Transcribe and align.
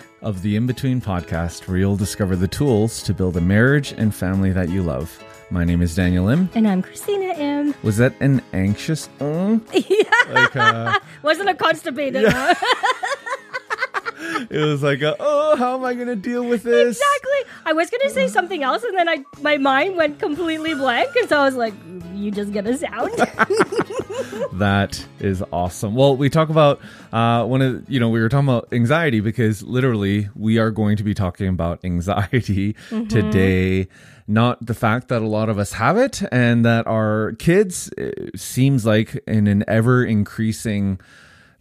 of 0.22 0.42
the 0.42 0.56
In 0.56 0.66
Between 0.66 1.00
podcast, 1.00 1.68
where 1.68 1.78
you'll 1.78 1.96
discover 1.96 2.36
the 2.36 2.48
tools 2.48 3.02
to 3.04 3.14
build 3.14 3.36
a 3.36 3.40
marriage 3.40 3.92
and 3.92 4.14
family 4.14 4.52
that 4.52 4.68
you 4.68 4.82
love. 4.82 5.22
My 5.50 5.64
name 5.64 5.82
is 5.82 5.94
Daniel 5.94 6.28
M. 6.28 6.48
And 6.54 6.66
I'm 6.66 6.82
Christina 6.82 7.34
M. 7.34 7.74
Was 7.82 7.98
that 7.98 8.14
an 8.20 8.40
anxious? 8.52 9.08
Uh, 9.20 9.58
yeah. 9.72 10.02
like 10.30 10.56
uh, 10.56 10.98
Wasn't 11.22 11.48
a 11.48 11.54
constipated. 11.54 12.24
huh? 12.26 12.54
it 14.50 14.64
was 14.64 14.82
like, 14.82 15.02
a, 15.02 15.14
oh, 15.20 15.56
how 15.56 15.76
am 15.76 15.84
I 15.84 15.94
going 15.94 16.06
to 16.08 16.16
deal 16.16 16.44
with 16.44 16.62
this? 16.62 16.98
exactly. 16.98 17.52
I 17.66 17.72
was 17.74 17.90
going 17.90 18.00
to 18.02 18.10
say 18.10 18.28
something 18.28 18.62
else, 18.62 18.82
and 18.82 18.96
then 18.96 19.08
I 19.08 19.24
my 19.40 19.56
mind 19.58 19.96
went 19.96 20.18
completely 20.18 20.74
blank, 20.74 21.14
and 21.16 21.28
so 21.28 21.38
I 21.38 21.44
was 21.44 21.54
like, 21.54 21.74
"You 22.12 22.30
just 22.32 22.52
get 22.52 22.66
a 22.66 22.76
sound." 22.76 23.10
That 24.54 25.04
is 25.20 25.42
awesome. 25.52 25.94
Well, 25.94 26.16
we 26.16 26.28
talk 26.30 26.48
about 26.48 26.80
uh, 27.12 27.44
one 27.44 27.62
of 27.62 27.90
you 27.90 28.00
know 28.00 28.08
we 28.08 28.20
were 28.20 28.28
talking 28.28 28.48
about 28.48 28.68
anxiety 28.72 29.20
because 29.20 29.62
literally 29.62 30.28
we 30.34 30.58
are 30.58 30.70
going 30.70 30.96
to 30.96 31.04
be 31.04 31.14
talking 31.14 31.48
about 31.48 31.84
anxiety 31.84 32.74
today. 33.08 33.88
Not 34.28 34.64
the 34.64 34.74
fact 34.74 35.08
that 35.08 35.20
a 35.20 35.26
lot 35.26 35.48
of 35.48 35.58
us 35.58 35.72
have 35.72 35.96
it 35.96 36.22
and 36.30 36.64
that 36.64 36.86
our 36.86 37.32
kids 37.38 37.90
it 37.98 38.38
seems 38.38 38.86
like 38.86 39.22
in 39.26 39.46
an 39.46 39.64
ever 39.66 40.04
increasing 40.04 41.00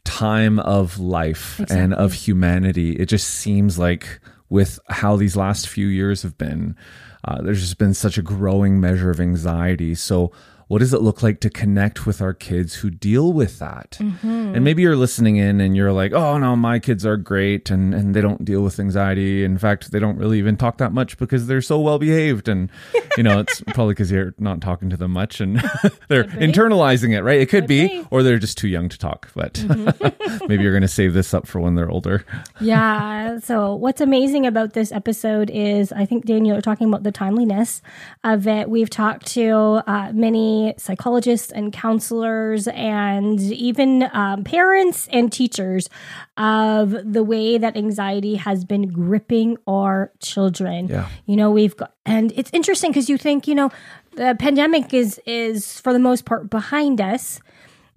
time 0.04 0.60
of 0.60 1.00
life 1.00 1.60
and 1.70 1.94
of 1.94 2.14
humanity. 2.14 2.94
It 2.94 3.06
just 3.08 3.28
seems 3.28 3.78
like 3.80 4.20
with 4.50 4.80
how 4.90 5.16
these 5.16 5.36
last 5.36 5.68
few 5.68 5.88
years 5.88 6.24
have 6.24 6.38
been, 6.38 6.76
uh, 7.26 7.42
there's 7.42 7.62
just 7.62 7.78
been 7.78 7.94
such 7.94 8.18
a 8.18 8.22
growing 8.22 8.80
measure 8.82 9.10
of 9.10 9.20
anxiety. 9.20 9.96
So, 9.96 10.32
what 10.72 10.80
does 10.80 10.94
it 10.94 11.02
look 11.02 11.22
like 11.22 11.42
to 11.42 11.50
connect 11.50 12.06
with 12.06 12.22
our 12.22 12.34
kids 12.34 12.76
who 12.76 12.90
deal 12.90 13.34
with 13.34 13.60
that? 13.60 13.98
And 14.00 14.64
maybe 14.64 14.82
you're 14.82 14.96
listening 14.96 15.36
in 15.36 15.60
and 15.60 15.76
you're 15.76 15.92
like, 15.92 16.14
oh 16.14 16.38
no, 16.38 16.56
my 16.56 16.80
kids 16.80 17.06
are 17.06 17.18
great 17.18 17.70
and, 17.70 17.94
and 17.94 18.16
they 18.16 18.22
don't 18.22 18.46
deal 18.46 18.62
with 18.62 18.80
anxiety. 18.80 19.44
In 19.44 19.58
fact, 19.58 19.92
they 19.92 20.00
don't 20.00 20.16
really 20.18 20.40
even 20.40 20.56
talk 20.56 20.78
that 20.78 20.94
much 20.94 21.18
because 21.18 21.48
they're 21.48 21.62
so 21.62 21.78
well 21.78 22.00
behaved. 22.00 22.48
And, 22.48 22.70
you 23.18 23.24
know, 23.24 23.42
it's 23.42 23.60
probably 23.74 23.96
because 23.96 24.12
you're 24.12 24.34
not 24.40 24.62
talking 24.62 24.90
to 24.92 24.96
them 24.96 25.12
much 25.12 25.42
and 25.42 25.58
they're 26.08 26.24
internalizing 26.24 27.14
it, 27.14 27.22
right? 27.22 27.42
It 27.42 27.48
could, 27.48 27.64
Could 27.64 27.68
be, 27.68 27.88
be. 27.90 28.08
or 28.10 28.24
they're 28.24 28.40
just 28.40 28.58
too 28.58 28.70
young 28.70 28.88
to 28.88 28.98
talk. 28.98 29.30
But 29.36 29.62
maybe 30.48 30.64
you're 30.64 30.72
going 30.72 30.84
to 30.84 30.88
save 30.88 31.12
this 31.14 31.34
up 31.34 31.48
for 31.48 31.60
when 31.60 31.76
they're 31.76 31.92
older. 31.92 32.24
yeah. 32.62 33.40
So 33.40 33.76
what's 33.76 34.00
amazing 34.00 34.46
about 34.48 34.72
this 34.72 34.94
episode 34.94 35.50
is 35.50 35.92
I 35.92 36.06
think 36.06 36.24
Daniel 36.24 36.56
are 36.56 36.62
talking 36.62 36.88
about 36.88 37.04
the 37.04 37.12
timeliness 37.12 37.82
of 38.24 38.48
it. 38.48 38.70
We've 38.70 38.90
talked 38.90 39.26
to 39.34 39.84
uh, 39.86 40.14
many 40.14 40.61
psychologists 40.78 41.52
and 41.52 41.74
counselors 41.74 42.68
and 42.68 43.40
even 43.40 44.10
um, 44.14 44.44
parents 44.44 45.08
and 45.12 45.32
teachers 45.32 45.90
of 46.38 46.92
the 46.92 47.24
way 47.24 47.58
that 47.58 47.76
anxiety 47.78 48.36
has 48.36 48.66
been 48.66 48.88
gripping 48.88 49.58
our 49.68 50.12
children. 50.20 50.88
Yeah. 50.88 51.08
You 51.26 51.36
know, 51.36 51.52
we've 51.52 51.76
got, 51.76 51.94
and 52.06 52.32
it's 52.36 52.52
interesting 52.54 52.92
because 52.92 53.10
you 53.10 53.18
think, 53.18 53.48
you 53.48 53.56
know, 53.56 53.70
the 54.16 54.36
pandemic 54.38 54.94
is 54.94 55.20
is 55.26 55.80
for 55.80 55.94
the 55.94 56.00
most 56.00 56.26
part 56.26 56.50
behind 56.50 57.00
us. 57.00 57.40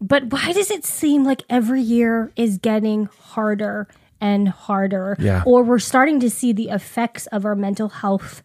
But 0.01 0.33
why 0.33 0.53
does 0.53 0.71
it 0.71 0.85
seem 0.85 1.25
like 1.25 1.43
every 1.49 1.81
year 1.81 2.33
is 2.37 2.59
getting 2.59 3.09
harder 3.21 3.89
and 4.21 4.49
harder? 4.49 5.17
Yeah. 5.19 5.43
Or 5.47 5.65
we're 5.65 5.79
starting 5.79 6.21
to 6.21 6.31
see 6.31 6.53
the 6.53 6.69
effects 6.69 7.27
of 7.29 7.45
our 7.45 7.55
mental 7.55 7.89
health 7.89 8.43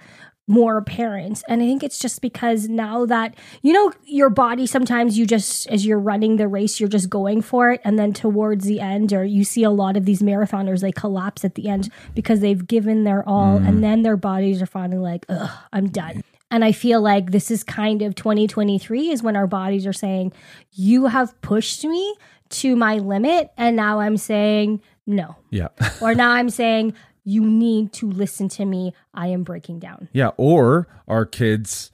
more 0.49 0.77
apparent. 0.77 1.43
And 1.47 1.61
I 1.61 1.65
think 1.65 1.83
it's 1.83 1.99
just 1.99 2.21
because 2.21 2.67
now 2.67 3.05
that, 3.05 3.35
you 3.61 3.71
know, 3.71 3.93
your 4.05 4.31
body 4.31 4.65
sometimes 4.65 5.17
you 5.17 5.27
just, 5.27 5.67
as 5.67 5.85
you're 5.85 5.99
running 5.99 6.37
the 6.37 6.47
race, 6.47 6.79
you're 6.79 6.89
just 6.89 7.07
going 7.07 7.43
for 7.43 7.71
it. 7.71 7.81
And 7.83 7.99
then 7.99 8.13
towards 8.13 8.65
the 8.65 8.79
end, 8.79 9.13
or 9.13 9.23
you 9.23 9.43
see 9.43 9.63
a 9.63 9.69
lot 9.69 9.95
of 9.95 10.05
these 10.05 10.23
marathoners, 10.23 10.81
they 10.81 10.91
collapse 10.91 11.45
at 11.45 11.53
the 11.53 11.69
end 11.69 11.91
because 12.15 12.39
they've 12.39 12.65
given 12.65 13.03
their 13.03 13.27
all. 13.29 13.57
And 13.57 13.77
mm. 13.77 13.81
then 13.81 14.01
their 14.01 14.17
bodies 14.17 14.59
are 14.59 14.65
finally 14.65 14.97
like, 14.97 15.23
ugh, 15.29 15.51
I'm 15.71 15.87
done. 15.89 16.23
And 16.49 16.65
I 16.65 16.71
feel 16.71 16.99
like 16.99 17.29
this 17.29 17.51
is 17.51 17.63
kind 17.63 18.01
of 18.01 18.15
2023 18.15 19.11
is 19.11 19.21
when 19.21 19.35
our 19.35 19.45
bodies 19.45 19.85
are 19.85 19.93
saying, 19.93 20.33
you 20.71 21.05
have 21.05 21.39
pushed 21.41 21.85
me 21.85 22.15
to 22.49 22.75
my 22.75 22.95
limit. 22.95 23.51
And 23.55 23.75
now 23.75 23.99
I'm 23.99 24.17
saying, 24.17 24.81
no. 25.05 25.35
Yeah. 25.51 25.67
or 26.01 26.15
now 26.15 26.31
I'm 26.31 26.49
saying, 26.49 26.95
you 27.29 27.45
need 27.45 27.93
to 27.93 28.09
listen 28.09 28.49
to 28.49 28.65
me. 28.65 28.93
I 29.13 29.27
am 29.27 29.43
breaking 29.43 29.79
down. 29.79 30.09
Yeah, 30.11 30.31
or 30.37 30.87
our 31.07 31.25
kids 31.25 31.91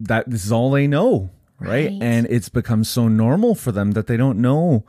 that 0.00 0.28
this 0.28 0.44
is 0.44 0.50
all 0.52 0.70
they 0.70 0.86
know, 0.86 1.30
right? 1.60 1.88
Right. 1.88 1.98
And 2.02 2.26
it's 2.28 2.48
become 2.48 2.82
so 2.82 3.06
normal 3.06 3.54
for 3.54 3.70
them 3.70 3.92
that 3.92 4.08
they 4.08 4.16
don't 4.16 4.40
know 4.40 4.84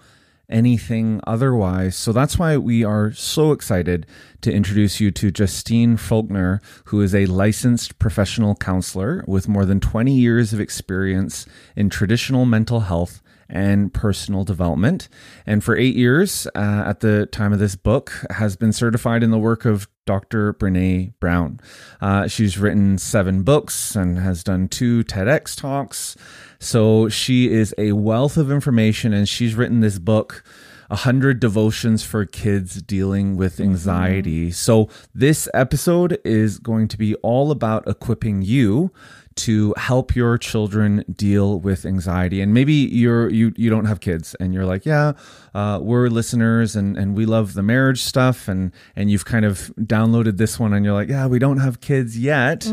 anything 0.50 1.22
otherwise. 1.28 1.96
So 1.96 2.12
that's 2.12 2.40
why 2.40 2.58
we 2.58 2.84
are 2.84 3.12
so 3.12 3.52
excited 3.52 4.08
to 4.42 4.52
introduce 4.52 5.00
you 5.00 5.12
to 5.12 5.30
Justine 5.30 5.98
Froelker, 5.98 6.60
who 6.86 7.02
is 7.02 7.14
a 7.14 7.26
licensed 7.28 8.00
professional 8.00 8.56
counselor 8.56 9.24
with 9.28 9.48
more 9.48 9.66
than 9.66 9.80
20 9.80 10.12
years 10.14 10.54
of 10.54 10.60
experience 10.60 11.46
in 11.76 11.90
traditional 11.90 12.46
mental 12.46 12.82
health 12.82 13.22
and 13.50 13.94
personal 13.94 14.44
development. 14.44 15.10
And 15.46 15.64
for 15.64 15.76
eight 15.76 15.96
years, 15.96 16.48
uh, 16.56 16.84
at 16.86 17.00
the 17.00 17.26
time 17.28 17.54
of 17.54 17.60
this 17.60 17.76
book, 17.76 18.14
has 18.32 18.56
been 18.56 18.74
certified 18.74 19.24
in 19.24 19.32
the 19.32 19.38
work 19.38 19.66
of 19.66 19.88
Dr. 20.06 20.54
Brene 20.54 21.14
Brown. 21.20 21.60
Uh, 22.02 22.28
she's 22.28 22.58
written 22.58 22.98
seven 22.98 23.44
books 23.44 23.96
and 23.96 24.18
has 24.18 24.44
done 24.44 24.68
two 24.68 25.04
TEDx 25.04 25.56
talks. 25.56 26.16
So 26.60 27.10
she 27.10 27.52
is 27.52 27.76
a 27.78 27.92
wealth 27.92 28.38
of 28.38 28.52
information, 28.52 29.14
and 29.14 29.30
she's 29.30 29.56
written 29.56 29.82
this 29.82 30.00
book. 30.00 30.44
100 30.90 31.42
devotions 31.42 32.04
for 32.04 32.26
kids 32.26 32.82
dealing 32.82 33.36
with 33.36 33.60
anxiety. 33.60 34.52
So, 34.52 34.88
this 35.14 35.50
episode 35.54 36.18
is 36.24 36.60
going 36.60 36.88
to 36.88 36.98
be 36.98 37.14
all 37.16 37.52
about 37.52 37.86
equipping 37.88 38.42
you 38.42 38.94
to 39.38 39.74
help 39.78 40.16
your 40.16 40.38
children 40.38 41.04
deal 41.16 41.60
with 41.60 41.86
anxiety. 41.86 42.42
And 42.42 42.54
maybe 42.54 42.74
you're 42.74 43.30
you 43.30 43.54
you 43.56 43.70
don't 43.70 43.86
have 43.86 44.00
kids 44.00 44.36
and 44.40 44.54
you're 44.54 44.66
like 44.66 44.86
yeah 44.86 45.14
uh, 45.54 45.80
we're 45.82 46.08
listeners 46.08 46.76
and 46.76 46.98
and 46.98 47.16
we 47.16 47.26
love 47.26 47.54
the 47.54 47.64
marriage 47.64 48.02
stuff 48.02 48.48
and 48.48 48.72
and 48.96 49.10
you've 49.10 49.26
kind 49.26 49.46
of 49.46 49.72
downloaded 49.80 50.38
this 50.38 50.60
one 50.60 50.74
and 50.74 50.86
you're 50.86 50.94
like 50.94 51.10
yeah 51.10 51.26
we 51.28 51.40
don't 51.40 51.60
have 51.60 51.82
kids 51.82 52.18
yet. 52.18 52.68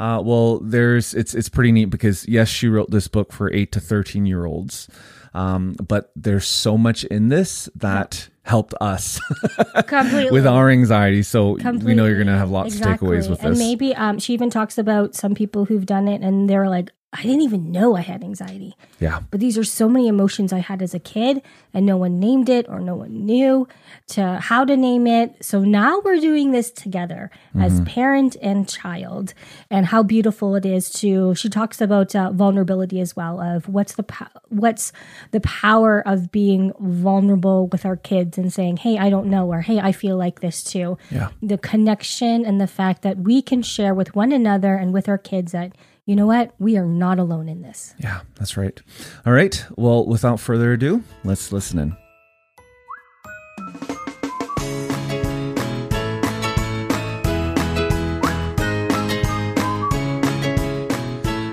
Uh, 0.00 0.20
well 0.24 0.60
there's 0.60 1.12
it's 1.14 1.34
it's 1.34 1.48
pretty 1.48 1.72
neat 1.72 1.86
because 1.90 2.26
yes 2.28 2.48
she 2.48 2.68
wrote 2.68 2.90
this 2.90 3.08
book 3.08 3.32
for 3.32 3.52
8 3.52 3.72
to 3.72 3.80
13 3.80 4.26
year 4.26 4.46
olds. 4.46 4.88
Um, 5.34 5.74
but 5.74 6.10
there's 6.16 6.46
so 6.46 6.76
much 6.76 7.04
in 7.04 7.28
this 7.28 7.68
that 7.76 8.29
helped 8.42 8.74
us 8.80 9.20
Completely. 9.86 10.30
with 10.30 10.46
our 10.46 10.70
anxiety. 10.70 11.22
So 11.22 11.52
we 11.82 11.94
know 11.94 12.06
you're 12.06 12.16
going 12.16 12.26
to 12.26 12.36
have 12.38 12.50
lots 12.50 12.74
of 12.74 12.80
takeaways 12.80 13.28
with 13.28 13.42
and 13.44 13.52
this. 13.52 13.58
maybe 13.58 13.94
um, 13.94 14.18
she 14.18 14.32
even 14.32 14.50
talks 14.50 14.78
about 14.78 15.14
some 15.14 15.34
people 15.34 15.66
who've 15.66 15.86
done 15.86 16.08
it 16.08 16.22
and 16.22 16.48
they're 16.48 16.68
like, 16.68 16.90
I 17.12 17.22
didn't 17.22 17.40
even 17.40 17.72
know 17.72 17.96
I 17.96 18.02
had 18.02 18.22
anxiety. 18.22 18.76
yeah 19.00 19.20
But 19.32 19.40
these 19.40 19.58
are 19.58 19.64
so 19.64 19.88
many 19.88 20.06
emotions 20.06 20.52
I 20.52 20.60
had 20.60 20.80
as 20.80 20.94
a 20.94 21.00
kid, 21.00 21.42
and 21.74 21.84
no 21.84 21.96
one 21.96 22.20
named 22.20 22.48
it 22.48 22.66
or 22.68 22.78
no 22.78 22.94
one 22.94 23.26
knew 23.26 23.66
to 24.08 24.38
how 24.38 24.64
to 24.64 24.76
name 24.76 25.08
it. 25.08 25.44
So 25.44 25.60
now 25.64 26.00
we're 26.04 26.20
doing 26.20 26.52
this 26.52 26.70
together 26.70 27.30
as 27.58 27.80
parent 27.80 28.36
and 28.40 28.68
child, 28.68 29.34
and 29.70 29.86
how 29.86 30.04
beautiful 30.04 30.54
it 30.54 30.64
is 30.64 30.88
to. 31.00 31.34
She 31.34 31.48
talks 31.48 31.80
about 31.80 32.14
uh, 32.14 32.30
vulnerability 32.30 33.00
as 33.00 33.16
well. 33.16 33.40
Of 33.40 33.68
what's 33.68 33.94
the 33.94 34.04
po- 34.04 34.26
what's 34.48 34.92
the 35.32 35.40
power 35.40 36.00
of 36.06 36.30
being 36.30 36.72
vulnerable 36.78 37.66
with 37.66 37.84
our 37.84 37.96
kids 37.96 38.38
and 38.38 38.52
saying, 38.52 38.78
"Hey, 38.78 38.98
I 38.98 39.10
don't 39.10 39.26
know," 39.26 39.50
or 39.52 39.62
"Hey, 39.62 39.80
I 39.80 39.90
feel 39.90 40.16
like 40.16 40.40
this 40.40 40.62
too." 40.62 40.96
Yeah. 41.10 41.30
The 41.42 41.58
connection 41.58 42.44
and 42.46 42.60
the 42.60 42.68
fact 42.68 43.02
that 43.02 43.18
we 43.18 43.42
can 43.42 43.62
share 43.62 43.94
with 43.94 44.14
one 44.14 44.30
another 44.30 44.74
and 44.76 44.92
with 44.92 45.08
our 45.08 45.18
kids 45.18 45.50
that. 45.52 45.72
You 46.10 46.16
know 46.16 46.26
what? 46.26 46.52
We 46.58 46.76
are 46.76 46.86
not 46.86 47.20
alone 47.20 47.48
in 47.48 47.62
this. 47.62 47.94
Yeah, 47.98 48.22
that's 48.34 48.56
right. 48.56 48.76
All 49.24 49.32
right. 49.32 49.64
Well, 49.76 50.04
without 50.04 50.40
further 50.40 50.72
ado, 50.72 51.04
let's 51.22 51.52
listen 51.52 51.78
in. 51.78 51.96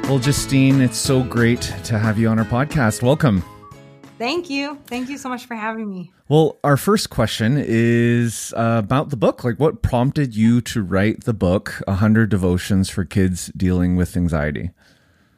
Well, 0.10 0.18
Justine, 0.18 0.82
it's 0.82 0.98
so 0.98 1.22
great 1.22 1.62
to 1.84 2.00
have 2.00 2.18
you 2.18 2.28
on 2.28 2.40
our 2.40 2.46
podcast. 2.46 3.04
Welcome. 3.04 3.44
Thank 4.18 4.50
you. 4.50 4.80
Thank 4.88 5.10
you 5.10 5.18
so 5.18 5.30
much 5.30 5.46
for 5.46 5.56
having 5.56 5.90
me. 5.90 6.12
Well, 6.28 6.58
our 6.64 6.76
first 6.76 7.10
question 7.10 7.56
is 7.58 8.54
uh, 8.58 8.82
about 8.84 9.10
the 9.10 9.18
book. 9.18 9.44
Like, 9.44 9.60
what 9.60 9.82
prompted 9.82 10.36
you 10.36 10.60
to 10.62 10.82
write 10.82 11.24
the 11.24 11.34
book, 11.34 11.82
100 11.86 12.30
Devotions 12.30 12.90
for 12.90 13.06
Kids 13.06 13.52
Dealing 13.56 13.96
with 13.96 14.18
Anxiety? 14.18 14.72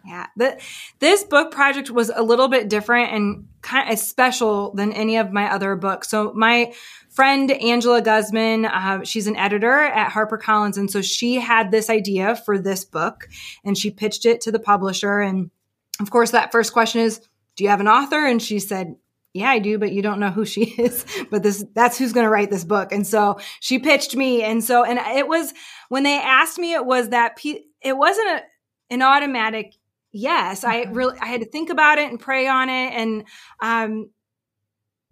Yeah, 0.06 0.28
the, 0.36 0.60
this 1.00 1.24
book 1.24 1.52
project 1.52 1.92
was 1.92 2.10
a 2.16 2.24
little 2.24 2.48
bit 2.48 2.70
different 2.70 3.14
and 3.14 3.48
kind 3.62 3.92
of 3.92 4.00
special 4.00 4.74
than 4.74 4.94
any 4.94 5.18
of 5.18 5.31
my 5.31 5.52
other 5.52 5.76
books. 5.76 6.10
So, 6.10 6.34
my 6.34 6.74
friend 7.10 7.52
Angela 7.52 8.02
Guzman, 8.02 8.66
uh, 8.66 9.04
she's 9.04 9.28
an 9.28 9.36
editor 9.36 9.80
at 9.80 10.12
HarperCollins. 10.12 10.78
And 10.78 10.90
so 10.90 11.02
she 11.02 11.36
had 11.36 11.70
this 11.70 11.90
idea 11.90 12.36
for 12.36 12.58
this 12.58 12.86
book 12.86 13.28
and 13.66 13.78
she 13.78 13.92
pitched 13.92 14.26
it 14.26 14.42
to 14.42 14.52
the 14.52 14.60
publisher. 14.60 15.20
And 15.20 15.52
of 16.00 16.12
course, 16.12 16.31
that 16.31 16.52
first 16.52 16.72
question 16.72 17.02
is, 17.02 17.20
do 17.60 17.66
you 17.66 17.70
have 17.70 17.82
an 17.82 17.90
author? 17.90 18.26
And 18.26 18.42
she 18.42 18.58
said, 18.60 18.96
yeah, 19.34 19.50
I 19.50 19.60
do, 19.60 19.78
but 19.78 19.92
you 19.92 20.02
don't 20.02 20.22
know 20.22 20.30
who 20.30 20.46
she 20.46 20.62
is. 20.78 21.06
But 21.30 21.44
this, 21.44 21.66
that's 21.76 21.98
who's 21.98 22.14
going 22.14 22.24
to 22.24 22.30
write 22.30 22.50
this 22.50 22.64
book. 22.64 22.94
And 22.94 23.06
so 23.06 23.38
she 23.60 23.80
pitched 23.80 24.16
me. 24.16 24.44
And 24.44 24.64
so, 24.64 24.86
and 24.86 24.98
it 24.98 25.28
was 25.28 25.54
when 25.90 26.04
they 26.04 26.18
asked 26.18 26.58
me, 26.58 26.74
it 26.74 26.86
was 26.86 27.10
that, 27.10 27.38
it 27.82 27.98
wasn't 27.98 28.30
a, 28.30 28.42
an 28.92 29.02
automatic 29.02 29.76
yes. 30.14 30.64
I 30.64 30.84
really, 30.84 31.20
I 31.20 31.26
had 31.26 31.42
to 31.42 31.48
think 31.48 31.70
about 31.70 31.98
it 31.98 32.10
and 32.10 32.18
pray 32.18 32.48
on 32.48 32.70
it. 32.70 32.94
And, 32.94 33.26
um, 33.62 34.10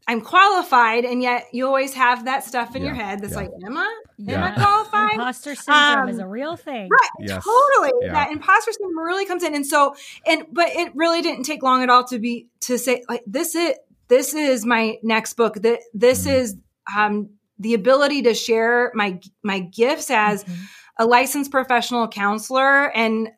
I'm 0.09 0.21
qualified, 0.21 1.03
and 1.03 1.21
yet 1.21 1.47
you 1.51 1.67
always 1.67 1.93
have 1.93 2.25
that 2.25 2.45
stuff 2.45 2.77
in 2.77 2.81
yeah, 2.81 2.87
your 2.87 2.95
head 2.95 3.19
that's 3.19 3.33
yeah. 3.33 3.39
like, 3.39 3.51
"Am 3.65 3.77
I? 3.77 4.01
Yeah. 4.17 4.35
Am 4.35 4.43
I 4.43 4.51
qualified?" 4.63 5.13
Imposter 5.15 5.53
syndrome 5.53 6.03
um, 6.03 6.09
is 6.09 6.19
a 6.19 6.27
real 6.27 6.55
thing, 6.55 6.87
right? 6.89 7.09
Yes. 7.19 7.43
Totally. 7.43 8.07
That 8.07 8.31
imposter 8.31 8.71
syndrome 8.71 8.97
really 8.99 9.25
comes 9.25 9.43
in, 9.43 9.53
and 9.53 9.65
so, 9.65 9.95
and 10.25 10.45
but 10.51 10.69
it 10.69 10.95
really 10.95 11.21
didn't 11.21 11.43
take 11.43 11.61
long 11.61 11.83
at 11.83 11.89
all 11.89 12.05
to 12.05 12.19
be 12.19 12.47
to 12.61 12.77
say 12.77 13.03
like 13.09 13.23
this 13.27 13.53
is 13.53 13.75
this 14.07 14.33
is 14.33 14.65
my 14.65 14.97
next 15.03 15.33
book. 15.33 15.55
That 15.55 15.79
this 15.93 16.21
mm-hmm. 16.25 16.37
is 16.37 16.55
um, 16.95 17.29
the 17.59 17.73
ability 17.73 18.21
to 18.23 18.33
share 18.33 18.93
my 18.95 19.19
my 19.43 19.59
gifts 19.59 20.09
as 20.09 20.45
mm-hmm. 20.45 20.63
a 20.99 21.05
licensed 21.05 21.51
professional 21.51 22.07
counselor 22.07 22.89
and 22.95 23.29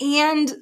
and 0.00 0.52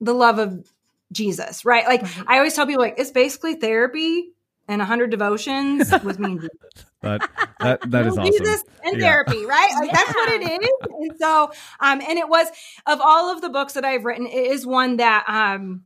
the 0.00 0.14
love 0.14 0.38
of 0.38 0.66
Jesus, 1.12 1.66
right? 1.66 1.86
Like 1.86 2.02
right. 2.02 2.24
I 2.26 2.36
always 2.38 2.54
tell 2.54 2.66
people, 2.66 2.82
like 2.82 2.94
it's 2.96 3.10
basically 3.10 3.56
therapy 3.56 4.30
and 4.68 4.78
100 4.78 5.10
devotions 5.10 5.92
with 6.04 6.18
me 6.18 6.32
and 6.32 6.40
Jesus. 6.40 6.86
that 7.02 7.30
that, 7.60 7.90
that 7.90 8.06
is 8.06 8.18
awesome. 8.18 8.32
Jesus 8.32 8.64
and 8.84 8.98
yeah. 8.98 9.06
therapy, 9.06 9.44
right? 9.44 9.74
Like 9.78 9.88
yeah. 9.88 9.96
that's 9.96 10.14
what 10.14 10.32
it 10.32 10.62
is. 10.62 10.68
And 10.90 11.18
so, 11.18 11.52
um, 11.80 12.00
and 12.00 12.18
it 12.18 12.28
was 12.28 12.48
of 12.86 13.00
all 13.02 13.30
of 13.30 13.40
the 13.40 13.48
books 13.48 13.74
that 13.74 13.84
I've 13.84 14.04
written, 14.04 14.26
it 14.26 14.46
is 14.46 14.66
one 14.66 14.96
that 14.96 15.24
um, 15.28 15.84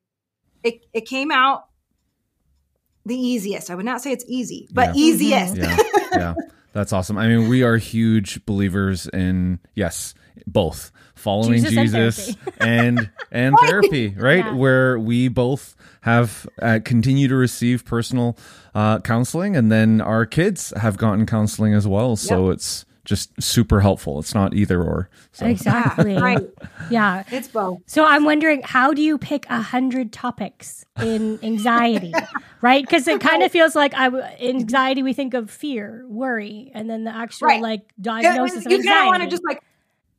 it 0.62 0.86
it 0.92 1.06
came 1.06 1.30
out 1.30 1.68
the 3.04 3.16
easiest. 3.16 3.70
I 3.70 3.74
would 3.74 3.84
not 3.84 4.02
say 4.02 4.12
it's 4.12 4.24
easy, 4.28 4.68
but 4.72 4.94
yeah. 4.94 5.02
easiest. 5.02 5.56
Yeah. 5.56 5.76
yeah. 6.12 6.34
That's 6.72 6.92
awesome. 6.92 7.18
I 7.18 7.26
mean, 7.26 7.48
we 7.48 7.62
are 7.62 7.76
huge 7.76 8.44
believers 8.44 9.08
in 9.08 9.58
yes, 9.74 10.14
both 10.46 10.92
following 11.14 11.64
Jesus, 11.64 11.72
Jesus 11.72 12.36
and 12.58 12.98
and, 12.98 13.10
and 13.30 13.56
therapy, 13.60 14.14
right? 14.16 14.44
Yeah. 14.44 14.54
Where 14.54 14.98
we 14.98 15.28
both 15.28 15.76
have 16.02 16.48
uh, 16.62 16.78
continue 16.84 17.28
to 17.28 17.36
receive 17.36 17.84
personal 17.84 18.36
uh, 18.74 19.00
counseling, 19.00 19.56
and 19.56 19.70
then 19.70 20.00
our 20.00 20.26
kids 20.26 20.72
have 20.76 20.96
gotten 20.96 21.26
counseling 21.26 21.74
as 21.74 21.86
well. 21.86 22.16
So 22.16 22.46
yep. 22.46 22.54
it's 22.54 22.84
just 23.08 23.42
super 23.42 23.80
helpful. 23.80 24.18
It's 24.18 24.34
not 24.34 24.52
either 24.52 24.82
or. 24.82 25.08
So. 25.32 25.46
Exactly. 25.46 26.14
right. 26.20 26.46
Yeah. 26.90 27.24
It's 27.30 27.48
both. 27.48 27.80
So 27.86 28.04
I'm 28.04 28.24
wondering, 28.24 28.60
how 28.62 28.92
do 28.92 29.00
you 29.00 29.16
pick 29.16 29.46
a 29.48 29.62
hundred 29.62 30.12
topics 30.12 30.84
in 31.00 31.42
anxiety? 31.42 32.12
right? 32.60 32.84
Because 32.84 33.08
it 33.08 33.22
kind 33.22 33.42
of 33.42 33.50
feels 33.50 33.74
like 33.74 33.94
I 33.94 34.08
anxiety. 34.40 35.02
We 35.02 35.14
think 35.14 35.32
of 35.32 35.50
fear, 35.50 36.04
worry, 36.06 36.70
and 36.74 36.90
then 36.90 37.04
the 37.04 37.14
actual 37.14 37.48
right. 37.48 37.62
like 37.62 37.80
diagnosis 37.98 38.66
you, 38.66 38.72
of 38.72 38.72
anxiety. 38.72 39.00
You 39.00 39.06
want 39.06 39.22
to 39.22 39.28
just 39.30 39.44
like 39.44 39.62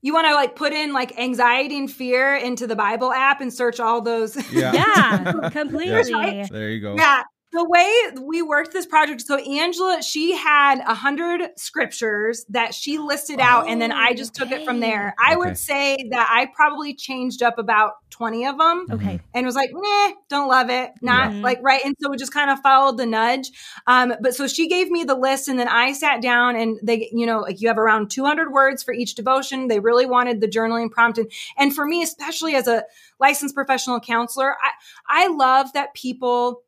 you 0.01 0.13
want 0.13 0.27
to 0.27 0.33
like 0.33 0.55
put 0.55 0.73
in 0.73 0.93
like 0.93 1.17
anxiety 1.19 1.77
and 1.77 1.91
fear 1.91 2.35
into 2.35 2.67
the 2.67 2.75
Bible 2.75 3.11
app 3.11 3.41
and 3.41 3.53
search 3.53 3.79
all 3.79 4.01
those. 4.01 4.35
Yeah, 4.51 4.73
yeah 4.73 5.49
completely. 5.51 6.11
Yeah. 6.11 6.47
There 6.49 6.69
you 6.69 6.81
go. 6.81 6.95
Yeah 6.95 7.23
the 7.51 7.63
way 7.63 7.91
we 8.21 8.41
worked 8.41 8.73
this 8.73 8.85
project 8.85 9.21
so 9.21 9.37
angela 9.37 10.01
she 10.01 10.35
had 10.35 10.79
a 10.79 10.93
hundred 10.93 11.49
scriptures 11.57 12.45
that 12.49 12.73
she 12.73 12.97
listed 12.97 13.39
out 13.39 13.65
oh, 13.65 13.67
and 13.67 13.81
then 13.81 13.91
i 13.91 14.13
just 14.13 14.39
okay. 14.39 14.49
took 14.49 14.59
it 14.59 14.65
from 14.65 14.79
there 14.79 15.15
i 15.19 15.31
okay. 15.31 15.37
would 15.37 15.57
say 15.57 15.97
that 16.11 16.29
i 16.31 16.47
probably 16.55 16.93
changed 16.93 17.41
up 17.41 17.57
about 17.57 17.93
20 18.11 18.45
of 18.45 18.57
them 18.57 18.85
okay 18.91 19.19
and 19.33 19.45
was 19.45 19.55
like 19.55 19.71
nah 19.73 20.11
don't 20.29 20.49
love 20.49 20.69
it 20.69 20.91
not 21.01 21.33
yeah. 21.33 21.41
like 21.41 21.59
right 21.61 21.81
and 21.85 21.95
so 21.99 22.09
we 22.09 22.17
just 22.17 22.33
kind 22.33 22.49
of 22.49 22.59
followed 22.59 22.97
the 22.97 23.05
nudge 23.05 23.51
um 23.87 24.13
but 24.21 24.35
so 24.35 24.47
she 24.47 24.67
gave 24.67 24.89
me 24.91 25.03
the 25.03 25.15
list 25.15 25.47
and 25.47 25.59
then 25.59 25.67
i 25.67 25.93
sat 25.93 26.21
down 26.21 26.55
and 26.55 26.79
they 26.83 27.09
you 27.11 27.25
know 27.25 27.39
like 27.39 27.61
you 27.61 27.67
have 27.67 27.77
around 27.77 28.09
200 28.11 28.51
words 28.51 28.83
for 28.83 28.93
each 28.93 29.15
devotion 29.15 29.67
they 29.67 29.79
really 29.79 30.05
wanted 30.05 30.41
the 30.41 30.47
journaling 30.47 30.91
prompt 30.91 31.17
and 31.17 31.31
and 31.57 31.73
for 31.73 31.85
me 31.85 32.03
especially 32.03 32.55
as 32.55 32.67
a 32.67 32.83
licensed 33.19 33.55
professional 33.55 33.99
counselor 33.99 34.55
i 34.61 35.23
i 35.23 35.27
love 35.27 35.71
that 35.73 35.93
people 35.93 36.63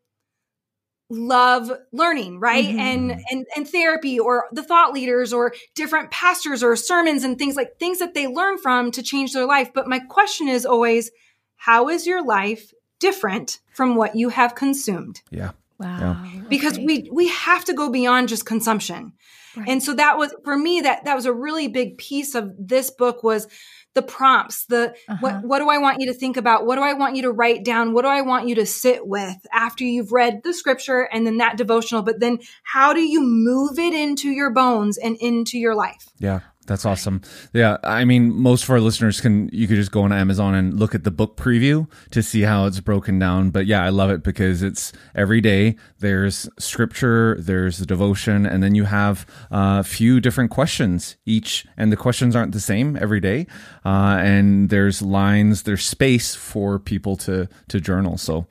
love 1.12 1.72
learning 1.92 2.40
right 2.40 2.66
mm-hmm. 2.66 2.80
and 2.80 3.22
and 3.30 3.46
and 3.56 3.68
therapy 3.68 4.18
or 4.18 4.46
the 4.52 4.64
thought 4.64 4.94
leaders 4.94 5.34
or 5.34 5.54
different 5.76 6.10
pastors 6.10 6.64
or 6.64 6.76
sermons 6.76 7.24
and 7.24 7.38
things 7.38 7.56
like 7.56 7.78
things 7.80 8.00
that 8.00 8.14
they 8.14 8.28
learn 8.28 8.58
from 8.58 8.92
to 8.92 9.04
change 9.04 9.34
their 9.34 9.46
life 9.46 9.74
but 9.74 9.88
my 9.88 10.00
question 10.00 10.48
is 10.48 10.66
always 10.66 11.12
how 11.58 11.90
is 11.90 12.08
your 12.08 12.24
life 12.24 12.72
different 13.00 13.60
from 13.74 13.96
what 13.96 14.16
you 14.16 14.30
have 14.30 14.56
consumed 14.56 15.22
yeah 15.32 15.52
wow 15.80 16.24
yeah. 16.24 16.42
because 16.50 16.74
okay. 16.74 16.86
we 16.86 17.10
we 17.12 17.28
have 17.28 17.66
to 17.66 17.74
go 17.74 17.90
beyond 17.90 18.30
just 18.30 18.46
consumption 18.46 19.12
right. 19.58 19.68
and 19.68 19.84
so 19.84 19.94
that 19.94 20.18
was 20.18 20.34
for 20.46 20.58
me 20.58 20.80
that 20.80 21.04
that 21.04 21.16
was 21.16 21.26
a 21.26 21.34
really 21.34 21.68
big 21.68 21.98
piece 21.98 22.36
of 22.36 22.54
this 22.58 22.90
book 22.90 23.22
was 23.22 23.48
the 23.94 24.02
prompts, 24.02 24.66
the 24.66 24.96
uh-huh. 25.10 25.18
what 25.20 25.44
what 25.44 25.60
do 25.60 25.70
I 25.70 25.78
want 25.78 26.00
you 26.00 26.08
to 26.08 26.14
think 26.14 26.38
about? 26.38 26.66
What 26.66 26.76
do 26.76 26.82
I 26.82 26.94
want 26.94 27.16
you 27.16 27.24
to 27.24 27.32
write 27.32 27.64
down? 27.64 27.94
What 27.94 28.04
do 28.04 28.08
I 28.08 28.22
want 28.22 28.48
you 28.48 28.56
to 28.56 28.66
sit 28.66 29.06
with 29.06 29.38
after 29.52 29.84
you've 29.84 30.12
read 30.12 30.44
the 30.44 30.54
scripture 30.54 31.02
and 31.12 31.26
then 31.26 31.38
that 31.38 31.58
devotional? 31.58 32.02
But 32.02 32.20
then 32.20 32.40
how 32.64 32.94
do 32.94 33.02
you 33.02 33.22
move 33.22 33.78
it 33.80 33.94
into 33.94 34.30
your 34.30 34.52
bones 34.52 34.98
and 34.98 35.18
into 35.18 35.58
your 35.58 35.76
life? 35.76 36.10
Yeah. 36.20 36.42
That's 36.68 36.86
awesome. 36.86 37.22
Yeah, 37.54 37.78
I 37.84 38.06
mean, 38.06 38.34
most 38.34 38.64
of 38.64 38.70
our 38.70 38.80
listeners 38.80 39.20
can 39.20 39.50
you 39.52 39.68
could 39.68 39.78
just 39.78 39.92
go 39.92 40.04
on 40.04 40.14
Amazon 40.14 40.54
and 40.54 40.80
look 40.80 40.94
at 40.94 41.04
the 41.04 41.12
book 41.12 41.36
preview 41.36 41.90
to 42.12 42.22
see 42.22 42.42
how 42.42 42.66
it's 42.68 42.80
broken 42.80 43.18
down. 43.18 43.50
But 43.50 43.66
yeah, 43.66 43.84
I 43.84 43.90
love 43.90 44.12
it 44.12 44.24
because 44.24 44.62
it's 44.62 44.94
every 45.16 45.42
day. 45.42 45.76
There's 46.00 46.48
scripture, 46.60 47.36
there's 47.40 47.80
the 47.80 47.86
devotion, 47.86 48.46
and 48.46 48.62
then 48.62 48.76
you 48.76 48.84
have 48.86 49.26
a 49.50 49.84
few 49.84 50.22
different 50.22 50.52
questions 50.52 51.18
each, 51.26 51.66
and 51.78 51.92
the 51.92 51.98
questions 51.98 52.36
aren't 52.36 52.54
the 52.54 52.60
same 52.60 52.96
every 52.96 53.20
day. 53.20 53.48
Uh, 53.84 54.20
and 54.22 54.70
there's 54.70 55.02
lines, 55.02 55.64
there's 55.64 55.84
space 55.84 56.36
for 56.36 56.78
people 56.78 57.16
to 57.18 57.50
to 57.70 57.82
journal. 57.82 58.18
So 58.18 58.46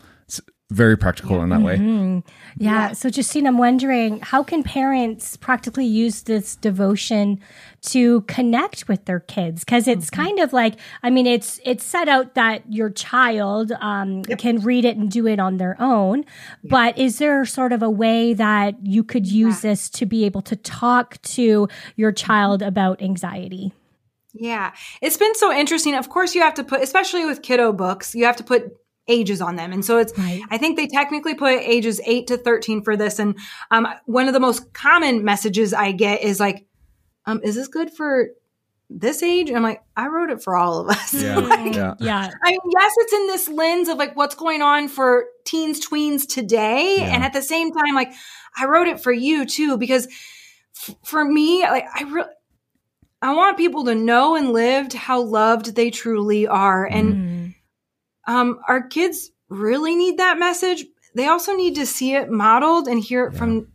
very 0.71 0.97
practical 0.97 1.43
in 1.43 1.49
that 1.51 1.61
way. 1.63 1.77
Mm-hmm. 1.77 2.29
Yeah. 2.57 2.71
yeah. 2.89 2.93
So, 2.93 3.11
Justine, 3.11 3.47
I'm 3.47 3.59
wondering 3.59 4.21
how 4.21 4.43
can 4.43 4.63
parents 4.63 5.37
practically 5.37 5.85
use 5.85 6.23
this 6.23 6.57
devotion 6.57 7.41
to 7.83 8.23
connect 8.23 8.89
with 8.89 9.05
their 9.05 9.21
kids? 9.21 9.65
Because 9.65 9.89
it's 9.89 10.11
mm-hmm. 10.11 10.23
kind 10.23 10.39
of 10.39 10.53
like, 10.53 10.77
I 11.03 11.11
mean, 11.11 11.27
it's 11.27 11.61
it's 11.65 11.85
set 11.85 12.09
out 12.09 12.35
that 12.35 12.63
your 12.73 12.91
child 12.91 13.73
um, 13.81 14.23
yep. 14.29 14.39
can 14.39 14.61
read 14.61 14.85
it 14.85 14.97
and 14.97 15.11
do 15.11 15.27
it 15.27 15.41
on 15.41 15.57
their 15.57 15.77
own. 15.81 16.25
But 16.63 16.97
is 16.97 17.19
there 17.19 17.45
sort 17.45 17.73
of 17.73 17.83
a 17.83 17.91
way 17.91 18.33
that 18.35 18.75
you 18.87 19.03
could 19.03 19.27
use 19.27 19.65
yeah. 19.65 19.71
this 19.71 19.91
to 19.91 20.07
be 20.07 20.25
able 20.25 20.43
to 20.43 20.57
talk 20.57 21.21
to 21.23 21.69
your 21.97 22.13
child 22.13 22.63
about 22.63 23.03
anxiety? 23.03 23.73
Yeah, 24.33 24.73
it's 25.03 25.17
been 25.17 25.35
so 25.35 25.53
interesting. 25.53 25.97
Of 25.97 26.09
course, 26.09 26.37
you 26.37 26.43
have 26.43 26.55
to 26.55 26.65
put, 26.65 26.83
especially 26.83 27.25
with 27.25 27.43
kiddo 27.43 27.73
books, 27.73 28.15
you 28.15 28.25
have 28.27 28.37
to 28.37 28.45
put 28.45 28.77
ages 29.11 29.41
on 29.41 29.57
them. 29.57 29.73
And 29.73 29.85
so 29.85 29.99
it's, 29.99 30.17
right. 30.17 30.43
I 30.51 30.59
think 30.59 30.77
they 30.77 30.87
technically 30.87 31.35
put 31.35 31.53
ages 31.53 32.01
8 32.05 32.27
to 32.29 32.37
13 32.37 32.83
for 32.83 32.97
this. 32.97 33.19
And 33.19 33.37
um, 33.71 33.89
one 34.07 34.29
of 34.29 34.35
the 34.35 34.41
most 34.41 34.73
common 34.73 35.25
messages 35.25 35.75
I 35.75 35.93
get 35.93 36.23
is 36.23 36.41
like, 36.41 36.67
um, 37.27 37.41
is 37.43 37.55
this 37.55 37.69
good 37.69 37.91
for 37.91 38.29
this 38.89 39.23
age? 39.23 39.49
And 39.49 39.57
I'm 39.57 39.63
like, 39.63 39.83
I 39.97 40.09
wrote 40.09 40.31
it 40.31 40.43
for 40.43 40.57
all 40.57 40.81
of 40.81 40.89
us. 40.89 41.15
Yeah. 41.15 41.39
like, 41.39 41.75
yeah. 41.75 41.95
yeah. 42.01 42.31
I 42.45 42.51
mean, 42.51 42.61
yes, 42.73 42.95
it's 42.99 43.13
in 43.13 43.27
this 43.27 43.49
lens 43.49 43.89
of 43.89 43.99
like 43.99 44.17
what's 44.17 44.35
going 44.35 44.63
on 44.63 44.89
for 44.89 45.27
teens, 45.45 45.85
tweens 45.85 46.27
today. 46.27 46.97
Yeah. 46.99 47.15
And 47.15 47.25
at 47.25 47.33
the 47.33 47.43
same 47.43 47.73
time, 47.73 47.95
like, 47.95 48.13
I 48.59 48.67
wrote 48.67 48.89
it 48.89 49.01
for 49.01 49.13
you 49.13 49.47
too, 49.47 49.77
because 49.77 50.07
f- 50.77 50.97
for 51.05 51.25
me, 51.25 51.63
like, 51.63 51.85
I 51.95 52.05
really, 52.05 52.31
I 53.23 53.35
want 53.35 53.59
people 53.59 53.85
to 53.85 53.95
know 53.95 54.35
and 54.35 54.53
lived 54.53 54.95
how 54.95 55.21
loved 55.21 55.77
they 55.77 55.91
truly 55.91 56.47
are. 56.47 56.87
And 56.87 57.15
mm 57.15 57.40
um, 58.27 58.59
our 58.69 58.87
kids 58.87 59.31
really 59.49 59.97
need 59.97 60.19
that 60.19 60.39
message. 60.39 60.85
They 61.15 61.27
also 61.27 61.55
need 61.55 61.75
to 61.77 61.87
see 61.87 62.15
it 62.15 62.31
modeled 62.31 62.87
and 62.87 63.01
hear 63.01 63.27
it 63.27 63.33
yeah. 63.33 63.39
from 63.39 63.69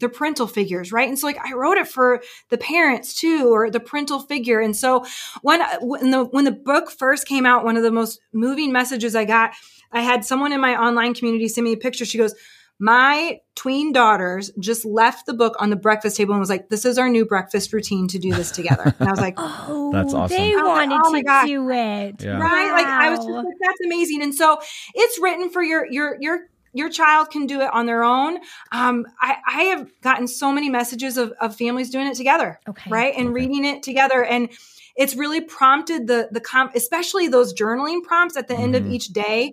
the 0.00 0.08
parental 0.08 0.46
figures, 0.46 0.92
right? 0.92 1.08
And 1.08 1.18
so, 1.18 1.26
like, 1.26 1.38
I 1.38 1.52
wrote 1.52 1.76
it 1.76 1.86
for 1.86 2.22
the 2.48 2.58
parents 2.58 3.14
too, 3.14 3.52
or 3.52 3.70
the 3.70 3.80
parental 3.80 4.20
figure. 4.20 4.60
And 4.60 4.74
so, 4.74 5.04
when 5.42 5.62
when 5.80 6.10
the 6.10 6.24
when 6.24 6.44
the 6.44 6.52
book 6.52 6.90
first 6.90 7.26
came 7.26 7.46
out, 7.46 7.64
one 7.64 7.76
of 7.76 7.82
the 7.82 7.90
most 7.92 8.20
moving 8.32 8.72
messages 8.72 9.14
I 9.14 9.24
got, 9.24 9.52
I 9.92 10.00
had 10.00 10.24
someone 10.24 10.52
in 10.52 10.60
my 10.60 10.74
online 10.74 11.14
community 11.14 11.48
send 11.48 11.66
me 11.66 11.74
a 11.74 11.76
picture. 11.76 12.04
She 12.04 12.18
goes, 12.18 12.34
my 12.82 13.38
tween 13.56 13.92
daughters 13.92 14.50
just 14.58 14.86
left 14.86 15.26
the 15.26 15.34
book 15.34 15.54
on 15.60 15.68
the 15.68 15.76
breakfast 15.76 16.16
table 16.16 16.32
and 16.32 16.40
was 16.40 16.48
like, 16.48 16.70
"This 16.70 16.84
is 16.86 16.96
our 16.98 17.08
new 17.10 17.26
breakfast 17.26 17.72
routine 17.74 18.08
to 18.08 18.18
do 18.18 18.32
this 18.32 18.50
together." 18.50 18.94
And 18.98 19.06
I 19.08 19.10
was 19.12 19.20
like, 19.20 19.34
Oh, 19.38 19.90
That's 19.92 20.14
awesome. 20.14 20.36
They 20.36 20.52
I 20.54 20.56
like, 20.56 20.64
wanted 20.64 21.00
oh 21.04 21.10
my 21.12 21.20
to 21.20 21.24
gosh. 21.26 21.46
do 21.46 21.68
it. 21.70 22.22
Yeah. 22.24 22.38
right? 22.38 22.72
Like 22.72 22.86
I 22.86 23.10
was 23.10 23.18
just 23.18 23.28
like, 23.28 23.44
"That's 23.60 23.80
amazing." 23.84 24.22
And 24.22 24.34
so 24.34 24.58
it's 24.94 25.20
written 25.20 25.50
for 25.50 25.62
your 25.62 25.86
your 25.92 26.16
your 26.20 26.38
your 26.72 26.88
child 26.88 27.30
can 27.30 27.46
do 27.46 27.60
it 27.60 27.68
on 27.72 27.84
their 27.86 28.02
own. 28.04 28.38
Um, 28.72 29.04
I, 29.20 29.36
I 29.46 29.62
have 29.64 29.90
gotten 30.02 30.28
so 30.28 30.52
many 30.52 30.70
messages 30.70 31.16
of, 31.18 31.32
of 31.40 31.56
families 31.56 31.90
doing 31.90 32.06
it 32.06 32.14
together, 32.14 32.60
Okay. 32.68 32.88
right, 32.90 33.12
and 33.16 33.34
reading 33.34 33.64
it 33.64 33.82
together, 33.82 34.24
and 34.24 34.48
it's 34.96 35.16
really 35.16 35.40
prompted 35.42 36.06
the 36.06 36.28
the 36.30 36.40
com- 36.40 36.70
especially 36.74 37.28
those 37.28 37.52
journaling 37.52 38.02
prompts 38.04 38.36
at 38.36 38.48
the 38.48 38.54
end 38.54 38.74
of 38.76 38.84
Mhm. 38.84 38.92
each 38.94 39.08
day, 39.08 39.52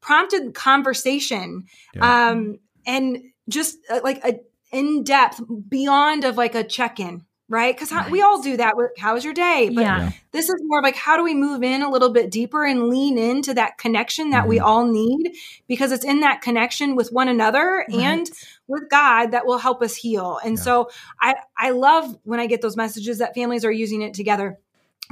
prompted 0.00 0.54
conversation, 0.54 1.64
Yeah. 1.94 2.28
um, 2.30 2.58
and 2.86 3.18
just 3.48 3.78
uh, 3.90 4.00
like 4.02 4.24
a 4.24 4.40
in 4.72 5.04
depth 5.04 5.40
beyond 5.68 6.24
of 6.24 6.36
like 6.36 6.54
a 6.54 6.64
check 6.64 7.00
in. 7.00 7.24
Right, 7.48 7.72
because 7.78 7.92
we 8.10 8.22
all 8.22 8.42
do 8.42 8.56
that. 8.56 8.76
With, 8.76 8.90
How 8.98 9.14
was 9.14 9.22
your 9.22 9.32
day? 9.32 9.70
But 9.72 9.82
Yeah. 9.82 9.98
Yeah. 10.00 10.10
this 10.32 10.48
is 10.48 10.56
more 10.64 10.80
of 10.80 10.82
like 10.82 10.96
how 10.96 11.16
do 11.16 11.22
we 11.22 11.32
move 11.32 11.62
in 11.62 11.80
a 11.82 11.88
little 11.88 12.10
bit 12.10 12.28
deeper 12.28 12.64
and 12.64 12.88
lean 12.88 13.18
into 13.18 13.54
that 13.54 13.78
connection 13.78 14.30
that 14.30 14.48
we 14.48 14.58
all 14.58 14.84
need 14.84 15.30
because 15.68 15.92
it's 15.92 16.04
in 16.04 16.22
that 16.22 16.42
connection 16.42 16.96
with 16.96 17.10
one 17.12 17.28
another 17.28 17.86
and 17.92 18.28
with 18.66 18.90
God 18.90 19.30
that 19.30 19.46
will 19.46 19.58
help 19.58 19.80
us 19.80 19.94
heal. 19.94 20.40
And 20.44 20.56
Yeah. 20.56 20.62
so 20.62 20.90
I 21.20 21.36
I 21.56 21.70
love 21.70 22.18
when 22.24 22.40
I 22.40 22.48
get 22.48 22.62
those 22.62 22.76
messages 22.76 23.18
that 23.18 23.34
families 23.36 23.64
are 23.64 23.70
using 23.70 24.02
it 24.02 24.12
together. 24.14 24.58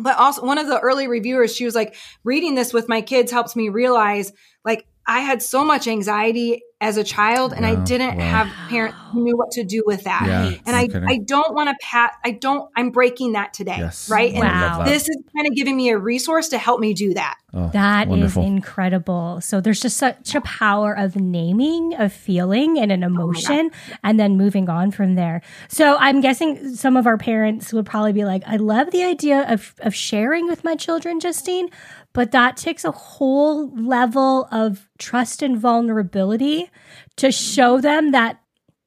But 0.00 0.19
also 0.19 0.45
one 0.45 0.59
of 0.59 0.66
the 0.66 0.81
early 0.81 1.07
reviewers 1.07 1.54
she 1.54 1.64
was 1.64 1.76
like 1.76 1.95
reading 2.25 2.57
this 2.57 2.73
with 2.73 2.88
my 2.88 3.00
kids 3.00 3.31
helps 3.31 3.54
me 3.54 3.69
realize 3.69 4.33
like 4.64 4.87
I 5.07 5.21
had 5.21 5.40
so 5.40 5.64
much 5.64 5.87
anxiety 5.87 6.62
as 6.84 6.98
a 6.98 7.02
child 7.04 7.54
and 7.54 7.64
I 7.64 7.74
didn't 7.76 8.18
Wow. 8.18 8.24
have 8.24 8.68
parents 8.68 8.96
who 9.10 9.24
knew 9.24 9.36
what 9.38 9.50
to 9.52 9.64
do 9.64 9.82
with 9.86 10.04
that. 10.04 10.24
Yeah. 10.26 10.58
And 10.66 10.76
I, 10.76 10.86
kidding. 10.86 11.08
I 11.08 11.18
don't 11.24 11.54
want 11.54 11.70
to 11.70 11.74
pat 11.80 12.12
I 12.24 12.32
don't 12.32 12.70
I'm 12.76 12.90
breaking 12.90 13.32
that 13.32 13.54
today. 13.54 13.76
Yes. 13.78 14.10
Right. 14.10 14.34
And 14.34 14.42
Wow. 14.44 14.78
that. 14.80 14.84
this 14.86 15.08
is 15.08 15.16
kind 15.34 15.46
of 15.48 15.54
giving 15.54 15.76
me 15.76 15.88
a 15.88 15.96
resource 15.98 16.48
to 16.50 16.58
help 16.58 16.80
me 16.80 16.92
do 16.92 17.14
that. 17.14 17.36
Oh, 17.56 17.70
That 17.73 18.08
is 18.08 18.11
wonderful. 18.11 18.44
incredible. 18.44 19.40
So 19.40 19.61
there's 19.61 19.80
just 19.80 19.96
such 19.96 20.34
a 20.34 20.40
power 20.40 20.92
of 20.92 21.14
naming 21.14 21.94
a 21.94 22.08
feeling 22.08 22.78
and 22.78 22.90
an 22.90 23.04
oh 23.04 23.06
emotion 23.06 23.70
and 24.02 24.18
then 24.18 24.37
moving 24.37 24.68
on 24.68 24.90
from 24.90 25.14
there. 25.14 25.40
So 25.68 25.96
I'm 25.99 26.20
guessing 26.20 26.75
some 26.75 26.96
of 26.96 27.06
our 27.06 27.16
parents 27.16 27.73
would 27.73 27.87
probably 27.87 28.12
be 28.12 28.25
like, 28.25 28.42
I 28.46 28.56
love 28.56 28.90
the 28.90 29.04
idea 29.04 29.46
of, 29.49 29.75
of 29.80 29.94
sharing 29.94 30.49
with 30.49 30.64
my 30.64 30.75
children, 30.75 31.20
Justine, 31.20 31.68
but 32.12 32.32
that 32.32 32.56
takes 32.56 32.84
a 32.84 32.90
whole 32.90 33.70
level 33.76 34.49
of 34.50 34.88
trust 34.99 35.40
and 35.40 35.56
vulnerability 35.58 36.70
to 37.16 37.30
show 37.30 37.80
them 37.80 38.11
that 38.11 38.40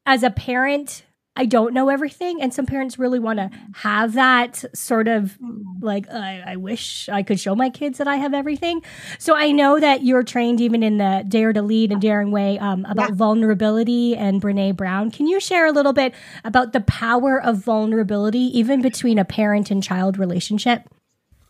as 0.05 0.23
a 0.23 0.29
parent, 0.29 1.03
I 1.37 1.45
don't 1.45 1.73
know 1.73 1.89
everything. 1.89 2.41
And 2.41 2.53
some 2.53 2.65
parents 2.65 2.99
really 2.99 3.19
want 3.19 3.39
to 3.39 3.49
have 3.75 4.13
that 4.13 4.65
sort 4.75 5.07
of 5.07 5.37
like, 5.79 6.11
I, 6.11 6.43
I 6.45 6.55
wish 6.57 7.07
I 7.09 7.23
could 7.23 7.39
show 7.39 7.55
my 7.55 7.69
kids 7.69 7.99
that 7.99 8.07
I 8.07 8.17
have 8.17 8.33
everything. 8.33 8.81
So 9.19 9.35
I 9.35 9.51
know 9.51 9.79
that 9.79 10.03
you're 10.03 10.23
trained 10.23 10.59
even 10.59 10.83
in 10.83 10.97
the 10.97 11.23
Dare 11.27 11.53
to 11.53 11.61
Lead 11.61 11.91
and 11.91 12.01
Daring 12.01 12.31
Way 12.31 12.57
um, 12.59 12.85
about 12.85 13.09
Yeah. 13.09 13.15
vulnerability 13.15 14.15
and 14.15 14.41
Brene 14.41 14.75
Brown. 14.75 15.11
Can 15.11 15.27
you 15.27 15.39
share 15.39 15.67
a 15.67 15.71
little 15.71 15.93
bit 15.93 16.13
about 16.43 16.73
the 16.73 16.81
power 16.81 17.41
of 17.41 17.57
vulnerability, 17.57 18.39
even 18.57 18.81
between 18.81 19.19
a 19.19 19.25
parent 19.25 19.71
and 19.71 19.83
child 19.83 20.17
relationship? 20.17 20.83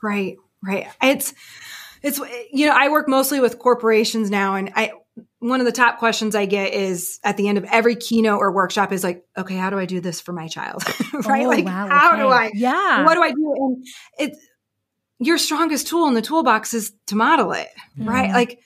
Right. 0.03 0.37
Right. 0.63 0.87
It's 1.01 1.33
it's 2.03 2.19
you 2.51 2.65
know, 2.67 2.75
I 2.75 2.89
work 2.89 3.07
mostly 3.07 3.39
with 3.39 3.57
corporations 3.59 4.29
now 4.29 4.55
and 4.55 4.71
I 4.75 4.91
one 5.39 5.59
of 5.59 5.65
the 5.65 5.71
top 5.71 5.99
questions 5.99 6.33
I 6.35 6.45
get 6.45 6.73
is 6.73 7.19
at 7.23 7.37
the 7.37 7.47
end 7.47 7.57
of 7.59 7.63
every 7.65 7.95
keynote 7.95 8.39
or 8.39 8.51
workshop 8.51 8.91
is 8.91 9.03
like, 9.03 9.23
okay, 9.37 9.55
how 9.55 9.69
do 9.69 9.77
I 9.77 9.85
do 9.85 9.99
this 10.01 10.19
for 10.19 10.33
my 10.33 10.47
child? 10.47 10.83
right? 11.25 11.45
Oh, 11.45 11.49
like 11.49 11.65
wow, 11.65 11.87
how 11.89 12.15
do. 12.15 12.27
I 12.27 12.49
Yeah. 12.53 13.05
what 13.05 13.13
do 13.15 13.21
I 13.21 13.31
do? 13.31 13.53
And 13.55 13.85
it's 14.17 14.39
your 15.19 15.37
strongest 15.37 15.87
tool 15.87 16.07
in 16.07 16.13
the 16.15 16.21
toolbox 16.21 16.73
is 16.73 16.93
to 17.07 17.15
model 17.15 17.51
it, 17.51 17.67
right? 17.97 18.29
Mhm. 18.29 18.33
Like 18.33 18.59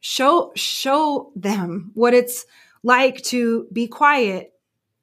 show 0.00 0.52
show 0.54 1.32
them 1.36 1.90
what 1.94 2.14
it's 2.14 2.46
like 2.82 3.22
to 3.24 3.66
be 3.72 3.88
quiet, 3.88 4.52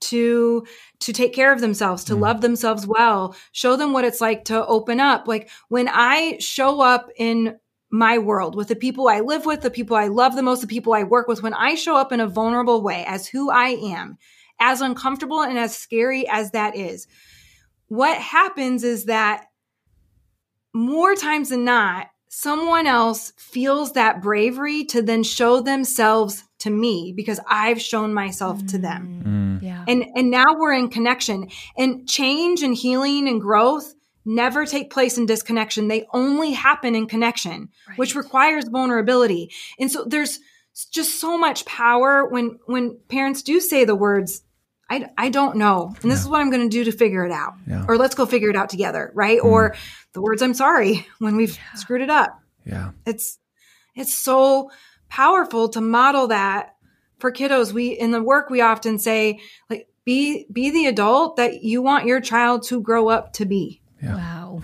to 0.02 0.66
to 1.00 1.14
take 1.14 1.34
care 1.34 1.52
of 1.52 1.62
themselves, 1.62 2.04
to 2.06 2.14
Mm. 2.16 2.20
love 2.20 2.42
themselves 2.42 2.86
well. 2.88 3.36
Show 3.52 3.76
them 3.76 3.92
what 3.94 4.06
it's 4.06 4.22
like 4.22 4.46
to 4.46 4.66
open 4.66 5.00
up. 5.00 5.28
Like 5.28 5.50
when 5.70 5.90
I 5.92 6.38
show 6.40 6.82
up 6.82 7.10
in 7.18 7.58
my 7.94 8.18
world 8.18 8.56
with 8.56 8.70
the 8.70 8.76
people 8.76 9.08
I 9.08 9.20
live 9.20 9.46
with, 9.46 9.62
the 9.62 9.70
people 9.70 9.96
I 9.96 10.08
love 10.08 10.36
the 10.36 10.42
most, 10.42 10.62
the 10.62 10.68
people 10.68 10.94
I 10.94 11.04
work 11.04 11.28
with, 11.28 11.44
when 11.44 11.54
I 11.54 11.76
show 11.76 11.96
up 11.96 12.12
in 12.12 12.20
a 12.20 12.28
vulnerable 12.28 12.82
way 12.82 13.06
as 13.08 13.28
who 13.28 13.52
I 13.52 13.68
am, 13.68 14.18
as 14.60 14.82
uncomfortable 14.82 15.44
and 15.44 15.60
as 15.60 15.78
scary 15.78 16.28
as 16.28 16.50
that 16.52 16.76
is, 16.76 17.06
what 17.90 18.18
happens 18.18 18.84
is 18.84 19.06
that 19.06 19.46
more 20.74 21.14
times 21.14 21.50
than 21.50 21.66
not, 21.66 22.08
someone 22.30 22.88
else 22.88 23.32
feels 23.38 23.92
that 23.92 24.24
bravery 24.24 24.86
to 24.86 25.04
then 25.04 25.22
show 25.22 25.62
themselves 25.62 26.44
to 26.58 26.72
me 26.72 27.14
because 27.16 27.40
I've 27.48 27.80
shown 27.80 28.12
myself 28.12 28.66
to 28.68 28.80
them. 28.80 29.60
Mm. 29.62 29.64
Yeah. 29.64 29.86
And 29.88 30.04
and 30.16 30.32
now 30.32 30.56
we're 30.58 30.74
in 30.74 30.90
connection. 30.90 31.50
And 31.78 32.10
change 32.10 32.64
and 32.64 32.74
healing 32.74 33.28
and 33.28 33.40
growth 33.40 33.94
never 34.26 34.66
take 34.66 34.90
place 34.90 35.18
in 35.18 35.26
disconnection. 35.26 35.88
They 35.88 36.06
only 36.14 36.54
happen 36.54 36.96
in 36.96 37.08
connection, 37.08 37.70
which 37.96 38.16
requires 38.16 38.68
vulnerability. 38.68 39.52
And 39.80 39.92
so 39.92 40.06
there's 40.06 40.40
just 40.92 41.20
so 41.20 41.38
much 41.38 41.66
power 41.66 42.26
when 42.28 42.60
when 42.66 42.98
parents 43.08 43.44
do 43.44 43.60
say 43.60 43.86
the 43.86 43.96
words 43.96 44.44
I, 44.90 45.10
I 45.18 45.30
don't 45.30 45.56
know. 45.56 45.96
And 46.02 46.12
this 46.12 46.20
is 46.20 46.28
what 46.28 46.42
I'm 46.42 46.52
going 46.52 46.70
to 46.70 46.78
do 46.78 46.84
to 46.84 46.92
figure 46.92 47.26
it 47.26 47.32
out. 47.32 47.54
Yeah. 47.68 47.86
Or 47.88 47.98
let's 47.98 48.16
go 48.16 48.26
figure 48.26 48.50
it 48.50 48.56
out 48.56 48.70
together, 48.70 49.12
right? 49.16 49.40
Mm-hmm. 49.40 49.48
Or 49.48 49.76
the 50.14 50.22
words 50.22 50.42
I'm 50.42 50.54
sorry 50.54 51.08
when 51.20 51.36
we've 51.36 51.58
screwed 51.76 52.02
it 52.02 52.10
up. 52.10 52.40
Yeah. 52.66 52.92
It's 53.06 53.40
it's 53.96 54.14
so 54.14 54.72
powerful 55.10 55.70
to 55.70 55.82
model 55.82 56.28
that 56.28 56.76
for 57.20 57.32
kiddos. 57.32 57.72
We 57.72 57.88
in 57.90 58.12
the 58.12 58.22
work 58.22 58.50
we 58.50 58.62
often 58.62 59.00
say 59.00 59.40
like 59.70 59.88
be 60.06 60.46
be 60.52 60.72
the 60.72 60.88
adult 60.88 61.38
that 61.38 61.64
you 61.64 61.82
want 61.82 62.06
your 62.06 62.20
child 62.20 62.64
to 62.64 62.82
grow 62.82 63.10
up 63.10 63.34
to 63.34 63.46
be. 63.46 63.82
Yeah. 64.04 64.16
Wow. 64.16 64.62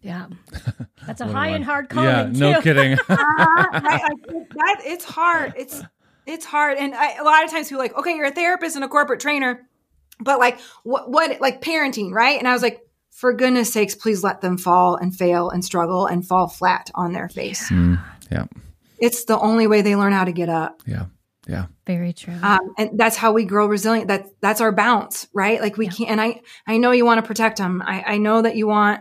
Yeah. 0.00 0.26
That's 1.06 1.20
a 1.20 1.26
high 1.26 1.48
and 1.48 1.64
hard 1.64 1.88
calling. 1.88 2.08
Yeah, 2.08 2.30
no 2.32 2.54
too. 2.54 2.62
kidding. 2.62 2.98
right? 3.08 4.02
Like, 4.28 4.48
that 4.50 4.82
it's 4.84 5.04
hard. 5.04 5.54
It's 5.56 5.82
it's 6.26 6.44
hard, 6.44 6.76
and 6.76 6.94
I, 6.94 7.16
a 7.16 7.24
lot 7.24 7.44
of 7.44 7.50
times 7.50 7.68
people 7.68 7.80
are 7.80 7.84
like, 7.84 7.96
okay, 7.96 8.14
you're 8.14 8.26
a 8.26 8.30
therapist 8.30 8.76
and 8.76 8.84
a 8.84 8.88
corporate 8.88 9.20
trainer, 9.20 9.66
but 10.20 10.38
like 10.38 10.60
what 10.84 11.10
what 11.10 11.40
like 11.40 11.62
parenting, 11.62 12.12
right? 12.12 12.38
And 12.38 12.46
I 12.46 12.52
was 12.52 12.62
like, 12.62 12.80
for 13.10 13.32
goodness 13.32 13.72
sakes, 13.72 13.94
please 13.94 14.22
let 14.22 14.40
them 14.40 14.58
fall 14.58 14.96
and 14.96 15.14
fail 15.14 15.50
and 15.50 15.64
struggle 15.64 16.06
and 16.06 16.26
fall 16.26 16.48
flat 16.48 16.90
on 16.94 17.12
their 17.12 17.28
face. 17.28 17.68
Mm. 17.70 18.00
Yeah. 18.30 18.44
It's 19.00 19.24
the 19.24 19.38
only 19.38 19.66
way 19.66 19.82
they 19.82 19.96
learn 19.96 20.12
how 20.12 20.24
to 20.24 20.32
get 20.32 20.48
up. 20.48 20.82
Yeah. 20.86 21.06
Yeah. 21.48 21.66
Very 21.86 22.12
true. 22.12 22.34
um, 22.42 22.74
and 22.76 22.90
that's 22.98 23.16
how 23.16 23.32
we 23.32 23.44
grow 23.44 23.66
resilient. 23.66 24.08
That 24.08 24.26
that's 24.40 24.60
our 24.60 24.70
bounce, 24.72 25.26
right? 25.32 25.60
Like 25.60 25.76
we 25.78 25.86
Yeah. 25.86 25.92
can't. 25.92 26.10
And 26.10 26.20
I 26.20 26.42
I 26.66 26.76
know 26.76 26.90
you 26.92 27.04
want 27.06 27.20
to 27.22 27.26
protect 27.26 27.56
them. 27.58 27.82
I 27.84 28.04
I 28.06 28.18
know 28.18 28.42
that 28.42 28.54
you 28.56 28.66
want 28.66 29.00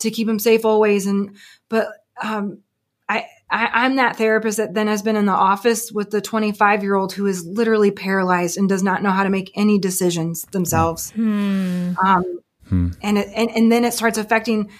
to 0.00 0.10
keep 0.10 0.26
them 0.26 0.38
safe 0.38 0.64
always. 0.64 1.06
And 1.06 1.36
but 1.70 1.88
um, 2.22 2.58
I, 3.08 3.24
I 3.50 3.68
I'm 3.72 3.96
that 3.96 4.16
therapist 4.16 4.58
that 4.58 4.74
then 4.74 4.88
has 4.88 5.00
been 5.02 5.16
in 5.16 5.24
the 5.26 5.32
office 5.32 5.90
with 5.90 6.10
the 6.10 6.20
25 6.20 6.82
year 6.82 6.94
old 6.96 7.12
who 7.14 7.24
is 7.26 7.46
literally 7.46 7.90
paralyzed 7.90 8.58
and 8.58 8.68
does 8.68 8.82
not 8.82 9.02
know 9.02 9.10
how 9.10 9.22
to 9.24 9.30
make 9.30 9.50
any 9.54 9.78
decisions 9.78 10.42
themselves. 10.52 11.10
Hmm. 11.12 11.92
Um, 12.04 12.24
Hmm. 12.68 12.88
and 13.00 13.16
it, 13.16 13.28
and 13.34 13.48
and 13.50 13.70
then 13.72 13.84
it 13.84 13.94
starts 13.94 14.18
affecting 14.18 14.70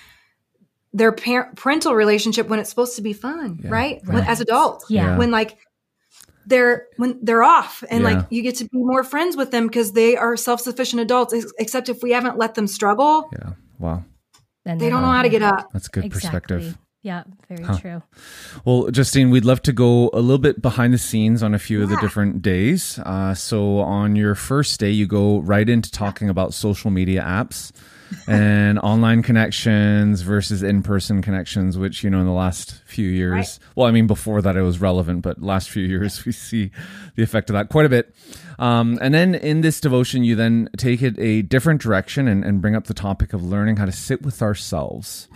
their 0.92 1.12
parent 1.12 1.56
parental 1.56 1.94
relationship 1.94 2.48
when 2.48 2.58
it's 2.58 2.70
supposed 2.70 2.96
to 2.96 3.02
be 3.02 3.12
fun, 3.12 3.60
Yeah. 3.62 3.70
right? 3.70 4.00
When- 4.04 4.18
Right. 4.18 4.28
As 4.28 4.40
adults 4.40 4.86
Yeah. 4.90 5.04
Yeah. 5.12 5.18
when 5.18 5.30
like 5.30 5.56
they're 6.46 6.86
when 6.96 7.18
they're 7.22 7.42
off 7.42 7.82
and 7.90 8.02
Yeah. 8.04 8.10
like 8.10 8.26
you 8.30 8.42
get 8.42 8.54
to 8.56 8.64
be 8.64 8.78
more 8.78 9.02
friends 9.04 9.36
with 9.36 9.50
them 9.50 9.66
because 9.66 9.92
they 9.92 10.16
are 10.16 10.36
self-sufficient 10.36 11.00
adults 11.02 11.34
ex- 11.34 11.52
except 11.58 11.88
if 11.88 12.02
we 12.02 12.12
haven't 12.12 12.38
let 12.38 12.54
them 12.54 12.66
struggle 12.66 13.28
Yeah. 13.32 13.52
Wow. 13.78 14.04
Then 14.64 14.78
they 14.78 14.88
don't 14.88 15.02
know 15.02 15.10
how 15.12 15.22
to 15.22 15.28
get 15.28 15.42
up 15.42 15.70
That's 15.72 15.88
good 15.88 16.10
perspective. 16.10 16.76
Yeah, 17.02 17.22
very 17.48 17.62
Huh. 17.62 17.78
true. 17.78 18.02
Well, 18.64 18.90
Justine, 18.90 19.30
we'd 19.30 19.44
love 19.44 19.62
to 19.62 19.72
go 19.72 20.10
a 20.12 20.18
little 20.20 20.38
bit 20.38 20.60
behind 20.60 20.92
the 20.92 20.98
scenes 20.98 21.40
on 21.40 21.54
a 21.54 21.58
few 21.58 21.80
of 21.84 21.88
the 21.88 21.96
different 21.98 22.42
days. 22.42 22.98
Uh, 23.06 23.32
so, 23.32 23.78
on 23.78 24.16
your 24.16 24.34
first 24.34 24.80
day, 24.80 24.90
you 24.90 25.06
go 25.06 25.38
right 25.38 25.68
into 25.68 25.88
talking 25.92 26.28
about 26.28 26.52
social 26.52 26.90
media 26.90 27.22
apps 27.22 27.70
and 28.26 28.78
online 28.80 29.22
connections 29.22 30.20
versus 30.22 30.62
in 30.62 30.82
person 30.82 31.22
connections, 31.22 31.78
which, 31.78 32.02
you 32.04 32.10
know, 32.10 32.20
in 32.20 32.26
the 32.26 32.32
last 32.32 32.82
few 32.84 33.08
years, 33.08 33.32
Right. 33.32 33.58
well, 33.76 33.86
I 33.86 33.90
mean, 33.90 34.06
before 34.06 34.42
that 34.42 34.56
it 34.56 34.62
was 34.62 34.80
relevant, 34.80 35.22
but 35.22 35.42
last 35.42 35.70
few 35.70 35.84
years 35.84 36.24
we 36.26 36.32
see 36.32 36.70
the 37.14 37.22
effect 37.22 37.50
of 37.50 37.54
that 37.54 37.68
quite 37.68 37.86
a 37.86 37.88
bit. 37.90 38.14
Um, 38.58 38.98
and 39.02 39.12
then 39.14 39.34
in 39.34 39.60
this 39.60 39.80
devotion, 39.80 40.24
you 40.24 40.34
then 40.34 40.68
take 40.76 41.02
it 41.02 41.18
a 41.18 41.42
different 41.42 41.80
direction 41.80 42.26
and, 42.28 42.44
and 42.44 42.60
bring 42.60 42.74
up 42.74 42.86
the 42.86 42.94
topic 42.94 43.32
of 43.32 43.42
learning 43.42 43.76
how 43.76 43.84
to 43.84 43.92
sit 43.92 44.22
with 44.22 44.40
ourselves 44.42 45.28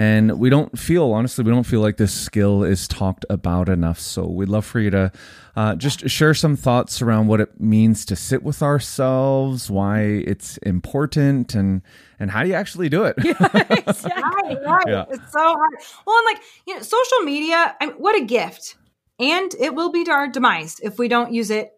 And 0.00 0.38
we 0.38 0.48
don't 0.48 0.78
feel, 0.78 1.12
honestly, 1.12 1.44
we 1.44 1.50
don't 1.50 1.66
feel 1.66 1.82
like 1.82 1.98
this 1.98 2.14
skill 2.14 2.64
is 2.64 2.88
talked 2.88 3.26
about 3.28 3.68
enough. 3.68 4.00
So 4.00 4.24
we'd 4.24 4.48
love 4.48 4.64
for 4.64 4.80
you 4.80 4.88
to 4.88 5.12
uh, 5.56 5.74
just 5.74 6.08
share 6.08 6.32
some 6.32 6.56
thoughts 6.56 7.02
around 7.02 7.26
what 7.26 7.38
it 7.38 7.60
means 7.60 8.06
to 8.06 8.16
sit 8.16 8.42
with 8.42 8.62
ourselves, 8.62 9.70
why 9.70 10.00
it's 10.00 10.56
important, 10.58 11.54
and 11.54 11.82
and 12.18 12.30
how 12.30 12.42
do 12.42 12.48
you 12.48 12.54
actually 12.54 12.88
do 12.88 13.04
it? 13.04 13.14
exactly. 13.18 14.56
Right, 14.56 14.64
right. 14.64 14.84
Yeah. 14.88 15.04
It's 15.10 15.32
so 15.32 15.38
hard. 15.38 15.74
Well, 16.06 16.16
and 16.16 16.24
like, 16.24 16.42
you 16.66 16.76
know, 16.76 16.80
social 16.80 17.18
media, 17.24 17.76
I 17.78 17.86
mean, 17.88 17.96
what 17.96 18.18
a 18.18 18.24
gift. 18.24 18.76
And 19.18 19.54
it 19.60 19.74
will 19.74 19.92
be 19.92 20.04
to 20.04 20.12
our 20.12 20.28
demise 20.28 20.80
if 20.82 20.98
we 20.98 21.08
don't 21.08 21.34
use 21.34 21.50
it 21.50 21.72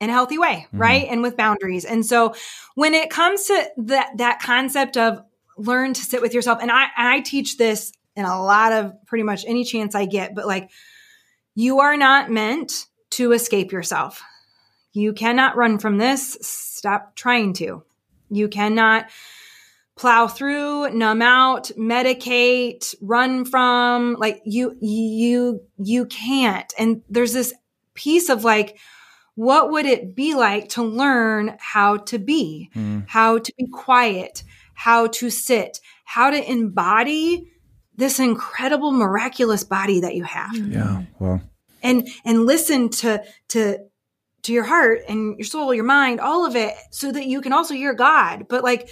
in 0.00 0.08
a 0.08 0.14
healthy 0.14 0.38
way, 0.38 0.66
right? 0.72 1.06
And 1.10 1.20
with 1.20 1.36
boundaries. 1.36 1.84
And 1.84 2.06
so 2.06 2.34
when 2.74 2.94
it 2.94 3.10
comes 3.10 3.44
to 3.48 3.70
that 3.76 4.16
that 4.16 4.40
concept 4.40 4.96
of 4.96 5.20
learn 5.56 5.94
to 5.94 6.00
sit 6.00 6.22
with 6.22 6.34
yourself, 6.34 6.58
and 6.60 6.70
I 6.70 6.84
and 6.96 7.08
I 7.08 7.20
teach 7.20 7.56
this 7.56 7.92
in 8.14 8.24
a 8.24 8.42
lot 8.42 8.72
of 8.72 8.92
pretty 9.06 9.24
much 9.24 9.44
any 9.46 9.64
chance 9.64 9.94
I 9.94 10.06
get, 10.06 10.34
but 10.34 10.46
like 10.46 10.70
you 11.54 11.80
are 11.80 11.96
not 11.96 12.30
meant 12.30 12.86
to 13.10 13.32
escape 13.32 13.72
yourself. 13.72 14.22
You 14.92 15.12
cannot 15.12 15.56
run 15.56 15.78
from 15.78 15.98
this. 15.98 16.38
Stop 16.40 17.14
trying 17.16 17.52
to. 17.54 17.82
You 18.30 18.48
cannot 18.48 19.10
plow 19.96 20.26
through, 20.28 20.90
numb 20.90 21.22
out, 21.22 21.70
medicate, 21.78 22.94
run 23.00 23.44
from 23.44 24.16
like 24.18 24.42
you 24.44 24.76
you 24.80 25.62
you 25.78 26.06
can't. 26.06 26.72
And 26.78 27.02
there's 27.08 27.32
this 27.32 27.54
piece 27.94 28.28
of 28.28 28.44
like 28.44 28.78
what 29.34 29.70
would 29.70 29.84
it 29.84 30.14
be 30.14 30.34
like 30.34 30.70
to 30.70 30.82
learn 30.82 31.56
how 31.58 31.98
to 31.98 32.18
be, 32.18 32.70
mm. 32.74 33.04
how 33.06 33.38
to 33.38 33.52
be 33.58 33.66
quiet, 33.66 34.42
how 34.76 35.08
to 35.08 35.30
sit, 35.30 35.80
how 36.04 36.30
to 36.30 36.50
embody 36.50 37.50
this 37.96 38.20
incredible 38.20 38.92
miraculous 38.92 39.64
body 39.64 40.00
that 40.00 40.14
you 40.14 40.22
have. 40.22 40.52
Mm-hmm. 40.52 40.72
Yeah. 40.72 41.02
Well, 41.18 41.40
and 41.82 42.06
and 42.24 42.46
listen 42.46 42.90
to 42.90 43.22
to 43.48 43.78
to 44.42 44.52
your 44.52 44.64
heart 44.64 45.00
and 45.08 45.36
your 45.38 45.44
soul 45.44 45.74
your 45.74 45.84
mind 45.84 46.20
all 46.20 46.46
of 46.46 46.54
it 46.54 46.74
so 46.90 47.10
that 47.10 47.26
you 47.26 47.40
can 47.40 47.52
also 47.52 47.74
hear 47.74 47.94
god. 47.94 48.46
But 48.48 48.62
like 48.62 48.88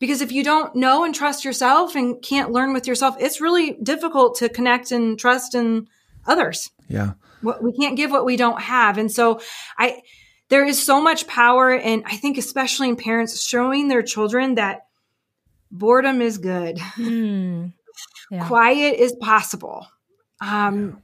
because 0.00 0.22
if 0.22 0.32
you 0.32 0.42
don't 0.42 0.74
know 0.74 1.04
and 1.04 1.14
trust 1.14 1.44
yourself 1.44 1.94
and 1.94 2.22
can't 2.22 2.52
learn 2.52 2.72
with 2.72 2.86
yourself 2.86 3.16
it's 3.20 3.40
really 3.40 3.76
difficult 3.82 4.36
to 4.38 4.48
connect 4.48 4.90
and 4.90 5.18
trust 5.18 5.54
in 5.54 5.86
others. 6.26 6.70
Yeah. 6.88 7.12
what 7.42 7.62
we 7.62 7.72
can't 7.72 7.96
give 7.96 8.10
what 8.10 8.24
we 8.24 8.36
don't 8.36 8.60
have. 8.60 8.98
And 8.98 9.12
so 9.12 9.40
i 9.78 10.00
there 10.48 10.64
is 10.64 10.82
so 10.82 11.00
much 11.02 11.26
power 11.26 11.72
and 11.72 12.02
i 12.06 12.16
think 12.16 12.38
especially 12.38 12.88
in 12.88 12.96
parents 12.96 13.42
showing 13.42 13.88
their 13.88 14.02
children 14.02 14.54
that 14.54 14.87
boredom 15.70 16.20
is 16.20 16.38
good. 16.38 16.78
Mm. 16.96 17.72
Yeah. 18.30 18.46
quiet 18.46 19.00
is 19.00 19.16
possible. 19.20 19.86
Um 20.40 21.00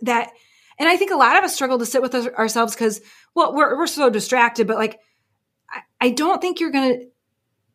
that 0.00 0.30
and 0.78 0.88
i 0.88 0.96
think 0.96 1.10
a 1.10 1.16
lot 1.16 1.36
of 1.36 1.44
us 1.44 1.54
struggle 1.54 1.78
to 1.78 1.86
sit 1.86 2.02
with 2.02 2.14
us, 2.14 2.26
ourselves 2.26 2.74
because 2.74 3.00
well 3.34 3.54
we're, 3.54 3.76
we're 3.76 3.86
so 3.86 4.10
distracted 4.10 4.66
but 4.66 4.76
like 4.76 5.00
I, 5.70 5.80
I 6.00 6.10
don't 6.10 6.40
think 6.40 6.60
you're 6.60 6.70
gonna 6.70 6.96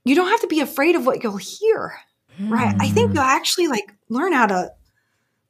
you 0.06 0.16
don't 0.16 0.30
have 0.30 0.42
to 0.42 0.48
be 0.48 0.60
afraid 0.62 0.96
of 0.96 1.06
what 1.06 1.24
you'll 1.24 1.38
hear 1.38 1.94
right? 2.40 2.74
I 2.80 2.90
think 2.90 3.14
you'll 3.14 3.24
actually 3.24 3.68
like 3.68 3.94
learn 4.10 4.34
how 4.34 4.48
to 4.48 4.72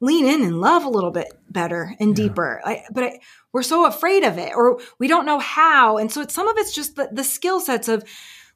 lean 0.00 0.26
in 0.26 0.42
and 0.42 0.60
love 0.60 0.84
a 0.84 0.90
little 0.90 1.12
bit 1.12 1.32
better 1.48 1.94
and 2.00 2.16
deeper 2.16 2.60
like, 2.64 2.84
but 2.92 3.04
I, 3.04 3.20
we're 3.52 3.62
so 3.62 3.86
afraid 3.86 4.24
of 4.24 4.36
it 4.38 4.52
or 4.54 4.80
we 4.98 5.06
don't 5.08 5.26
know 5.26 5.38
how 5.38 5.98
and 5.98 6.10
so 6.10 6.20
it's 6.22 6.34
some 6.34 6.48
of 6.48 6.56
it's 6.58 6.74
just 6.74 6.96
the, 6.96 7.08
the 7.12 7.24
skill 7.24 7.60
sets 7.60 7.88
of 7.88 8.02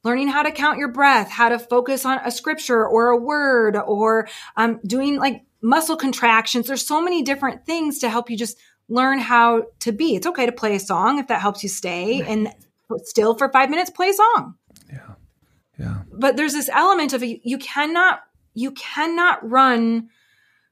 learning 0.03 0.29
how 0.29 0.43
to 0.43 0.50
count 0.53 0.79
your 0.79 0.88
breath 0.88 1.31
how 1.31 1.49
to 1.49 1.59
focus 1.59 2.05
on 2.05 2.19
a 2.25 2.31
scripture 2.31 2.87
or 2.87 3.09
a 3.09 3.17
word 3.17 3.76
or 3.76 4.29
um, 4.57 4.81
doing 4.87 5.17
like 5.17 5.43
muscle 5.62 5.97
contractions. 5.97 6.69
There's 6.69 6.87
so 6.87 7.03
many 7.03 7.23
different 7.23 7.67
things 7.67 7.99
to 8.00 8.09
help 8.09 8.31
you 8.31 8.37
just 8.37 8.59
learn 8.88 9.19
how 9.19 9.65
to 9.81 9.93
be. 9.93 10.15
It's 10.15 10.26
okay 10.26 10.47
to 10.47 10.53
play 10.53 10.76
a 10.76 10.81
song 10.81 11.19
if 11.19 11.26
that 11.29 11.41
helps 11.41 11.62
you 11.62 11.69
stay 11.69 12.23
and 12.23 12.53
still 13.03 13.35
for 13.35 13.50
five 13.50 13.69
minutes 13.69 13.91
play 13.91 14.11
a 14.11 14.15
song. 14.15 14.55
Yeah. 14.91 15.15
Yeah. 15.79 16.03
but 16.11 16.38
there's 16.38 16.55
this 16.55 16.71
element 16.71 17.12
of 17.12 17.23
you, 17.23 17.38
you 17.43 17.59
cannot 17.59 18.21
you 18.55 18.71
cannot 18.71 19.47
run 19.47 20.09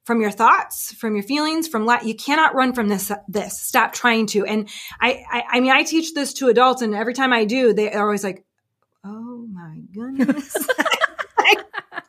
from 0.04 0.22
your 0.22 0.30
thoughts 0.30 0.94
from 0.94 1.14
your 1.14 1.22
feelings 1.22 1.68
from 1.68 1.84
la- 1.84 2.00
you 2.02 2.14
cannot 2.14 2.54
run 2.54 2.72
from 2.72 2.88
this 2.88 3.12
this. 3.28 3.60
Stop 3.60 3.92
trying 3.92 4.26
to. 4.28 4.46
And 4.46 4.68
I, 5.00 5.24
I 5.30 5.44
i 5.52 5.60
mean 5.60 5.72
i 5.72 5.82
teach 5.82 6.14
this 6.14 6.32
to 6.34 6.48
adults 6.48 6.80
and 6.80 6.94
every 6.94 7.12
time 7.12 7.32
i 7.34 7.44
do 7.44 7.74
they 7.74 7.92
are 7.92 8.04
always 8.04 8.24
like 8.24 8.44
oh 9.04 9.46
my 9.52 9.80
goodness 9.94 10.56
Like, 11.38 11.58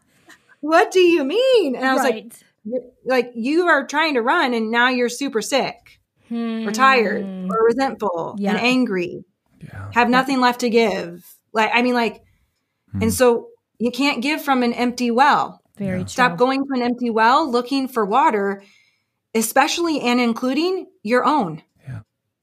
what 0.61 0.91
do 0.91 0.99
you 0.99 1.23
mean 1.23 1.75
and 1.75 1.85
i 1.85 1.93
was 1.93 2.03
like 2.03 2.13
right. 2.13 2.43
you're- 2.63 2.85
like 3.05 3.31
you 3.35 3.67
are 3.67 3.85
trying 3.85 4.13
to 4.15 4.21
run 4.21 4.53
and 4.53 4.71
now 4.71 4.89
you're 4.89 5.09
super 5.09 5.41
sick 5.41 5.99
or 6.31 6.71
tired 6.71 7.23
Hmm. 7.23 7.51
or 7.51 7.65
resentful 7.65 8.35
Yeah. 8.39 8.51
and 8.51 8.59
angry 8.59 9.23
Yeah. 9.61 9.91
have 9.93 10.09
nothing 10.09 10.39
left 10.41 10.61
to 10.61 10.69
give 10.69 11.23
like 11.53 11.69
i 11.73 11.81
mean 11.81 11.93
like 11.93 12.23
and 13.01 13.13
so 13.13 13.49
you 13.77 13.91
can't 13.91 14.21
give 14.21 14.41
from 14.41 14.63
an 14.63 14.73
empty 14.73 15.11
well 15.11 15.61
Very 15.77 15.99
true. 15.99 16.07
stop 16.07 16.37
going 16.37 16.61
to 16.65 16.69
an 16.73 16.81
empty 16.81 17.09
well 17.09 17.49
looking 17.49 17.87
for 17.87 18.05
water 18.05 18.63
especially 19.35 19.99
and 20.01 20.19
including 20.19 20.87
your 21.03 21.25
own 21.25 21.61
Yeah. 21.87 21.99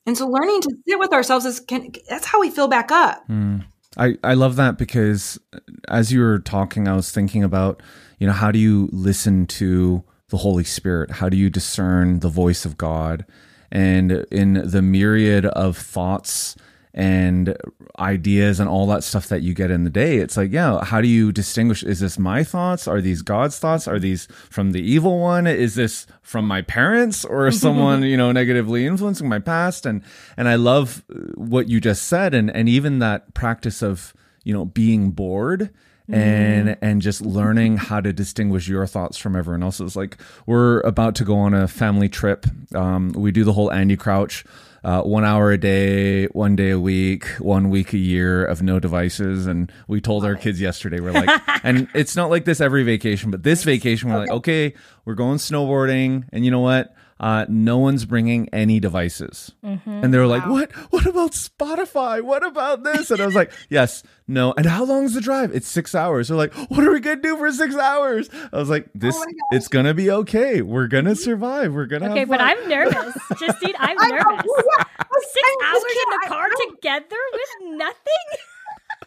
and 0.06 0.16
so 0.16 0.28
learning 0.28 0.60
to 0.62 0.76
sit 0.86 0.98
with 0.98 1.12
ourselves 1.12 1.44
is 1.46 1.58
can, 1.58 1.90
that's 2.08 2.26
how 2.26 2.40
we 2.40 2.50
fill 2.50 2.68
back 2.68 2.92
up 2.92 3.26
Mm. 3.28 3.64
I, 3.96 4.16
I 4.24 4.35
love 4.35 4.57
that 4.57 4.78
because 4.78 5.38
uh, 5.52 5.59
as 5.88 6.12
you 6.12 6.20
were 6.20 6.38
talking, 6.38 6.88
I 6.88 6.96
was 6.96 7.11
thinking 7.11 7.42
about, 7.42 7.83
you 8.18 8.26
know, 8.26 8.33
how 8.33 8.50
do 8.50 8.59
you 8.59 8.88
listen 8.92 9.46
to 9.46 10.02
the 10.28 10.38
Holy 10.38 10.64
Spirit? 10.64 11.11
How 11.11 11.28
do 11.28 11.37
you 11.37 11.50
discern 11.50 12.20
the 12.20 12.28
voice 12.28 12.64
of 12.64 12.78
God? 12.78 13.26
And 13.70 14.12
in 14.31 14.55
the 14.55 14.83
myriad 14.83 15.46
of 15.46 15.76
thoughts 15.76 16.57
and 16.94 17.57
ideas 17.98 18.61
and 18.61 18.68
all 18.68 18.87
that 18.87 19.02
stuff 19.02 19.28
that 19.28 19.42
you 19.42 19.55
get 19.55 19.70
in 19.70 19.85
the 19.85 19.90
day, 19.90 20.18
it's 20.18 20.37
like, 20.37 20.52
yeah, 20.52 20.85
how 20.85 21.00
do 21.00 21.09
you 21.09 21.33
distinguish? 21.33 21.83
Is 21.83 22.00
this 22.00 22.18
my 22.18 22.44
thoughts? 22.44 22.87
Are 22.87 23.00
these 23.00 23.22
God's 23.22 23.59
thoughts? 23.59 23.88
Are 23.88 23.98
these 23.98 24.26
from 24.50 24.72
the 24.72 24.83
evil 24.83 25.18
one? 25.18 25.46
Is 25.46 25.74
this 25.74 26.07
from 26.20 26.46
my 26.46 26.62
parents 26.62 27.24
or 27.24 27.50
someone, 27.50 28.02
you 28.05 28.16
know, 28.16 28.33
negatively 28.33 28.87
influencing 28.87 29.28
my 29.28 29.38
past? 29.38 29.87
And, 29.87 30.02
and 30.37 30.48
I 30.48 30.57
love 30.57 31.02
what 31.35 31.68
you 31.68 31.81
just 31.81 32.05
said. 32.05 32.35
And, 32.35 32.50
and 32.50 32.68
even 32.68 32.98
that 32.98 33.33
practice 33.35 33.83
of, 33.83 34.12
you 34.44 34.52
know, 34.52 34.66
being 34.66 35.11
bored 35.12 35.70
and 36.09 36.76
and 36.83 37.00
just 37.00 37.22
learning 37.22 37.76
how 37.76 38.00
to 38.00 38.12
distinguish 38.12 38.68
your 38.68 38.87
thoughts 38.87 39.16
from 39.16 39.37
everyone 39.37 39.62
else's. 39.62 39.96
Like 39.96 40.18
we're 40.46 40.81
about 40.81 41.14
to 41.16 41.24
go 41.24 41.37
on 41.37 41.55
a 41.55 41.68
family 41.68 42.09
trip. 42.09 42.46
Um, 42.74 43.12
we 43.12 43.31
do 43.31 43.44
the 43.44 43.52
whole 43.52 43.72
Andy 43.72 43.96
Crouch. 43.96 44.44
Uh, 44.84 45.00
one 45.02 45.24
hour 45.24 45.52
a 45.52 45.58
day, 45.58 46.26
one 46.26 46.56
day 46.56 46.70
a 46.70 46.78
week, 46.78 47.26
one 47.38 47.70
week 47.70 47.92
a 47.92 47.98
year 47.98 48.44
of 48.44 48.62
no 48.62 48.80
devices. 48.80 49.46
And 49.46 49.70
we 49.86 50.00
told 50.00 50.24
our 50.24 50.34
kids 50.34 50.60
yesterday, 50.60 50.98
we're 50.98 51.12
like, 51.12 51.40
and 51.62 51.86
it's 51.94 52.16
not 52.16 52.30
like 52.30 52.44
this 52.44 52.60
every 52.60 52.82
vacation, 52.82 53.30
but 53.30 53.44
this 53.44 53.62
vacation, 53.62 54.10
we're 54.10 54.18
like, 54.18 54.30
okay, 54.30 54.74
we're 55.04 55.14
going 55.14 55.38
snowboarding. 55.38 56.24
And 56.32 56.44
you 56.44 56.50
know 56.50 56.60
what? 56.60 56.94
Uh, 57.22 57.46
no 57.48 57.78
one's 57.78 58.04
bringing 58.04 58.48
any 58.52 58.80
devices. 58.80 59.52
And 59.62 60.12
they 60.12 60.18
were 60.18 60.26
like, 60.26 60.44
what? 60.46 60.72
What 60.90 61.06
about 61.06 61.30
Spotify? 61.30 62.20
What 62.20 62.44
about 62.44 62.82
this? 62.82 63.12
And 63.12 63.20
I 63.20 63.26
was 63.26 63.35
like, 63.37 63.52
yes, 63.70 64.02
no. 64.26 64.52
And 64.56 64.66
how 64.66 64.85
long 64.85 65.04
is 65.04 65.14
the 65.14 65.20
drive? 65.20 65.54
It's 65.54 65.68
six 65.68 65.94
hours. 65.94 66.26
They're 66.28 66.37
like, 66.37 66.52
what 66.68 66.82
are 66.85 66.90
we 66.92 66.98
going 66.98 67.16
to 67.18 67.22
do 67.22 67.37
for 67.37 67.50
six 67.52 67.76
hours? 67.76 68.28
I 68.52 68.56
was 68.58 68.68
like, 68.68 68.88
this, 68.94 69.16
it's 69.52 69.68
going 69.68 69.87
to 69.87 69.94
be 69.94 70.11
okay. 70.11 70.62
We're 70.62 70.88
going 70.88 71.04
to 71.04 71.14
survive. 71.14 71.72
We're 71.72 71.87
going 71.87 72.02
to 72.02 72.11
Okay, 72.11 72.18
have 72.20 72.28
but. 72.28 72.40
I'm 72.40 72.68
nervous. 72.68 73.16
Justine, 73.38 73.74
I'm 73.78 73.96
I 74.00 74.08
know, 74.08 74.16
nervous. 74.16 74.50
yeah, 74.76 74.85
Six 75.32 75.48
I- 75.62 75.70
hours 75.72 75.82
this 75.85 75.96
in 76.02 76.11
the 76.11 76.26
car 76.26 76.46
I- 76.46 76.50
I 76.50 76.70
together 76.74 77.16
with 77.32 77.76
nothing? 77.78 78.38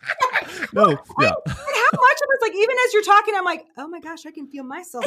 no, 0.73 0.89
yeah. 0.89 0.95
And 1.45 1.55
how 1.55 1.89
much 1.91 2.19
of 2.21 2.29
it's 2.29 2.41
like 2.41 2.53
even 2.53 2.75
as 2.87 2.93
you're 2.93 3.03
talking, 3.03 3.33
I'm 3.35 3.43
like, 3.45 3.65
oh 3.77 3.87
my 3.87 3.99
gosh, 3.99 4.25
I 4.25 4.31
can 4.31 4.47
feel 4.47 4.63
myself 4.63 5.03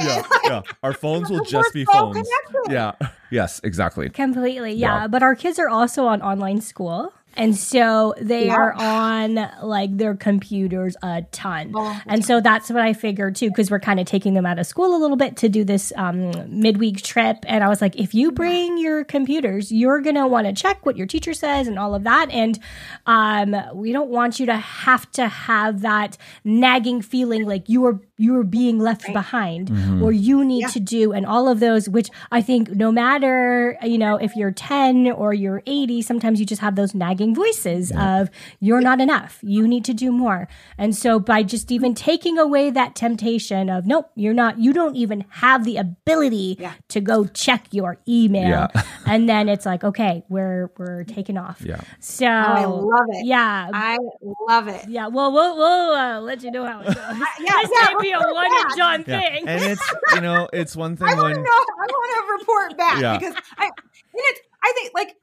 Yeah, 0.00 0.22
like, 0.30 0.42
yeah. 0.44 0.62
Our 0.82 0.92
phones 0.92 1.30
will 1.30 1.44
just 1.44 1.72
be 1.72 1.84
so 1.84 1.92
phones. 1.92 2.16
connected. 2.16 2.72
Yeah. 2.72 2.92
Yes, 3.30 3.60
exactly. 3.64 4.10
Completely, 4.10 4.74
yeah. 4.74 5.02
Yeah. 5.02 5.06
But 5.08 5.24
our 5.24 5.34
kids 5.34 5.58
are 5.58 5.68
also 5.68 6.06
on 6.06 6.22
online 6.22 6.60
school. 6.60 7.12
And 7.36 7.56
so 7.56 8.14
they 8.20 8.46
Yeah. 8.46 8.54
are 8.56 8.74
on 8.74 9.48
like 9.62 9.96
their 9.96 10.14
computers 10.14 10.96
a 11.02 11.22
ton. 11.32 11.72
Oh. 11.74 12.00
And 12.06 12.24
so 12.24 12.40
that's 12.40 12.70
what 12.70 12.80
I 12.82 12.92
figured 12.92 13.36
too, 13.36 13.48
because 13.48 13.70
we're 13.70 13.80
kind 13.80 14.00
of 14.00 14.06
taking 14.06 14.34
them 14.34 14.46
out 14.46 14.58
of 14.58 14.66
school 14.66 14.96
a 14.96 14.98
little 14.98 15.16
bit 15.16 15.36
to 15.38 15.48
do 15.48 15.64
this 15.64 15.92
um, 15.96 16.30
midweek 16.48 17.02
trip. 17.02 17.38
And 17.46 17.62
I 17.64 17.68
was 17.68 17.80
like, 17.80 17.96
if 17.96 18.14
you 18.14 18.32
bring 18.32 18.78
your 18.78 19.04
computers, 19.04 19.70
you're 19.72 20.00
going 20.00 20.16
to 20.16 20.26
want 20.26 20.46
to 20.46 20.52
check 20.52 20.84
what 20.86 20.96
your 20.96 21.06
teacher 21.06 21.34
says 21.34 21.66
and 21.68 21.78
all 21.78 21.94
of 21.94 22.04
that. 22.04 22.30
And 22.30 22.58
um, 23.06 23.56
we 23.74 23.92
don't 23.92 24.10
want 24.10 24.38
you 24.40 24.46
to 24.46 24.56
have 24.56 25.10
to 25.12 25.28
have 25.28 25.80
that 25.82 26.16
nagging 26.44 27.02
feeling 27.02 27.44
like 27.46 27.68
you 27.68 27.84
are 27.86 28.00
you 28.16 28.36
are 28.36 28.44
being 28.44 28.78
left 28.78 29.12
behind 29.12 29.70
or 30.02 30.12
you 30.12 30.44
need 30.44 30.68
to 30.68 30.78
do 30.78 31.12
and 31.12 31.26
all 31.26 31.48
of 31.48 31.58
those 31.58 31.88
which 31.88 32.08
i 32.30 32.40
think 32.40 32.70
no 32.70 32.92
matter 32.92 33.76
you 33.82 33.98
know 33.98 34.16
if 34.16 34.36
you're 34.36 34.52
10 34.52 35.10
or 35.10 35.34
you're 35.34 35.62
80 35.66 36.00
sometimes 36.02 36.38
you 36.38 36.46
just 36.46 36.60
have 36.60 36.76
those 36.76 36.94
nagging 36.94 37.23
nagging 37.24 37.34
voices 37.34 37.92
of 37.96 38.30
you're 38.60 38.80
not 38.80 39.00
enough. 39.00 39.38
You 39.42 39.66
need 39.66 39.84
to 39.86 39.94
do 39.94 40.12
more. 40.12 40.48
And 40.78 40.94
so 40.94 41.18
by 41.18 41.42
just 41.42 41.70
even 41.72 41.94
taking 41.94 42.38
away 42.38 42.70
that 42.70 42.94
temptation 42.94 43.68
of 43.70 43.86
nope, 43.86 44.10
you're 44.14 44.34
not 44.34 44.58
you 44.58 44.72
don't 44.72 44.96
even 44.96 45.24
have 45.30 45.64
the 45.64 45.76
ability 45.76 46.56
Yeah. 46.60 46.74
to 46.88 47.00
go 47.00 47.24
check 47.26 47.66
your 47.70 47.98
email. 48.08 48.48
Yeah. 48.48 48.82
and 49.06 49.28
then 49.28 49.48
it's 49.48 49.66
like, 49.66 49.84
okay, 49.84 50.24
we're 50.28 50.70
we're 50.78 51.04
taking 51.04 51.38
off. 51.38 51.60
Yeah. 51.60 51.80
So 52.00 52.26
I 52.26 52.64
love 52.64 53.06
it. 53.10 53.26
Yeah. 53.26 53.70
I 53.72 53.98
love 54.48 54.68
it. 54.68 54.88
yeah, 54.88 55.06
well, 55.08 55.32
we'll 55.32 55.56
we'll 55.56 55.94
uh, 55.94 56.20
let 56.20 56.42
you 56.42 56.50
know 56.50 56.64
how 56.66 56.80
it 56.80 56.86
goes. 56.86 56.96
yeah, 57.40 57.52
this 57.62 57.70
yeah, 57.72 57.92
might 57.92 57.98
be 58.00 58.12
a 58.12 58.18
one 58.18 58.50
back. 58.50 58.66
and 58.66 58.76
done 58.76 59.04
Yeah. 59.06 59.20
thing. 59.20 59.48
And 59.48 59.62
it's 59.62 59.94
you 60.14 60.20
know, 60.20 60.48
it's 60.52 60.76
one 60.76 60.96
thing 60.96 61.08
I 61.08 61.14
want 61.14 61.34
to 61.34 61.40
know. 61.40 61.46
I 61.50 61.86
want 61.88 62.26
to 62.28 62.32
report 62.38 62.78
back 62.78 63.00
Yeah. 63.00 63.18
because 63.18 63.34
I. 63.56 63.64
And 63.66 64.22
it's. 64.30 64.40
I 64.66 64.72
think 64.76 64.92
like, 64.94 65.14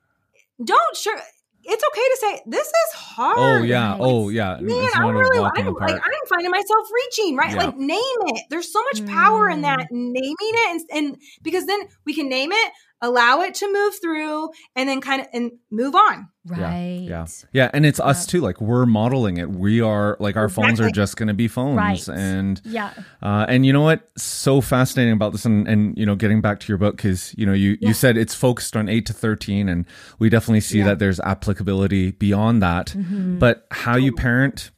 don't 0.63 0.95
sure. 0.95 1.17
It's 1.63 1.83
okay 1.83 2.01
to 2.01 2.17
say 2.19 2.41
this 2.47 2.67
is 2.67 2.93
hard. 2.93 3.37
Oh 3.39 3.61
yeah, 3.63 3.91
Right. 3.91 3.97
oh 4.01 4.29
yeah. 4.29 4.57
Man, 4.59 4.69
it's 4.69 4.95
I'm 4.97 5.15
really, 5.15 5.49
I'm, 5.55 5.65
the 5.65 5.71
like. 5.71 5.93
I'm 5.95 6.27
finding 6.29 6.51
myself 6.51 6.87
reaching, 6.93 7.35
right? 7.35 7.51
Yeah. 7.51 7.65
Like, 7.65 7.77
name 7.77 7.99
it. 8.27 8.45
There's 8.49 8.71
so 8.71 8.81
much 8.83 9.05
power 9.05 9.49
in 9.49 9.59
Mm. 9.59 9.61
that 9.63 9.87
naming 9.91 10.35
it, 10.39 10.71
and, 10.71 11.05
and 11.05 11.17
because 11.43 11.65
then 11.67 11.81
we 12.05 12.13
can 12.13 12.29
name 12.29 12.51
it, 12.51 12.71
allow 13.01 13.41
it 13.41 13.55
to 13.55 13.71
move 13.71 13.93
through, 14.01 14.49
and 14.75 14.87
then 14.87 15.01
kind 15.01 15.21
of 15.21 15.27
and 15.33 15.51
move 15.71 15.95
on. 15.95 16.29
right. 16.45 17.05
Yeah. 17.07 17.25
Yeah. 17.53 17.69
And 17.73 17.85
it's 17.85 17.99
us 17.99 18.25
too. 18.25 18.41
Like 18.41 18.59
we're 18.61 18.85
modeling 18.85 19.37
it. 19.37 19.49
We 19.49 19.81
are 19.81 20.17
like 20.19 20.35
our 20.35 20.49
phones 20.49 20.79
are 20.81 20.89
just 20.89 21.15
going 21.17 21.27
to 21.27 21.33
be 21.33 21.47
phones. 21.47 21.77
Right. 21.77 22.07
And, 22.09 22.59
Yeah. 22.65 22.93
uh, 23.21 23.45
and 23.47 23.65
you 23.65 23.73
know 23.73 23.81
what? 23.81 24.09
So 24.17 24.59
fascinating 24.61 25.13
about 25.13 25.31
this. 25.33 25.45
And, 25.45 25.67
and 25.67 25.97
you 25.97 26.05
know, 26.05 26.15
getting 26.15 26.41
back 26.41 26.59
to 26.61 26.67
your 26.67 26.77
book, 26.79 26.97
cause 26.97 27.33
you 27.37 27.45
know, 27.45 27.53
you, 27.53 27.77
you 27.79 27.93
said 27.93 28.17
it's 28.17 28.33
focused 28.35 28.75
on 28.75 28.89
eight 28.89 29.05
to 29.07 29.13
13 29.13 29.69
and 29.69 29.85
we 30.17 30.29
definitely 30.29 30.61
see 30.61 30.81
that 30.81 30.97
there's 30.99 31.19
applicability 31.19 32.11
beyond 32.11 32.61
that. 32.63 32.87
Mm-hmm. 32.87 33.37
But 33.37 33.67
how 33.71 33.95
you 33.97 34.11
parent 34.11 34.71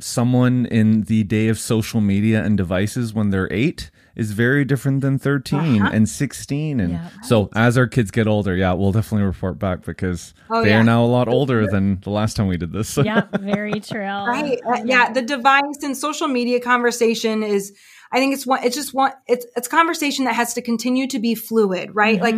someone 0.00 0.66
in 0.66 1.02
the 1.02 1.22
day 1.24 1.48
of 1.48 1.58
social 1.58 2.00
media 2.00 2.42
and 2.42 2.56
devices 2.56 3.14
when 3.14 3.30
they're 3.30 3.52
eight 3.52 3.90
is 4.16 4.32
very 4.32 4.64
different 4.64 5.00
than 5.00 5.18
13 5.18 5.82
Uh-huh. 5.82 5.90
and 5.92 6.08
16 6.08 6.80
and 6.80 6.92
Yeah. 6.94 7.08
so 7.22 7.48
as 7.54 7.78
our 7.78 7.86
kids 7.86 8.10
get 8.10 8.26
older 8.26 8.54
yeah 8.56 8.72
we'll 8.72 8.92
definitely 8.92 9.26
report 9.26 9.58
back 9.58 9.84
because 9.84 10.34
Oh, 10.50 10.62
they 10.62 10.70
yeah. 10.70 10.80
are 10.80 10.84
now 10.84 11.04
a 11.04 11.06
lot 11.06 11.28
older 11.28 11.66
than 11.66 12.00
the 12.02 12.10
last 12.10 12.36
time 12.36 12.46
we 12.46 12.56
did 12.56 12.72
this 12.72 12.96
yeah, 12.98 13.22
very 13.40 13.80
true. 13.80 14.00
right 14.00 14.58
Uh, 14.66 14.82
yeah 14.84 15.12
the 15.12 15.22
device 15.22 15.82
and 15.82 15.96
social 15.96 16.28
media 16.28 16.60
conversation 16.60 17.42
is 17.42 17.72
i 18.12 18.18
think 18.18 18.34
it's 18.34 18.46
one 18.46 18.62
it's 18.64 18.76
just 18.76 18.92
one 18.94 19.12
it's 19.26 19.46
it's 19.56 19.66
a 19.66 19.70
conversation 19.70 20.24
that 20.26 20.34
has 20.34 20.54
to 20.54 20.62
continue 20.62 21.06
to 21.06 21.18
be 21.18 21.34
fluid 21.34 21.90
right 21.94 22.20
like 22.20 22.36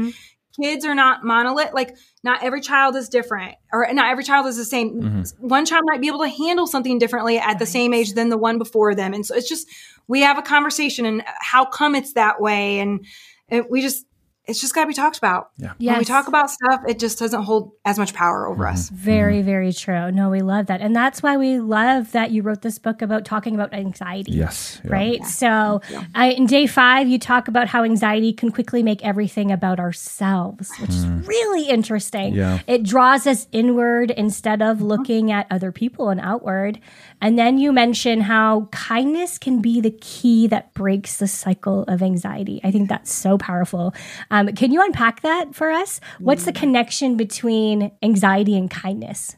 kids 0.62 0.84
are 0.84 0.94
not 0.94 1.24
monolith 1.24 1.72
like 1.74 1.96
not 2.22 2.40
every 2.44 2.60
child 2.60 2.94
is 2.94 3.08
different 3.08 3.56
or 3.72 3.86
not 3.92 4.06
every 4.12 4.22
child 4.22 4.46
is 4.46 4.56
the 4.56 4.64
same 4.64 5.24
one 5.40 5.66
child 5.66 5.82
might 5.84 6.00
be 6.00 6.06
able 6.06 6.20
to 6.20 6.28
handle 6.28 6.66
something 6.68 6.96
differently 6.98 7.38
at 7.38 7.58
the 7.58 7.66
same 7.66 7.92
age 7.92 8.12
than 8.12 8.28
the 8.28 8.38
one 8.38 8.56
before 8.56 8.94
them 8.94 9.12
and 9.12 9.26
so 9.26 9.34
it's 9.34 9.48
just 9.48 9.66
we 10.06 10.20
have 10.20 10.38
a 10.38 10.42
conversation 10.42 11.06
and 11.06 11.22
how 11.40 11.64
come 11.64 11.94
it's 11.94 12.12
that 12.14 12.40
way 12.40 12.80
and, 12.80 13.06
and 13.48 13.66
we 13.70 13.80
just 13.80 14.06
it's 14.46 14.60
just 14.60 14.74
got 14.74 14.82
to 14.82 14.88
be 14.88 14.94
talked 14.94 15.16
about 15.16 15.50
Yeah. 15.56 15.72
when 15.78 15.98
we 16.00 16.04
talk 16.04 16.28
about 16.28 16.50
stuff 16.50 16.82
it 16.86 16.98
just 16.98 17.18
doesn't 17.18 17.42
hold 17.42 17.72
as 17.84 17.98
much 17.98 18.12
power 18.12 18.46
over 18.46 18.64
mm-hmm. 18.64 18.74
us 18.74 18.86
mm-hmm. 18.86 18.96
Very, 18.96 19.42
very 19.42 19.72
true. 19.72 20.10
No, 20.10 20.30
we 20.30 20.40
love 20.40 20.66
that. 20.66 20.80
And 20.80 20.94
that's 20.94 21.22
why 21.22 21.36
we 21.36 21.60
love 21.60 22.12
that 22.12 22.30
you 22.30 22.42
wrote 22.42 22.62
this 22.62 22.78
book 22.78 23.02
about 23.02 23.24
talking 23.24 23.54
about 23.54 23.72
anxiety. 23.72 24.32
yes 24.32 24.80
yeah. 24.84 24.92
Right. 24.92 25.24
So, 25.24 25.80
I, 26.14 26.30
in 26.30 26.46
day 26.46 26.66
five, 26.66 27.08
you 27.08 27.18
talk 27.18 27.48
about 27.48 27.68
how 27.68 27.84
anxiety 27.84 28.32
can 28.32 28.50
quickly 28.50 28.82
make 28.82 29.04
everything 29.04 29.50
about 29.52 29.78
ourselves, 29.78 30.70
which 30.80 30.90
is 30.90 31.04
mm-hmm. 31.04 31.26
really 31.26 31.68
interesting. 31.68 32.34
Yeah. 32.34 32.60
It 32.66 32.82
draws 32.82 33.26
us 33.26 33.46
inward 33.52 34.10
instead 34.10 34.62
of 34.62 34.80
looking 34.80 35.30
at 35.32 35.46
other 35.50 35.72
people 35.72 36.08
and 36.08 36.20
outward. 36.20 36.80
And 37.20 37.38
then 37.38 37.58
you 37.58 37.72
mention 37.72 38.20
how 38.20 38.68
kindness 38.72 39.38
can 39.38 39.60
be 39.60 39.80
the 39.80 39.90
key 39.90 40.46
that 40.48 40.74
breaks 40.74 41.16
the 41.16 41.26
cycle 41.26 41.84
of 41.84 42.02
anxiety. 42.02 42.60
I 42.62 42.70
think 42.70 42.88
that's 42.88 43.12
so 43.12 43.38
powerful. 43.38 43.94
Um, 44.30 44.48
can 44.48 44.72
you 44.72 44.82
unpack 44.82 45.22
that 45.22 45.54
for 45.54 45.70
us? 45.70 46.00
What's 46.18 46.44
the 46.44 46.52
mm. 46.52 46.56
connection 46.56 47.16
between 47.16 47.92
anxiety 48.02 48.56
and 48.56 48.70
kindness? 48.70 49.36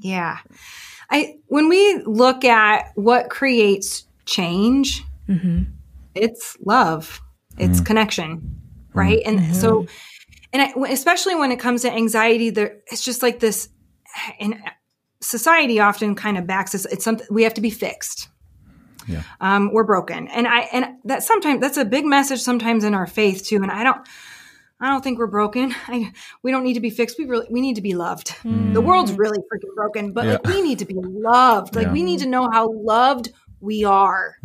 Yeah. 0.00 0.38
I 1.10 1.36
when 1.46 1.68
we 1.68 2.02
look 2.04 2.44
at 2.44 2.92
what 2.94 3.30
creates 3.30 4.04
change, 4.26 5.02
mm-hmm. 5.28 5.64
it's 6.14 6.56
love. 6.64 7.20
It's 7.56 7.80
mm. 7.80 7.86
connection, 7.86 8.36
mm. 8.38 8.54
right? 8.92 9.20
And 9.24 9.38
mm-hmm. 9.38 9.52
so 9.52 9.86
and 10.54 10.62
I, 10.62 10.72
especially 10.92 11.34
when 11.34 11.52
it 11.52 11.58
comes 11.58 11.82
to 11.82 11.92
anxiety 11.92 12.50
there 12.50 12.78
it's 12.86 13.04
just 13.04 13.22
like 13.22 13.40
this 13.40 13.68
and 14.38 14.62
society 15.24 15.80
often 15.80 16.14
kind 16.14 16.38
of 16.38 16.46
backs 16.46 16.74
us 16.74 16.84
it's 16.86 17.04
something 17.04 17.26
we 17.30 17.42
have 17.42 17.54
to 17.54 17.60
be 17.60 17.70
fixed. 17.70 18.28
Yeah. 19.06 19.22
Um, 19.40 19.70
we're 19.72 19.84
broken. 19.84 20.28
And 20.28 20.46
I 20.46 20.60
and 20.72 20.96
that 21.04 21.22
sometimes 21.22 21.60
that's 21.60 21.76
a 21.76 21.84
big 21.84 22.04
message 22.06 22.40
sometimes 22.40 22.84
in 22.84 22.94
our 22.94 23.06
faith 23.06 23.44
too. 23.44 23.56
And 23.56 23.70
I 23.70 23.84
don't 23.84 24.06
I 24.80 24.88
don't 24.88 25.02
think 25.02 25.18
we're 25.18 25.26
broken. 25.26 25.74
I, 25.88 26.12
we 26.42 26.50
don't 26.50 26.64
need 26.64 26.74
to 26.74 26.80
be 26.80 26.90
fixed. 26.90 27.18
We 27.18 27.26
really 27.26 27.46
we 27.50 27.60
need 27.60 27.76
to 27.76 27.82
be 27.82 27.94
loved. 27.94 28.34
The 28.44 28.80
world's 28.80 29.12
really 29.12 29.38
freaking 29.38 29.74
broken, 29.74 30.12
but 30.12 30.26
like 30.26 30.46
we 30.46 30.62
need 30.62 30.78
to 30.80 30.84
be 30.84 30.96
loved. 30.96 31.74
Like 31.74 31.86
Yeah. 31.86 31.92
we 31.92 32.02
need 32.02 32.20
to 32.20 32.26
know 32.26 32.48
how 32.50 32.72
loved 32.72 33.30
we 33.60 33.84
are, 33.84 34.36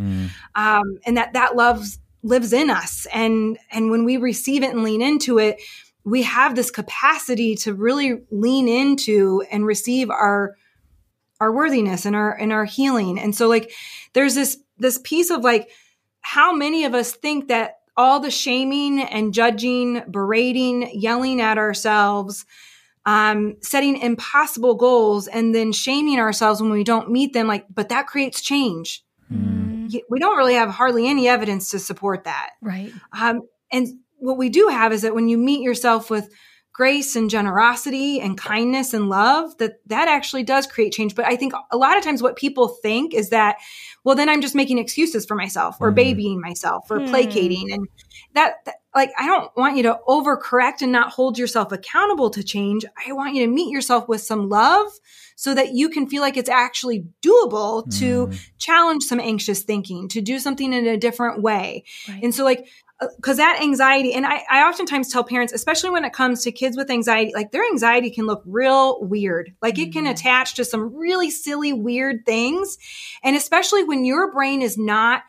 um, 0.55 0.99
and 1.05 1.17
that 1.17 1.33
that 1.33 1.55
love 1.55 1.85
lives 2.23 2.53
in 2.53 2.69
us. 2.69 3.07
And 3.13 3.57
and 3.71 3.91
when 3.91 4.05
we 4.05 4.17
receive 4.17 4.63
it 4.63 4.71
and 4.71 4.83
lean 4.83 5.01
into 5.01 5.39
it, 5.39 5.61
we 6.03 6.23
have 6.23 6.55
this 6.55 6.71
capacity 6.71 7.55
to 7.55 7.73
really 7.73 8.21
lean 8.31 8.67
into 8.67 9.43
and 9.51 9.65
receive 9.65 10.09
our 10.09 10.55
our 11.39 11.51
worthiness 11.51 12.05
and 12.05 12.15
our 12.15 12.33
and 12.35 12.51
our 12.51 12.65
healing. 12.65 13.19
And 13.19 13.35
so 13.35 13.47
like 13.47 13.71
there's 14.13 14.35
this 14.35 14.57
this 14.77 14.99
piece 15.03 15.29
of 15.29 15.41
like 15.43 15.69
how 16.21 16.53
many 16.53 16.85
of 16.85 16.93
us 16.93 17.11
think 17.13 17.47
that 17.47 17.77
all 17.95 18.19
the 18.19 18.31
shaming 18.31 19.01
and 19.01 19.33
judging, 19.33 20.01
berating, 20.09 20.89
yelling 20.93 21.41
at 21.41 21.57
ourselves, 21.57 22.45
um, 23.05 23.57
setting 23.61 23.97
impossible 23.97 24.75
goals, 24.75 25.27
and 25.27 25.53
then 25.53 25.71
shaming 25.73 26.17
ourselves 26.19 26.61
when 26.61 26.71
we 26.71 26.83
don't 26.83 27.11
meet 27.11 27.33
them, 27.33 27.47
like, 27.47 27.65
but 27.73 27.89
that 27.89 28.07
creates 28.07 28.41
change. 28.41 29.03
Y- 29.29 30.01
We 30.09 30.19
don't 30.19 30.37
really 30.37 30.53
have 30.53 30.69
hardly 30.69 31.07
any 31.09 31.27
evidence 31.27 31.71
to 31.71 31.79
support 31.79 32.23
that. 32.23 32.51
Right. 32.61 32.93
Um, 33.11 33.41
and 33.71 33.87
what 34.17 34.37
we 34.37 34.49
do 34.49 34.67
have 34.69 34.93
is 34.93 35.01
that 35.01 35.15
when 35.15 35.27
you 35.27 35.37
meet 35.37 35.61
yourself 35.61 36.09
with 36.09 36.29
grace 36.71 37.15
and 37.15 37.29
generosity 37.29 38.21
and 38.21 38.37
kindness 38.37 38.93
and 38.93 39.09
love, 39.09 39.57
that 39.57 39.81
that 39.87 40.07
actually 40.07 40.43
does 40.43 40.65
create 40.65 40.93
change. 40.93 41.13
But 41.13 41.25
I 41.25 41.35
think 41.35 41.53
a 41.71 41.77
lot 41.77 41.97
of 41.97 42.03
times 42.03 42.23
what 42.23 42.37
people 42.37 42.69
think 42.69 43.13
is 43.13 43.29
that, 43.29 43.57
well, 44.05 44.15
then 44.15 44.29
I'm 44.29 44.41
just 44.41 44.55
making 44.55 44.77
excuses 44.77 45.25
for 45.25 45.35
myself 45.35 45.75
or 45.81 45.91
babying 45.91 46.39
myself 46.39 46.89
or 46.89 46.99
Hmm. 46.99 47.07
placating. 47.07 47.71
And 47.71 47.87
that, 48.33 48.55
that, 48.65 48.75
like, 48.95 49.11
I 49.19 49.25
don't 49.25 49.51
want 49.57 49.77
you 49.77 49.83
to 49.83 49.99
overcorrect 50.07 50.81
and 50.81 50.91
not 50.91 51.11
hold 51.11 51.37
yourself 51.37 51.71
accountable 51.71 52.29
to 52.29 52.43
change. 52.43 52.85
I 53.07 53.11
want 53.11 53.35
you 53.35 53.45
to 53.45 53.51
meet 53.51 53.71
yourself 53.71 54.07
with 54.07 54.21
some 54.21 54.47
love 54.49 54.87
so 55.35 55.53
that 55.53 55.73
you 55.73 55.89
can 55.89 56.07
feel 56.07 56.21
like 56.21 56.37
it's 56.37 56.49
actually 56.49 57.05
doable 57.21 57.89
to 57.99 58.31
challenge 58.57 59.03
some 59.03 59.19
anxious 59.19 59.63
thinking, 59.63 60.07
to 60.09 60.21
do 60.21 60.39
something 60.39 60.73
in 60.73 60.87
a 60.87 60.97
different 60.97 61.41
way. 61.41 61.83
Right. 62.07 62.23
And 62.23 62.33
so, 62.33 62.43
like, 62.43 62.67
Uh, 63.01 63.07
because 63.15 63.37
that 63.37 63.61
anxiety, 63.61 64.13
and 64.13 64.25
I, 64.25 64.43
I 64.49 64.67
oftentimes 64.67 65.09
tell 65.09 65.23
parents, 65.23 65.53
especially 65.53 65.89
when 65.89 66.03
it 66.03 66.11
comes 66.11 66.43
to 66.43 66.51
kids 66.51 66.75
with 66.75 66.89
anxiety, 66.89 67.31
like 67.33 67.51
their 67.51 67.65
anxiety 67.65 68.09
can 68.09 68.25
look 68.25 68.43
real 68.45 68.99
weird. 69.01 69.55
Like 69.61 69.79
it 69.79 69.93
can 69.93 70.03
mm-hmm. 70.03 70.11
attach 70.11 70.55
to 70.55 70.65
some 70.65 70.93
really 70.95 71.29
silly, 71.29 71.71
weird 71.71 72.25
things. 72.25 72.77
And 73.23 73.37
especially 73.37 73.83
when 73.85 74.03
your 74.03 74.33
brain 74.33 74.61
is 74.61 74.77
not, 74.77 75.23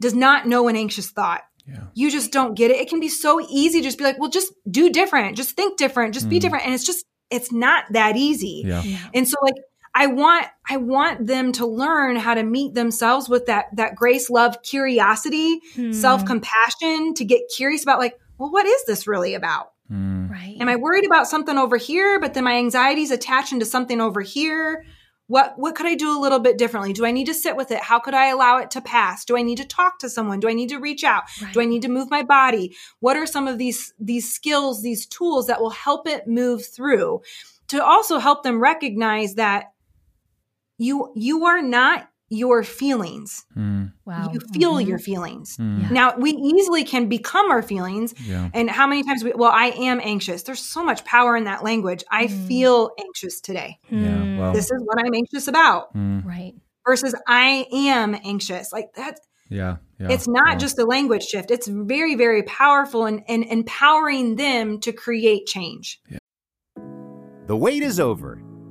does 0.00 0.14
not 0.14 0.48
know 0.48 0.66
an 0.66 0.74
anxious 0.74 1.10
thought. 1.10 1.42
Yeah. 1.66 1.84
You 1.94 2.10
just 2.10 2.32
don't 2.32 2.54
get 2.54 2.70
it. 2.72 2.78
It 2.78 2.88
can 2.88 2.98
be 2.98 3.08
so 3.08 3.40
easy 3.48 3.78
to 3.78 3.84
just 3.84 3.98
be 3.98 4.04
like, 4.04 4.18
well, 4.18 4.30
just 4.30 4.52
do 4.68 4.90
different, 4.90 5.36
just 5.36 5.54
think 5.54 5.78
different, 5.78 6.14
just 6.14 6.28
be 6.28 6.36
mm-hmm. 6.36 6.42
different. 6.42 6.64
And 6.64 6.74
it's 6.74 6.84
just, 6.84 7.04
it's 7.30 7.52
not 7.52 7.84
that 7.90 8.16
easy. 8.16 8.62
Yeah. 8.64 8.82
Yeah. 8.82 8.98
And 9.14 9.28
so 9.28 9.36
like 9.42 9.54
I 10.00 10.06
want 10.06 10.46
I 10.70 10.76
want 10.76 11.26
them 11.26 11.50
to 11.52 11.66
learn 11.66 12.14
how 12.16 12.34
to 12.34 12.42
meet 12.44 12.74
themselves 12.74 13.28
with 13.28 13.46
that 13.46 13.66
that 13.74 13.96
grace, 13.96 14.30
love, 14.30 14.62
curiosity, 14.62 15.60
Hmm. 15.74 15.92
self-compassion 15.92 17.14
to 17.14 17.24
get 17.24 17.42
curious 17.54 17.82
about 17.82 17.98
like, 17.98 18.18
well, 18.38 18.50
what 18.50 18.66
is 18.66 18.84
this 18.86 19.06
really 19.06 19.34
about? 19.34 19.72
Mm. 19.92 20.30
Right. 20.30 20.56
Am 20.60 20.68
I 20.68 20.76
worried 20.76 21.06
about 21.06 21.26
something 21.26 21.56
over 21.58 21.76
here, 21.76 22.20
but 22.20 22.34
then 22.34 22.44
my 22.44 22.56
anxiety 22.56 23.02
is 23.02 23.10
attaching 23.10 23.58
to 23.60 23.66
something 23.66 24.00
over 24.00 24.20
here? 24.20 24.84
What 25.26 25.58
what 25.58 25.74
could 25.74 25.86
I 25.86 25.94
do 25.94 26.16
a 26.16 26.20
little 26.20 26.38
bit 26.38 26.58
differently? 26.58 26.92
Do 26.92 27.04
I 27.04 27.10
need 27.10 27.26
to 27.26 27.34
sit 27.34 27.56
with 27.56 27.70
it? 27.70 27.80
How 27.80 27.98
could 27.98 28.14
I 28.14 28.28
allow 28.28 28.58
it 28.58 28.70
to 28.72 28.80
pass? 28.80 29.24
Do 29.24 29.36
I 29.36 29.42
need 29.42 29.58
to 29.58 29.66
talk 29.66 29.98
to 29.98 30.08
someone? 30.08 30.40
Do 30.40 30.48
I 30.48 30.54
need 30.54 30.68
to 30.70 30.78
reach 30.78 31.04
out? 31.04 31.24
Do 31.52 31.60
I 31.60 31.64
need 31.66 31.82
to 31.82 31.88
move 31.88 32.08
my 32.10 32.22
body? 32.22 32.76
What 33.00 33.16
are 33.16 33.26
some 33.26 33.48
of 33.48 33.58
these 33.58 33.92
these 33.98 34.32
skills, 34.32 34.80
these 34.82 35.06
tools 35.06 35.46
that 35.48 35.60
will 35.60 35.70
help 35.70 36.06
it 36.06 36.26
move 36.26 36.64
through? 36.64 37.22
To 37.68 37.84
also 37.84 38.18
help 38.18 38.42
them 38.42 38.60
recognize 38.60 39.34
that 39.34 39.72
you 40.78 41.12
you 41.14 41.44
are 41.44 41.60
not 41.62 42.08
your 42.30 42.62
feelings. 42.62 43.46
Wow. 43.56 44.30
You 44.34 44.40
feel 44.52 44.74
Mhm. 44.74 44.86
your 44.86 44.98
feelings. 44.98 45.56
Yeah. 45.58 45.88
Now, 45.90 46.16
we 46.18 46.32
easily 46.32 46.84
can 46.84 47.08
become 47.08 47.50
our 47.50 47.62
feelings. 47.62 48.12
Yeah. 48.22 48.50
And 48.52 48.68
how 48.68 48.86
many 48.86 49.02
times 49.02 49.24
we, 49.24 49.32
well, 49.34 49.50
I 49.50 49.68
am 49.68 49.98
anxious. 50.04 50.42
There's 50.42 50.60
so 50.60 50.84
much 50.84 51.06
power 51.06 51.38
in 51.38 51.44
that 51.44 51.64
language. 51.64 52.04
I 52.10 52.26
Mm. 52.26 52.46
feel 52.46 52.90
anxious 53.00 53.40
today. 53.40 53.78
Yeah. 53.88 53.98
Mm, 53.98 54.38
Well. 54.40 54.52
This 54.52 54.70
is 54.70 54.82
what 54.84 54.98
I'm 55.02 55.14
anxious 55.14 55.48
about 55.48 55.94
mm, 55.96 56.22
right. 56.22 56.52
versus 56.86 57.14
I 57.26 57.66
am 57.72 58.14
anxious. 58.22 58.74
Like 58.74 58.92
that, 58.96 59.18
yeah. 59.48 59.76
Yeah. 59.98 60.08
it's 60.10 60.28
not 60.28 60.48
Wow. 60.52 60.58
just 60.58 60.78
a 60.78 60.84
language 60.84 61.22
shift. 61.24 61.50
It's 61.50 61.66
very, 61.66 62.14
very 62.14 62.42
powerful 62.42 63.06
and, 63.06 63.22
and 63.26 63.42
empowering 63.44 64.36
them 64.36 64.80
to 64.80 64.92
create 64.92 65.46
change. 65.46 65.98
The 67.46 67.56
wait 67.56 67.82
is 67.82 67.98
over. 67.98 68.42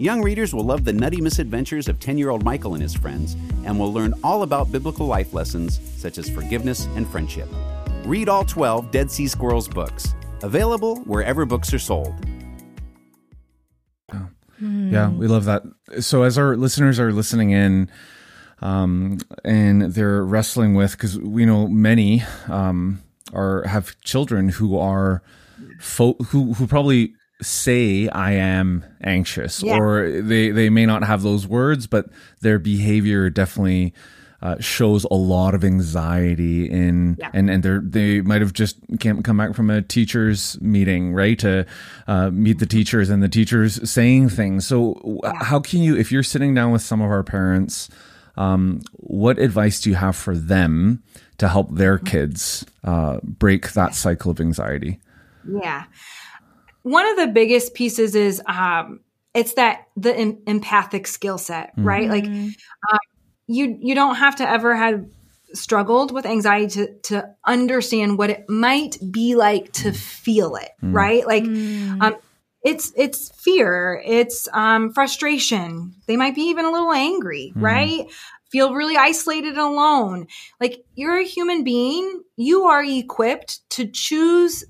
Young 0.00 0.22
readers 0.22 0.54
will 0.54 0.64
love 0.64 0.84
the 0.84 0.94
nutty 0.94 1.20
misadventures 1.20 1.86
of 1.86 2.00
10 2.00 2.16
year 2.16 2.30
old 2.30 2.42
Michael 2.42 2.72
and 2.72 2.82
his 2.82 2.94
friends 2.94 3.36
and 3.66 3.78
will 3.78 3.92
learn 3.92 4.14
all 4.24 4.44
about 4.44 4.72
biblical 4.72 5.06
life 5.06 5.34
lessons 5.34 5.78
such 5.98 6.16
as 6.16 6.26
forgiveness 6.30 6.86
and 6.96 7.06
friendship. 7.06 7.46
Read 8.06 8.30
all 8.30 8.42
12 8.42 8.90
Dead 8.90 9.10
Sea 9.10 9.28
Squirrels 9.28 9.68
books, 9.68 10.14
available 10.42 11.00
wherever 11.00 11.44
books 11.44 11.74
are 11.74 11.78
sold. 11.78 12.14
Yeah, 14.58 15.10
we 15.10 15.26
love 15.26 15.44
that. 15.44 15.64
So 16.00 16.22
as 16.22 16.38
our 16.38 16.56
listeners 16.56 16.98
are 16.98 17.12
listening 17.12 17.50
in, 17.50 17.90
um, 18.62 19.18
and 19.44 19.82
they're 19.92 20.24
wrestling 20.24 20.74
with 20.74 20.92
because 20.92 21.18
we 21.18 21.44
know 21.44 21.68
many 21.68 22.22
um, 22.48 23.02
are 23.34 23.64
have 23.64 23.98
children 24.00 24.48
who 24.48 24.78
are 24.78 25.22
fo- 25.78 26.16
who 26.28 26.54
who 26.54 26.66
probably 26.66 27.14
say 27.42 28.08
I 28.08 28.32
am 28.32 28.84
anxious, 29.02 29.62
Yeah. 29.62 29.78
or 29.78 30.20
they 30.22 30.50
they 30.50 30.70
may 30.70 30.86
not 30.86 31.04
have 31.04 31.22
those 31.22 31.46
words, 31.46 31.86
but 31.86 32.06
their 32.40 32.58
behavior 32.58 33.30
definitely. 33.30 33.92
Uh, 34.42 34.56
shows 34.58 35.04
a 35.10 35.14
lot 35.14 35.54
of 35.54 35.62
anxiety 35.62 36.64
in 36.64 37.14
Yeah. 37.18 37.28
and 37.34 37.50
and 37.50 37.62
they 37.62 37.76
they 37.82 38.20
might 38.22 38.40
have 38.40 38.54
just 38.54 38.78
came 38.98 39.22
come 39.22 39.36
back 39.36 39.54
from 39.54 39.68
a 39.68 39.82
teachers 39.82 40.56
meeting 40.62 41.12
right 41.12 41.38
to 41.40 41.66
uh, 42.08 42.30
meet 42.30 42.58
the 42.58 42.64
teachers 42.64 43.10
and 43.10 43.22
the 43.22 43.28
teachers 43.28 43.86
saying 43.90 44.30
things 44.30 44.66
so 44.66 44.94
w- 45.04 45.20
how 45.40 45.60
can 45.60 45.82
you 45.82 45.94
if 45.94 46.10
you're 46.10 46.22
sitting 46.22 46.54
down 46.54 46.72
with 46.72 46.80
some 46.80 47.02
of 47.02 47.10
our 47.10 47.22
parents 47.22 47.90
um, 48.38 48.80
what 48.92 49.38
advice 49.38 49.78
do 49.78 49.90
you 49.90 49.96
have 49.96 50.16
for 50.16 50.34
them 50.34 51.02
to 51.36 51.46
help 51.46 51.74
their 51.74 51.98
kids 51.98 52.64
uh, 52.84 53.18
break 53.22 53.72
that 53.74 53.94
cycle 53.94 54.30
of 54.30 54.40
anxiety 54.40 54.98
Yeah. 55.46 55.84
One 56.82 57.06
of 57.06 57.16
the 57.16 57.26
biggest 57.28 57.74
pieces 57.74 58.14
is 58.14 58.40
um, 58.46 59.00
it's 59.34 59.54
that 59.54 59.86
the 59.96 60.16
em- 60.16 60.38
empathic 60.46 61.06
skill 61.06 61.38
set, 61.38 61.72
right? 61.82 62.08
Like 62.08 62.24
uh, 62.90 62.98
you 63.46 63.78
you 63.80 63.94
don't 63.94 64.16
have 64.16 64.36
to 64.36 64.48
ever 64.48 64.74
have 64.74 65.04
struggled 65.52 66.12
with 66.12 66.26
anxiety 66.26 66.68
to 66.68 66.94
to 67.02 67.34
understand 67.44 68.18
what 68.18 68.30
it 68.30 68.48
might 68.48 68.96
be 69.10 69.34
like 69.34 69.72
to 69.72 69.92
feel 69.92 70.56
it, 70.56 70.70
right? 70.92 71.26
Like 71.26 71.44
um, 72.00 72.16
it's 72.62 72.92
it's 72.96 73.30
fear, 73.42 74.02
it's 74.04 74.48
um, 74.52 74.92
frustration. 74.92 75.94
They 76.06 76.16
might 76.16 76.34
be 76.34 76.42
even 76.42 76.64
a 76.64 76.70
little 76.70 76.92
angry, 76.92 77.52
right? 77.56 78.06
Feel 78.50 78.74
really 78.74 78.96
isolated 78.96 79.50
and 79.50 79.58
alone. 79.58 80.26
Like 80.60 80.84
you're 80.94 81.18
a 81.20 81.24
human 81.24 81.62
being, 81.64 82.22
you 82.36 82.64
are 82.64 82.82
equipped 82.84 83.68
to 83.70 83.86
choose 83.86 84.64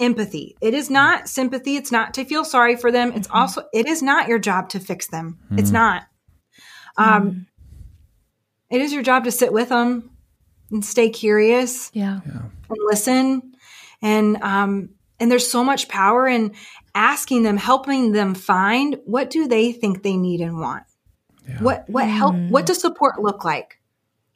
empathy. 0.00 0.56
It 0.60 0.74
is 0.74 0.90
not 0.90 1.24
mm. 1.24 1.28
sympathy. 1.28 1.76
It's 1.76 1.92
not 1.92 2.14
to 2.14 2.24
feel 2.24 2.44
sorry 2.44 2.76
for 2.76 2.90
them. 2.90 3.12
It's 3.12 3.28
mm-hmm. 3.28 3.36
also 3.36 3.62
it 3.72 3.86
is 3.86 4.02
not 4.02 4.28
your 4.28 4.38
job 4.38 4.70
to 4.70 4.80
fix 4.80 5.06
them. 5.08 5.38
Mm-hmm. 5.44 5.58
It's 5.58 5.70
not. 5.70 6.04
Um, 6.96 7.30
mm-hmm. 7.30 7.38
it 8.70 8.80
is 8.80 8.92
your 8.92 9.02
job 9.02 9.24
to 9.24 9.32
sit 9.32 9.52
with 9.52 9.68
them 9.70 10.10
and 10.70 10.84
stay 10.84 11.10
curious 11.10 11.90
Yeah. 11.92 12.20
and 12.24 12.78
listen 12.86 13.54
and 14.02 14.36
um 14.42 14.90
and 15.18 15.30
there's 15.30 15.50
so 15.50 15.64
much 15.64 15.88
power 15.88 16.26
in 16.26 16.54
asking 16.94 17.42
them 17.42 17.56
helping 17.56 18.12
them 18.12 18.34
find 18.34 19.00
what 19.04 19.30
do 19.30 19.48
they 19.48 19.72
think 19.72 20.02
they 20.02 20.16
need 20.16 20.40
and 20.40 20.58
want 20.58 20.84
what 21.60 21.88
what 21.88 22.08
help 22.08 22.34
what 22.34 22.64
mm. 22.64 22.66
does 22.66 22.80
support 22.80 23.20
look 23.20 23.44
like 23.44 23.80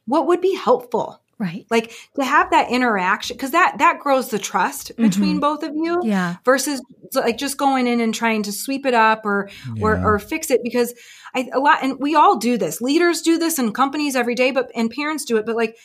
what 0.07 0.27
would 0.27 0.41
be 0.41 0.55
helpful 0.55 1.23
Right. 1.39 1.67
like 1.71 1.93
to 2.17 2.25
have 2.25 2.51
that 2.51 2.71
interaction 2.71 3.37
because 3.37 3.53
that 3.53 3.77
that 3.79 4.01
grows 4.01 4.29
the 4.31 4.41
trust 4.41 4.97
between 4.97 5.35
mm-hmm. 5.35 5.41
both 5.41 5.63
of 5.63 5.73
you 5.75 6.01
Yeah. 6.03 6.37
versus 6.45 6.83
like 7.15 7.39
just 7.39 7.57
going 7.57 7.87
in 7.87 8.01
and 8.01 8.13
trying 8.13 8.43
to 8.43 8.53
sweep 8.53 8.85
it 8.85 8.95
up 8.95 9.25
or 9.25 9.49
or, 9.81 9.95
Yeah. 9.95 10.05
or 10.05 10.19
fix 10.19 10.51
it 10.51 10.63
because 10.65 10.95
I, 11.35 11.49
a 11.53 11.61
lot 11.61 11.79
and 11.83 12.01
we 12.01 12.17
all 12.17 12.39
do 12.39 12.59
this 12.59 12.81
leaders 12.81 13.23
do 13.23 13.39
this 13.39 13.59
in 13.61 13.73
companies 13.73 14.17
every 14.17 14.35
day 14.35 14.51
but 14.51 14.71
and 14.75 14.91
parents 14.91 15.25
do 15.25 15.37
it 15.37 15.47
but 15.47 15.55
like 15.55 15.77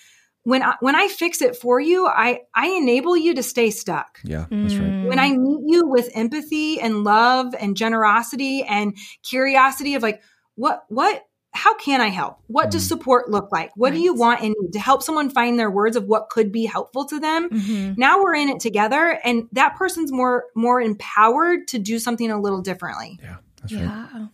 when 0.42 0.64
I, 0.64 0.76
when 0.80 0.96
I 0.96 1.08
fix 1.08 1.40
it 1.42 1.56
for 1.56 1.80
you 1.80 2.08
I 2.08 2.40
I 2.56 2.70
enable 2.70 3.16
you 3.16 3.36
to 3.36 3.44
stay 3.44 3.70
stuck 3.70 4.20
yeah 4.24 4.46
that's 4.50 4.76
right 4.76 5.06
when 5.06 5.20
I 5.20 5.32
mm. 5.32 5.38
meet 5.38 5.74
you 5.74 5.88
with 5.88 6.10
empathy 6.16 6.82
and 6.82 7.04
love 7.04 7.54
and 7.60 7.78
generosity 7.78 8.64
and 8.64 8.98
curiosity 9.22 9.94
of 9.94 10.02
like 10.02 10.24
what 10.56 10.84
what 10.90 11.24
how 11.56 11.76
can 11.76 12.02
I 12.02 12.08
help? 12.10 12.40
What 12.48 12.72
does 12.72 12.88
support 12.88 13.30
look 13.30 13.52
like? 13.52 13.72
What 13.76 13.94
do 13.94 14.00
you 14.00 14.14
want 14.16 14.42
and 14.42 14.56
need 14.60 14.74
to 14.74 14.80
help 14.80 15.04
someone 15.04 15.30
find 15.30 15.58
their 15.60 15.70
words 15.70 15.96
of 15.96 16.06
what 16.06 16.30
could 16.30 16.52
be 16.52 16.66
helpful 16.66 17.06
to 17.06 17.20
them? 17.20 17.50
Mhm. 17.50 17.98
Now 17.98 18.22
we're 18.24 18.34
in 18.36 18.50
it 18.50 18.60
together 18.60 19.20
and 19.24 19.48
that 19.52 19.76
person's 19.76 20.12
more 20.12 20.46
more 20.56 20.82
empowered 20.82 21.68
to 21.70 21.80
do 21.80 22.00
something 22.00 22.32
a 22.32 22.42
little 22.42 22.62
differently. 22.62 23.20
yeah 23.22 23.38
that's 23.62 23.74
right 23.74 23.82
Yeah. 23.84 24.26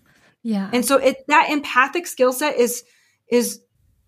Yeah. 0.43 0.69
And 0.71 0.86
so 0.86 0.95
it 0.97 1.17
that 1.27 1.49
empathic 1.49 2.08
skill 2.08 2.32
set 2.32 2.55
is 2.58 2.84
is 3.29 3.60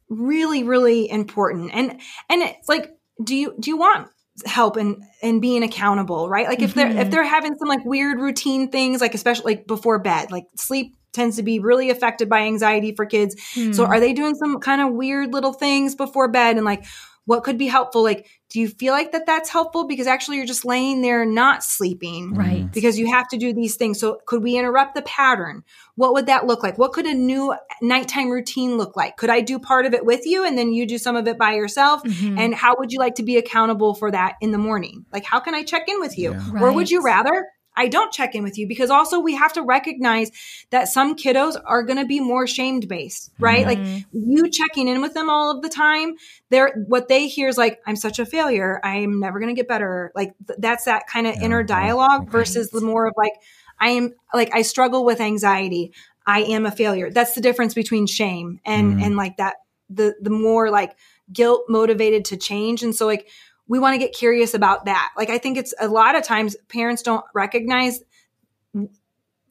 really 0.09 0.63
really 0.63 1.09
important. 1.09 1.71
And 1.73 1.91
and 2.29 2.41
it's 2.41 2.69
like 2.69 2.91
do 3.23 3.35
you 3.35 3.53
do 3.59 3.69
you 3.69 3.77
want 3.77 4.07
help 4.45 4.77
and 4.77 5.03
and 5.21 5.41
being 5.41 5.61
accountable, 5.63 6.29
right? 6.29 6.47
Like 6.47 6.61
if 6.61 6.73
they're 6.73 6.87
if 6.89 7.07
Mhm. 7.07 7.11
they're 7.11 7.23
having 7.25 7.55
some 7.59 7.67
like 7.67 7.83
weird 7.83 8.19
routine 8.19 8.69
things 8.71 9.01
like 9.01 9.13
especially 9.13 9.55
like 9.55 9.67
before 9.67 9.99
bed, 9.99 10.31
like 10.31 10.45
sleep 10.55 10.95
tends 11.13 11.35
to 11.37 11.43
be 11.43 11.59
really 11.59 11.89
affected 11.89 12.29
by 12.29 12.41
anxiety 12.41 12.93
for 12.95 13.05
kids. 13.05 13.35
So 13.73 13.85
Hmm. 13.85 13.91
are 13.91 13.99
they 13.99 14.13
doing 14.13 14.35
some 14.35 14.59
kind 14.59 14.81
of 14.81 14.93
weird 14.93 15.33
little 15.33 15.53
things 15.53 15.95
before 15.95 16.27
bed 16.29 16.55
and 16.57 16.65
like 16.65 16.83
what 17.25 17.43
could 17.43 17.57
be 17.57 17.67
helpful? 17.67 18.01
Like 18.03 18.27
do 18.49 18.59
you 18.59 18.67
feel 18.67 18.93
like 18.93 19.11
that 19.13 19.25
that's 19.25 19.49
helpful 19.49 19.85
because 19.87 20.07
actually 20.07 20.37
you're 20.37 20.45
just 20.45 20.65
laying 20.65 21.01
there 21.01 21.23
not 21.23 21.63
sleeping? 21.63 22.33
right. 22.33 22.69
because 22.73 22.97
you 22.99 23.09
have 23.13 23.27
to 23.29 23.37
do 23.37 23.53
these 23.53 23.75
things. 23.75 23.99
So 23.99 24.19
could 24.25 24.41
we 24.43 24.57
interrupt 24.57 24.95
the 24.95 25.03
pattern? 25.03 25.63
What 25.95 26.13
would 26.13 26.25
that 26.25 26.47
look 26.47 26.63
like? 26.63 26.77
What 26.77 26.93
could 26.93 27.05
a 27.05 27.13
new 27.13 27.53
nighttime 27.81 28.29
routine 28.29 28.77
look 28.77 28.95
like? 28.97 29.17
Could 29.17 29.29
I 29.29 29.41
do 29.41 29.59
part 29.59 29.85
of 29.85 29.93
it 29.93 30.03
with 30.05 30.25
you 30.25 30.43
and 30.45 30.57
then 30.57 30.73
you 30.73 30.85
do 30.87 30.97
some 30.97 31.15
of 31.15 31.27
it 31.27 31.37
by 31.37 31.53
yourself? 31.53 32.03
Mhm. 32.03 32.39
And 32.39 32.55
how 32.55 32.75
would 32.79 32.91
you 32.91 32.99
like 32.99 33.15
to 33.15 33.23
be 33.23 33.37
accountable 33.37 33.93
for 33.93 34.09
that 34.11 34.35
in 34.41 34.51
the 34.51 34.57
morning? 34.57 35.05
Like 35.13 35.23
how 35.23 35.39
can 35.39 35.53
I 35.53 35.63
check 35.63 35.87
in 35.87 35.99
with 35.99 36.17
you? 36.17 36.31
Yeah. 36.31 36.61
Or 36.61 36.71
would 36.73 36.89
you 36.89 37.01
rather 37.03 37.45
I 37.75 37.87
don't 37.87 38.11
check 38.11 38.35
in 38.35 38.43
with 38.43 38.57
you 38.57 38.67
because 38.67 38.89
also 38.89 39.19
we 39.19 39.35
have 39.35 39.53
to 39.53 39.61
recognize 39.61 40.31
that 40.71 40.87
some 40.89 41.15
kiddos 41.15 41.55
are 41.65 41.83
going 41.83 41.97
to 41.99 42.05
be 42.05 42.19
more 42.19 42.45
shamed 42.47 42.87
based, 42.87 43.31
right? 43.39 43.65
Like 43.65 43.79
Mhm. 43.79 44.05
you 44.11 44.49
checking 44.49 44.87
in 44.87 45.01
with 45.01 45.13
them 45.13 45.29
all 45.29 45.51
of 45.55 45.61
the 45.61 45.69
time, 45.69 46.15
they're 46.49 46.73
what 46.87 47.07
they 47.07 47.27
hear 47.27 47.47
is 47.47 47.57
like, 47.57 47.79
I'm 47.85 47.95
such 47.95 48.19
a 48.19 48.25
failure. 48.25 48.79
I'm 48.83 49.19
never 49.19 49.39
going 49.39 49.53
to 49.55 49.59
get 49.59 49.67
better. 49.67 50.11
Like 50.15 50.33
th- 50.47 50.59
that's 50.59 50.85
that 50.85 51.07
kind 51.07 51.27
of 51.27 51.35
Yeah, 51.35 51.45
inner 51.45 51.63
dialogue 51.63 52.23
okay. 52.23 52.31
versus 52.31 52.69
the 52.71 52.81
more 52.81 53.07
of 53.07 53.13
like, 53.15 53.33
I 53.79 53.89
am 53.91 54.13
like, 54.33 54.53
I 54.53 54.61
struggle 54.63 55.05
with 55.05 55.21
anxiety. 55.21 55.93
I 56.27 56.41
am 56.43 56.65
a 56.65 56.71
failure. 56.71 57.09
That's 57.09 57.33
the 57.33 57.41
difference 57.41 57.73
between 57.73 58.05
shame 58.05 58.59
and, 58.65 58.99
Mm. 58.99 59.03
and 59.05 59.15
like 59.15 59.37
that, 59.37 59.55
the, 59.89 60.13
the 60.21 60.29
more 60.29 60.69
like 60.69 60.95
guilt 61.31 61.63
motivated 61.69 62.25
to 62.25 62.37
change. 62.37 62.83
And 62.83 62.93
so 62.93 63.05
like, 63.07 63.27
we 63.71 63.79
want 63.79 63.93
to 63.93 63.97
get 63.97 64.11
curious 64.13 64.53
about 64.53 64.83
that. 64.85 65.11
Like, 65.15 65.29
I 65.29 65.37
think 65.37 65.57
it's 65.57 65.73
a 65.79 65.87
lot 65.87 66.15
of 66.15 66.23
times 66.23 66.57
parents 66.67 67.01
don't 67.03 67.23
recognize 67.33 68.01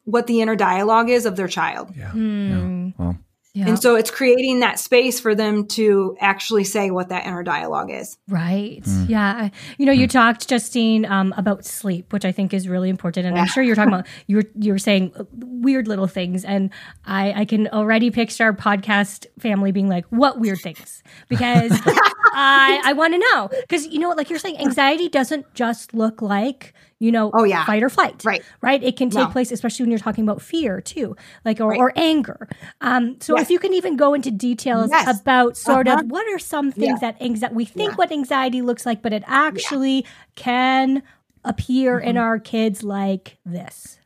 what 0.04 0.26
the 0.26 0.42
inner 0.42 0.56
dialogue 0.56 1.08
is 1.08 1.24
of 1.24 1.36
their 1.36 1.48
child. 1.48 1.90
yeah 1.96 2.10
Hmm. 2.10 2.50
yeah 2.50 2.92
well 2.98 3.18
Yeah. 3.52 3.68
And 3.68 3.82
so 3.82 3.96
it's 3.96 4.10
creating 4.10 4.60
that 4.60 4.78
space 4.78 5.18
for 5.18 5.34
them 5.34 5.66
to 5.68 6.16
actually 6.20 6.62
say 6.62 6.90
what 6.92 7.08
that 7.08 7.26
inner 7.26 7.42
dialogue 7.42 7.90
is. 7.90 8.16
Right. 8.28 8.82
Mm. 8.82 9.08
Yeah. 9.08 9.48
You 9.76 9.86
know, 9.86 9.92
you 9.92 10.06
talked, 10.06 10.48
Justine, 10.48 11.04
um, 11.04 11.34
about 11.36 11.64
sleep, 11.64 12.12
which 12.12 12.24
I 12.24 12.30
think 12.30 12.54
is 12.54 12.68
really 12.68 12.88
important. 12.88 13.26
And 13.26 13.36
I'm 13.36 13.46
sure 13.46 13.64
you're 13.64 13.74
talking 13.74 13.92
about 13.94 14.06
you're 14.28 14.44
you're 14.54 14.78
saying 14.78 15.12
weird 15.32 15.88
little 15.88 16.06
things, 16.06 16.44
and 16.44 16.70
I 17.04 17.32
I 17.40 17.44
can 17.44 17.66
already 17.68 18.10
picture 18.10 18.44
our 18.44 18.52
podcast 18.52 19.26
family 19.40 19.72
being 19.72 19.88
like, 19.88 20.06
"What 20.10 20.38
weird 20.38 20.60
things?" 20.60 21.02
Because 21.28 21.72
I 22.32 22.80
I 22.84 22.92
want 22.92 23.14
to 23.14 23.18
know 23.18 23.48
because 23.62 23.86
you 23.86 23.98
know 23.98 24.08
what, 24.08 24.16
like 24.16 24.30
you're 24.30 24.38
saying, 24.38 24.58
anxiety 24.58 25.08
doesn't 25.08 25.52
just 25.54 25.92
look 25.92 26.22
like 26.22 26.72
you 27.00 27.10
know, 27.10 27.30
Oh, 27.34 27.44
yeah. 27.44 27.64
fight 27.64 27.82
or 27.82 27.88
flight, 27.88 28.22
Right. 28.24 28.42
Right. 28.60 28.82
It 28.82 28.96
can 28.96 29.08
take 29.10 29.26
No. 29.26 29.32
place, 29.32 29.50
especially 29.50 29.84
when 29.84 29.90
you're 29.90 29.98
talking 29.98 30.22
about 30.22 30.40
fear 30.42 30.80
too, 30.82 31.16
like 31.44 31.58
or, 31.60 31.70
Right. 31.70 31.80
or 31.80 31.92
anger. 31.96 32.46
Um, 32.82 33.16
so 33.20 33.34
Yes. 33.36 33.44
if 33.44 33.50
you 33.50 33.58
can 33.58 33.72
even 33.72 33.96
go 33.96 34.12
into 34.14 34.30
details 34.30 34.90
Yes. 34.90 35.20
about 35.20 35.56
sort 35.56 35.88
Uh-huh. 35.88 36.00
of 36.02 36.10
what 36.10 36.26
are 36.32 36.38
some 36.38 36.70
things 36.70 37.00
that 37.00 37.16
anxiety 37.20 37.54
we 37.54 37.64
think 37.64 37.90
Yeah. 37.92 37.96
what 37.96 38.12
anxiety 38.12 38.60
looks 38.62 38.84
like, 38.86 39.00
but 39.02 39.12
it 39.14 39.24
actually 39.26 40.04
can 40.36 41.02
appear 41.44 41.98
in 41.98 42.16
Mm-hmm. 42.16 42.22
our 42.24 42.38
kids 42.38 42.82
like 42.82 43.38
this. 43.46 43.98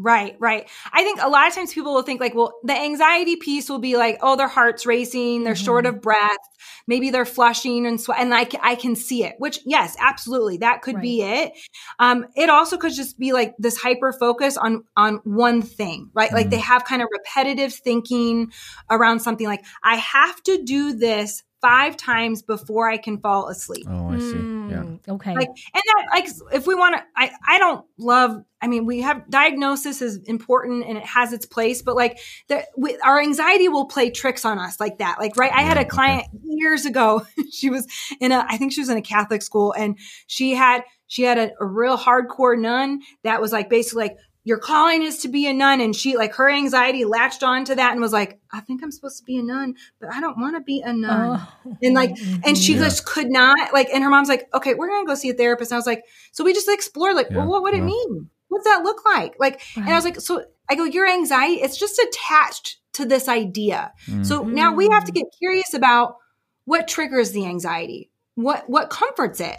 Right, 0.00 0.36
right. 0.38 0.68
I 0.92 1.02
think 1.02 1.20
a 1.20 1.28
lot 1.28 1.48
of 1.48 1.54
times 1.54 1.74
people 1.74 1.92
will 1.92 2.02
think 2.02 2.20
like, 2.20 2.32
well, 2.32 2.52
the 2.62 2.72
anxiety 2.72 3.34
piece 3.34 3.68
will 3.68 3.80
be 3.80 3.96
like, 3.96 4.18
oh, 4.22 4.36
their 4.36 4.46
heart's 4.46 4.86
racing, 4.86 5.42
they're 5.42 5.56
short 5.56 5.86
Mm-hmm. 5.86 5.96
of 5.96 6.02
breath, 6.02 6.38
maybe 6.86 7.10
they're 7.10 7.24
flushing 7.24 7.84
and 7.84 8.00
sweat, 8.00 8.20
and 8.20 8.30
like 8.30 8.54
I 8.62 8.76
can 8.76 8.94
see 8.94 9.24
it. 9.24 9.34
Which, 9.38 9.58
yes, 9.66 9.96
absolutely, 9.98 10.58
that 10.58 10.82
could 10.82 11.00
be 11.00 11.22
it. 11.22 11.52
Um, 11.98 12.26
it 12.36 12.48
also 12.48 12.76
could 12.76 12.92
just 12.94 13.18
be 13.18 13.32
like 13.32 13.54
this 13.58 13.76
hyper 13.76 14.12
focus 14.12 14.56
on 14.56 14.84
on 14.96 15.16
one 15.24 15.62
thing, 15.62 16.10
right? 16.14 16.32
Like 16.32 16.50
they 16.50 16.58
have 16.60 16.84
kind 16.84 17.02
of 17.02 17.08
repetitive 17.10 17.74
thinking 17.74 18.52
around 18.88 19.18
something. 19.18 19.46
Like 19.48 19.64
I 19.82 19.96
have 19.96 20.40
to 20.44 20.62
do 20.62 20.94
this 20.94 21.42
five 21.60 21.96
times 21.96 22.42
before 22.42 22.88
I 22.88 22.96
can 22.96 23.18
fall 23.18 23.48
asleep. 23.48 23.86
Oh, 23.88 24.08
I 24.10 24.18
see. 24.18 24.26
Yeah. 24.26 24.84
Mm, 24.84 25.00
Okay. 25.08 25.34
Like, 25.34 25.48
and 25.48 25.82
that, 25.86 26.06
like, 26.12 26.28
if 26.52 26.66
we 26.66 26.74
want 26.74 26.96
to, 26.96 27.02
I, 27.16 27.30
I 27.46 27.58
don't 27.58 27.84
love, 27.98 28.42
I 28.60 28.66
mean, 28.68 28.86
we 28.86 29.00
have 29.00 29.28
diagnosis 29.30 30.02
is 30.02 30.18
important 30.24 30.84
and 30.86 30.98
it 30.98 31.04
has 31.04 31.32
its 31.32 31.46
place, 31.46 31.82
but 31.82 31.96
like, 31.96 32.18
the, 32.48 32.64
we, 32.76 32.96
our 32.98 33.20
anxiety 33.20 33.68
will 33.68 33.86
play 33.86 34.10
tricks 34.10 34.44
on 34.44 34.58
us 34.58 34.78
like 34.78 34.98
that. 34.98 35.16
Like, 35.18 35.36
right. 35.36 35.52
I 35.52 35.62
had 35.62 35.78
a 35.78 35.84
client 35.84 36.26
years 36.44 36.86
ago. 36.86 37.26
she 37.52 37.70
was 37.70 37.86
in 38.20 38.32
a, 38.32 38.44
I 38.48 38.56
think 38.56 38.72
she 38.72 38.80
was 38.80 38.88
in 38.88 38.98
a 38.98 39.02
Catholic 39.02 39.42
school 39.42 39.72
and 39.72 39.98
she 40.26 40.54
had, 40.54 40.84
she 41.06 41.22
had 41.22 41.38
a, 41.38 41.52
a 41.60 41.66
real 41.66 41.96
hardcore 41.96 42.58
nun 42.58 43.00
that 43.24 43.40
was 43.40 43.52
like 43.52 43.70
basically 43.70 44.04
like, 44.04 44.18
your 44.48 44.56
calling 44.56 45.02
is 45.02 45.18
to 45.18 45.28
be 45.28 45.46
a 45.46 45.52
nun. 45.52 45.82
And 45.82 45.94
she, 45.94 46.16
like, 46.16 46.34
her 46.36 46.48
anxiety 46.48 47.04
latched 47.04 47.42
onto 47.42 47.74
that 47.74 47.92
and 47.92 48.00
was 48.00 48.14
like, 48.14 48.40
I 48.50 48.60
think 48.60 48.82
I'm 48.82 48.90
supposed 48.90 49.18
to 49.18 49.24
be 49.24 49.36
a 49.36 49.42
nun, 49.42 49.74
but 50.00 50.08
I 50.10 50.22
don't 50.22 50.38
want 50.38 50.56
to 50.56 50.62
be 50.62 50.80
a 50.80 50.90
nun. 50.90 51.38
Oh. 51.38 51.76
And 51.82 51.94
like, 51.94 52.16
and 52.46 52.56
she 52.56 52.72
Yeah. 52.72 52.84
just 52.84 53.04
could 53.04 53.28
not 53.28 53.74
like, 53.74 53.90
and 53.92 54.02
her 54.02 54.08
mom's 54.08 54.30
like, 54.30 54.48
okay, 54.54 54.72
we're 54.72 54.88
gonna 54.88 55.06
go 55.06 55.14
see 55.14 55.28
a 55.28 55.34
therapist. 55.34 55.70
And 55.70 55.76
I 55.76 55.78
was 55.78 55.86
like, 55.86 56.02
so 56.32 56.44
we 56.44 56.54
just 56.54 56.66
explored, 56.66 57.14
like, 57.14 57.28
Yeah, 57.30 57.36
well, 57.38 57.48
what 57.48 57.62
would 57.62 57.74
it 57.74 57.80
wow. 57.80 57.86
mean? 57.86 58.30
What's 58.48 58.64
that 58.64 58.84
look 58.84 59.04
like? 59.04 59.34
Like, 59.38 59.60
and 59.76 59.90
I 59.90 59.94
was 59.94 60.04
like, 60.04 60.18
so 60.18 60.42
I 60.70 60.76
go, 60.76 60.84
your 60.84 61.06
anxiety, 61.06 61.60
it's 61.60 61.76
just 61.76 61.98
attached 61.98 62.78
to 62.94 63.04
this 63.04 63.28
idea. 63.28 63.92
Mm. 64.06 64.24
So 64.24 64.44
now 64.44 64.72
we 64.72 64.88
have 64.88 65.04
to 65.04 65.12
get 65.12 65.26
curious 65.38 65.74
about 65.74 66.16
what 66.64 66.88
triggers 66.88 67.32
the 67.32 67.44
anxiety, 67.44 68.10
what 68.34 68.64
what 68.70 68.88
comforts 68.88 69.40
it. 69.40 69.58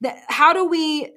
That 0.00 0.16
how 0.28 0.54
do 0.54 0.64
we 0.64 1.12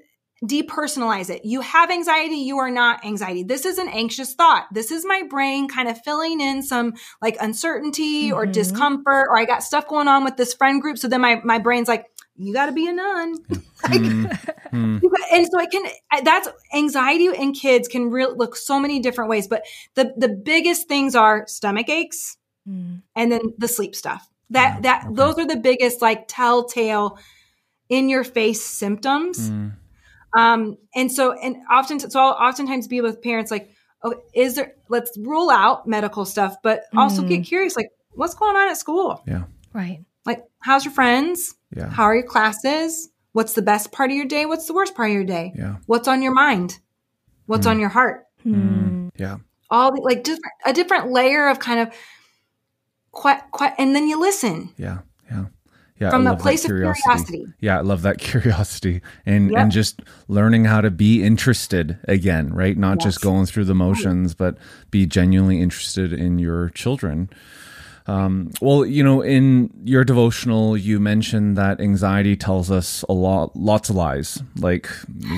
depersonalize 0.45 1.29
it? 1.29 1.45
You 1.45 1.61
have 1.61 1.91
anxiety, 1.91 2.35
you 2.35 2.57
are 2.59 2.71
not 2.71 3.05
anxiety. 3.05 3.43
This 3.43 3.65
is 3.65 3.77
an 3.77 3.87
anxious 3.89 4.33
thought. 4.33 4.67
This 4.71 4.91
is 4.91 5.05
my 5.05 5.23
brain 5.29 5.67
kind 5.67 5.87
of 5.89 6.01
filling 6.03 6.39
in 6.41 6.63
some 6.63 6.93
like 7.21 7.37
uncertainty 7.41 8.31
or 8.31 8.45
Mhm. 8.45 8.53
discomfort, 8.53 9.27
or 9.29 9.37
I 9.37 9.45
got 9.45 9.63
stuff 9.63 9.87
going 9.87 10.07
on 10.07 10.23
with 10.23 10.37
this 10.37 10.53
friend 10.53 10.81
group. 10.81 10.97
So 10.97 11.07
then 11.07 11.21
my, 11.21 11.41
my 11.43 11.59
brain's 11.59 11.87
like, 11.87 12.05
you 12.37 12.53
got 12.53 12.67
to 12.67 12.71
be 12.71 12.87
a 12.87 12.93
nun. 12.93 13.35
Like, 13.81 14.01
Mm, 14.01 14.29
mm, 14.73 15.01
and 15.31 15.47
so 15.49 15.57
it 15.61 15.71
can 15.71 15.83
that's 16.25 16.49
anxiety 16.73 17.27
in 17.27 17.53
kids 17.53 17.87
can 17.87 18.09
really 18.09 18.35
look 18.35 18.57
so 18.57 18.77
many 18.77 18.99
different 18.99 19.29
ways 19.29 19.47
but 19.47 19.63
the 19.95 20.13
the 20.17 20.27
biggest 20.27 20.89
things 20.89 21.15
are 21.15 21.47
stomach 21.47 21.87
aches 21.87 22.35
Mm. 22.67 23.03
and 23.15 23.31
then 23.31 23.39
the 23.57 23.69
sleep 23.69 23.95
stuff 23.95 24.29
that 24.49 24.75
Yeah, 24.75 24.81
that 24.81 25.05
okay. 25.05 25.13
those 25.15 25.37
are 25.39 25.47
the 25.47 25.55
biggest 25.55 26.01
like 26.01 26.25
telltale 26.27 27.17
in 27.87 28.09
your 28.09 28.25
face 28.25 28.61
symptoms 28.61 29.49
mm. 29.49 29.71
Um 30.37 30.77
and 30.95 31.11
so 31.11 31.33
and 31.33 31.57
often 31.69 31.99
so 31.99 32.19
i'll 32.19 32.31
oftentimes 32.49 32.87
be 32.87 33.01
with 33.01 33.21
parents 33.21 33.49
like 33.51 33.71
oh 34.03 34.13
is 34.33 34.55
there 34.55 34.73
let's 34.89 35.17
rule 35.17 35.49
out 35.49 35.87
medical 35.87 36.25
stuff 36.25 36.55
but 36.63 36.83
also 36.95 37.21
Mm. 37.23 37.29
get 37.29 37.43
curious 37.45 37.75
like 37.75 37.89
what's 38.11 38.33
going 38.35 38.55
on 38.55 38.69
at 38.69 38.77
school 38.77 39.21
Yeah. 39.25 39.43
Right. 39.73 40.03
like 40.25 40.43
how's 40.59 40.85
your 40.85 40.93
friends 40.93 41.55
Yeah. 41.75 41.89
how 41.89 42.03
are 42.03 42.15
your 42.15 42.25
classes 42.27 43.09
what's 43.33 43.53
the 43.53 43.61
best 43.61 43.91
part 43.91 44.09
of 44.11 44.15
your 44.17 44.25
day 44.25 44.45
what's 44.45 44.65
the 44.67 44.73
worst 44.73 44.95
part 44.95 45.09
of 45.09 45.13
your 45.15 45.23
day 45.23 45.53
Yeah. 45.55 45.77
what's 45.85 46.07
on 46.07 46.21
your 46.21 46.33
mind 46.33 46.79
what's 47.45 47.65
Mm. 47.67 47.71
on 47.71 47.79
your 47.79 47.89
heart 47.89 48.25
Mm. 48.45 49.09
Yeah. 49.17 49.37
all 49.69 49.91
the, 49.93 50.01
like 50.01 50.23
different 50.23 50.53
a 50.65 50.73
different 50.73 51.11
layer 51.11 51.47
of 51.49 51.59
kind 51.59 51.79
of 51.79 51.93
quite 53.11 53.41
quite 53.51 53.73
and 53.77 53.95
then 53.95 54.07
you 54.07 54.19
listen 54.19 54.69
Yeah. 54.77 54.99
Yeah. 55.99 56.07
Yeah. 56.07 56.11
from 56.11 56.27
I 56.27 56.33
a 56.33 56.37
place 56.37 56.63
of 56.63 56.69
curiosity 56.69 57.45
Yeah, 57.59 57.77
I 57.77 57.81
love 57.81 58.01
that 58.03 58.17
curiosity 58.31 59.01
and 59.25 59.51
Yep. 59.51 59.59
and 59.59 59.71
just 59.71 60.01
learning 60.27 60.65
how 60.65 60.81
to 60.81 60.89
be 60.91 61.23
interested 61.23 61.97
again, 62.07 62.53
right? 62.53 62.77
Not 62.77 62.99
just 62.99 63.21
going 63.21 63.45
through 63.47 63.65
the 63.65 63.75
motions, 63.75 64.33
but 64.33 64.57
be 64.91 65.05
genuinely 65.05 65.61
interested 65.61 66.13
in 66.13 66.39
your 66.39 66.69
children. 66.69 67.29
Um, 68.07 68.51
well, 68.59 68.85
you 68.87 69.03
know, 69.03 69.21
in 69.21 69.69
your 69.83 70.03
devotional, 70.03 70.75
you 70.75 70.99
mentioned 70.99 71.55
that 71.57 71.79
anxiety 71.79 72.35
tells 72.35 72.71
us 72.71 73.03
a 73.07 73.13
lot, 73.13 73.55
lots 73.55 73.91
of 73.91 73.95
lies, 73.97 74.41
like 74.57 74.89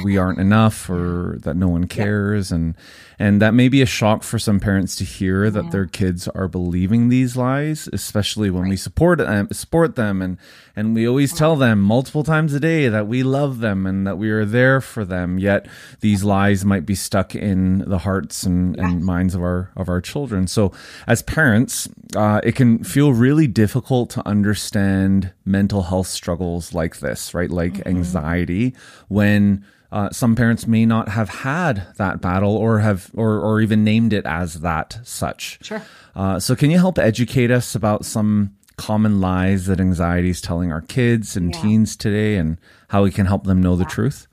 we 0.06 0.16
aren't 0.18 0.40
enough 0.40 0.90
or 0.90 1.38
that 1.42 1.56
no 1.58 1.68
one 1.68 1.86
cares, 1.88 2.50
and 2.50 2.76
and 3.22 3.40
that 3.40 3.54
may 3.54 3.70
be 3.70 3.84
a 3.84 3.86
shock 3.86 4.24
for 4.24 4.40
some 4.40 4.60
parents 4.60 4.96
to 4.96 5.04
hear 5.04 5.52
that 5.52 5.70
their 5.70 5.86
kids 5.86 6.28
are 6.30 6.48
believing 6.48 7.10
these 7.10 7.38
lies, 7.38 7.88
especially 7.94 8.50
when 8.50 8.68
we 8.68 8.76
support 8.76 9.20
them, 9.20 9.48
support 9.52 9.96
them, 9.96 10.24
and 10.24 10.40
and 10.76 10.96
we 10.96 11.08
always 11.08 11.32
tell 11.32 11.56
them 11.56 11.82
multiple 11.82 12.24
times 12.24 12.52
a 12.56 12.60
day 12.60 12.88
that 12.88 13.06
we 13.06 13.22
love 13.22 13.60
them 13.60 13.86
and 13.86 14.08
that 14.08 14.18
we 14.18 14.32
are 14.32 14.44
there 14.44 14.82
for 14.82 15.06
them. 15.06 15.38
Yet 15.38 15.68
these 16.00 16.24
lies 16.24 16.66
might 16.66 16.84
be 16.88 16.96
stuck 16.96 17.36
in 17.36 17.88
the 17.88 18.00
hearts 18.00 18.42
and, 18.42 18.76
and 18.80 19.06
minds 19.06 19.36
of 19.36 19.44
our 19.44 19.70
of 19.76 19.88
our 19.88 20.02
children. 20.02 20.48
So 20.48 20.72
as 21.06 21.22
parents, 21.22 21.88
uh, 22.16 22.42
it 22.44 22.56
can 22.56 22.84
feel 22.84 23.14
really 23.14 23.46
difficult 23.46 24.10
to 24.12 24.28
understand 24.28 25.32
mental 25.46 25.84
health 25.84 26.08
struggles 26.08 26.74
like 26.74 27.02
this, 27.02 27.36
right? 27.36 27.52
Like 27.52 27.86
anxiety 27.86 28.74
when 29.10 29.64
uh, 29.92 30.10
some 30.12 30.36
parents 30.36 30.66
may 30.68 30.86
not 30.86 31.10
have 31.10 31.30
had 31.30 31.88
that 31.98 32.22
battle 32.22 32.56
or 32.56 32.80
have 32.80 33.10
or, 33.14 33.40
or 33.40 33.62
even 33.62 33.84
named 33.84 34.14
it 34.14 34.26
as 34.26 34.62
that 34.62 35.00
such. 35.04 35.60
Sure. 35.62 35.82
Uh, 36.16 36.40
so 36.40 36.56
can 36.56 36.72
you 36.72 36.78
help 36.78 36.98
educate 36.98 37.52
us 37.52 37.76
about 37.76 38.06
some 38.06 38.56
common 38.78 39.20
lies 39.22 39.66
that 39.68 39.80
anxiety 39.80 40.30
is 40.30 40.42
telling 40.42 40.72
our 40.72 40.82
kids 40.82 41.36
and 41.38 41.54
Yeah. 41.54 41.62
teens 41.62 41.96
today 41.96 42.36
and 42.38 42.58
how 42.88 43.04
we 43.04 43.12
can 43.12 43.26
help 43.26 43.44
them 43.44 43.62
know 43.62 43.76
the 43.76 43.86
truth? 43.86 44.28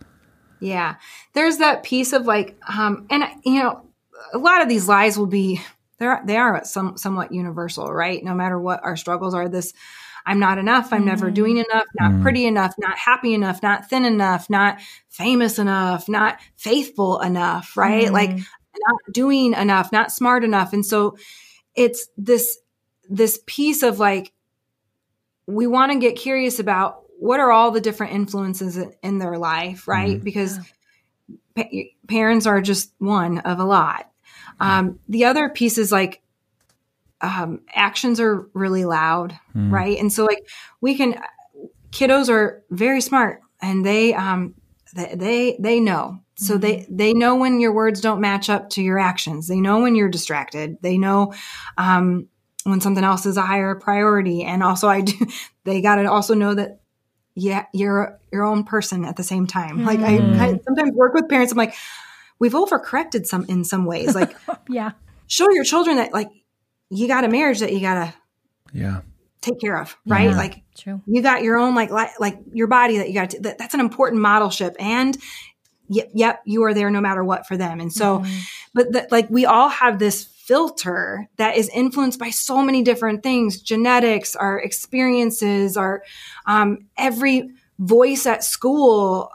yeah 0.60 0.96
there's 1.34 1.58
that 1.58 1.84
piece 1.84 2.12
of 2.12 2.26
like 2.26 2.58
um 2.68 3.06
and 3.10 3.22
you 3.44 3.62
know 3.62 3.80
a 4.32 4.38
lot 4.38 4.60
of 4.60 4.68
these 4.68 4.88
lies 4.88 5.16
will 5.16 5.26
be 5.26 5.60
they're 5.98 6.20
they 6.24 6.36
are 6.36 6.64
some 6.64 6.96
somewhat 6.98 7.30
universal 7.30 7.92
right 7.92 8.24
no 8.24 8.34
matter 8.34 8.58
what 8.58 8.82
our 8.82 8.96
struggles 8.96 9.34
are 9.34 9.48
this 9.48 9.72
i'm 10.28 10.38
not 10.38 10.58
enough. 10.58 10.92
I'm 10.92 11.04
never 11.04 11.30
doing 11.30 11.56
enough. 11.56 11.84
Not 11.98 12.12
Mm. 12.12 12.22
pretty 12.22 12.44
enough. 12.46 12.74
Not 12.78 12.96
happy 12.98 13.34
enough. 13.34 13.62
Not 13.62 13.88
thin 13.90 14.04
enough. 14.04 14.48
Not 14.50 14.78
famous 15.08 15.58
enough. 15.58 16.08
Not 16.08 16.38
faithful 16.56 17.20
enough 17.20 17.76
right? 17.76 18.08
Mm. 18.08 18.12
like 18.12 18.30
not 18.30 19.00
doing 19.12 19.54
enough. 19.54 19.90
Not 19.90 20.12
smart 20.12 20.44
enough. 20.44 20.72
And 20.72 20.84
so 20.86 21.16
it's 21.74 22.08
this 22.16 22.58
this 23.08 23.40
piece 23.46 23.82
of 23.82 23.98
like 23.98 24.32
we 25.46 25.66
want 25.66 25.92
to 25.92 25.98
get 25.98 26.14
curious 26.16 26.58
about 26.58 27.02
what 27.18 27.40
are 27.40 27.50
all 27.50 27.70
the 27.70 27.80
different 27.80 28.12
influences 28.12 28.76
in- 28.76 28.92
in 29.02 29.18
their 29.18 29.38
life 29.38 29.88
right? 29.88 30.22
Because 30.22 30.58
pa- 31.56 31.64
parents 32.06 32.46
are 32.46 32.60
just 32.60 32.92
one 32.98 33.38
of 33.38 33.58
a 33.58 33.64
lot. 33.64 34.10
Um, 34.60 34.98
the 35.08 35.24
other 35.24 35.48
piece 35.48 35.78
is 35.78 35.90
like 35.92 36.20
um, 37.20 37.60
actions 37.74 38.20
are 38.20 38.48
really 38.54 38.84
loud 38.84 39.38
Mm. 39.54 39.72
right? 39.72 39.98
And 39.98 40.12
so 40.12 40.24
like 40.24 40.46
we 40.80 40.94
can 40.96 41.20
kiddos 41.90 42.28
are 42.28 42.62
very 42.70 43.00
smart 43.00 43.40
and 43.60 43.84
they 43.84 44.14
um 44.14 44.54
they 44.94 45.14
they, 45.14 45.56
they 45.58 45.80
know. 45.80 46.20
So 46.36 46.56
they 46.56 46.86
they 46.88 47.12
know 47.14 47.34
when 47.34 47.58
your 47.58 47.72
words 47.72 48.00
don't 48.00 48.20
match 48.20 48.48
up 48.48 48.70
to 48.70 48.82
your 48.82 48.98
actions. 49.00 49.48
They 49.48 49.60
know 49.60 49.80
when 49.80 49.96
you're 49.96 50.08
distracted. 50.08 50.76
They 50.80 50.96
know 50.96 51.32
um 51.76 52.28
when 52.64 52.80
something 52.80 53.02
else 53.02 53.26
is 53.26 53.36
a 53.36 53.42
higher 53.42 53.74
priority. 53.74 54.44
And 54.44 54.62
also 54.62 54.86
i 54.88 55.00
do 55.00 55.14
they 55.64 55.80
got 55.80 55.96
to 55.96 56.04
also 56.08 56.34
know 56.34 56.54
that 56.54 56.80
yeah 57.34 57.66
you're 57.72 58.20
your 58.32 58.44
own 58.44 58.62
person 58.62 59.04
at 59.04 59.16
the 59.16 59.24
same 59.24 59.46
time. 59.48 59.84
Like 59.84 60.00
I, 60.00 60.18
I 60.18 60.58
sometimes 60.64 60.92
work 60.94 61.14
with 61.14 61.28
parents 61.28 61.50
i'm 61.50 61.58
like 61.58 61.74
we've 62.38 62.52
overcorrected 62.52 63.26
some 63.26 63.44
in 63.48 63.64
some 63.64 63.84
ways. 63.84 64.14
Like 64.14 64.36
Yeah. 64.68 64.92
show 65.26 65.50
your 65.50 65.64
children 65.64 65.96
that 65.96 66.12
like 66.12 66.28
you 66.90 67.06
got 67.08 67.24
a 67.24 67.28
marriage 67.28 67.60
that 67.60 67.72
you 67.72 67.80
got 67.80 67.94
to 67.94 68.14
Yeah. 68.72 69.00
take 69.40 69.60
care 69.60 69.78
of 69.78 69.96
right 70.06 70.30
Yeah. 70.30 70.36
like 70.36 70.62
True. 70.76 71.00
you 71.06 71.22
got 71.22 71.42
your 71.42 71.58
own 71.58 71.74
like 71.74 71.90
li- 71.90 72.14
like 72.18 72.38
your 72.52 72.66
body 72.66 72.98
that 72.98 73.08
you 73.08 73.14
got 73.14 73.30
to, 73.30 73.40
that, 73.40 73.58
that's 73.58 73.74
an 73.74 73.80
important 73.80 74.20
modelship 74.22 74.74
and 74.80 75.16
yep, 75.88 76.10
yep, 76.14 76.42
you 76.44 76.62
are 76.64 76.74
there 76.74 76.90
no 76.90 77.00
matter 77.00 77.24
what 77.24 77.46
for 77.46 77.56
them. 77.56 77.80
And 77.80 77.90
so, 77.90 78.22
but 78.74 78.92
the, 78.92 79.08
like 79.10 79.30
we 79.30 79.46
all 79.46 79.70
have 79.70 79.98
this 79.98 80.24
filter 80.24 81.28
that 81.36 81.56
is 81.56 81.68
influenced 81.70 82.18
by 82.18 82.28
so 82.30 82.62
many 82.62 82.82
different 82.82 83.22
things 83.22 83.60
genetics 83.60 84.34
our 84.36 84.58
experiences 84.58 85.76
our 85.76 86.02
um, 86.46 86.86
every 86.96 87.50
voice 87.78 88.26
at 88.26 88.42
school 88.44 89.30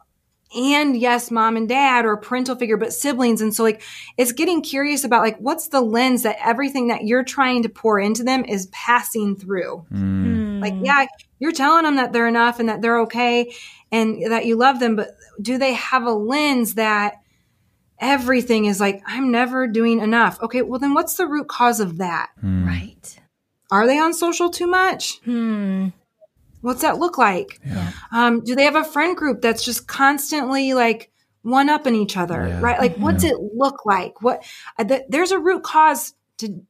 and 0.56 0.96
yes 0.96 1.32
mom 1.32 1.58
and 1.58 1.68
dad 1.70 2.06
or 2.06 2.18
parental 2.18 2.56
figure 2.56 2.78
but 2.78 2.94
siblings. 2.94 3.42
And 3.42 3.54
so 3.56 3.64
like 3.64 3.82
it's 4.18 4.32
getting 4.32 4.62
curious 4.62 5.04
about 5.04 5.22
like 5.22 5.38
what's 5.38 5.68
the 5.70 5.82
lens 5.82 6.24
that 6.24 6.38
everything 6.44 6.88
that 6.88 7.04
you're 7.04 7.24
trying 7.24 7.64
to 7.64 7.70
pour 7.70 8.00
into 8.00 8.24
them 8.24 8.46
is 8.46 8.68
passing 8.68 9.36
through? 9.36 9.86
Like 10.62 10.76
yeah 10.82 11.06
you're 11.40 11.52
telling 11.52 11.84
them 11.84 11.98
that 11.98 12.14
they're 12.14 12.28
enough 12.28 12.60
and 12.60 12.70
that 12.70 12.82
they're 12.82 13.02
okay 13.02 13.54
and 13.92 14.32
that 14.32 14.46
you 14.46 14.56
love 14.56 14.80
them 14.80 14.96
but 14.96 15.10
do 15.42 15.58
they 15.58 15.74
have 15.74 16.04
a 16.04 16.12
lens 16.12 16.76
that 16.76 17.16
everything 18.00 18.66
is 18.66 18.80
like 18.80 19.02
i'm 19.06 19.32
never 19.32 19.68
doing 19.68 20.00
enough. 20.00 20.42
Okay 20.42 20.62
well 20.62 20.80
then 20.80 20.94
what's 20.94 21.16
the 21.16 21.28
root 21.28 21.48
cause 21.48 21.80
of 21.80 21.98
that? 21.98 22.30
Right. 22.42 23.20
are 23.72 23.88
they 23.88 23.98
on 24.00 24.14
social 24.14 24.50
too 24.50 24.68
much? 24.68 25.20
Hmm. 25.26 25.90
What's 26.64 26.82
that 26.82 26.98
look 26.98 27.18
like? 27.18 27.60
Um, 28.12 28.42
do 28.44 28.56
they 28.56 28.64
have 28.64 28.76
a 28.76 28.84
friend 28.84 29.16
group 29.16 29.42
that's 29.42 29.64
just 29.64 29.88
constantly 29.88 30.74
like 30.74 31.12
one 31.44 31.70
up 31.70 31.86
in 31.86 31.94
each 31.96 32.16
other 32.18 32.48
Yeah. 32.48 32.60
right? 32.62 32.80
Like 32.80 32.96
what's 32.96 33.24
it 33.24 33.36
look 33.54 33.86
like? 33.86 34.22
What 34.22 34.44
uh, 34.80 34.84
th- 34.86 35.04
there's 35.10 35.32
a 35.32 35.40
root 35.40 35.62
cause 35.64 36.14
to 36.38 36.64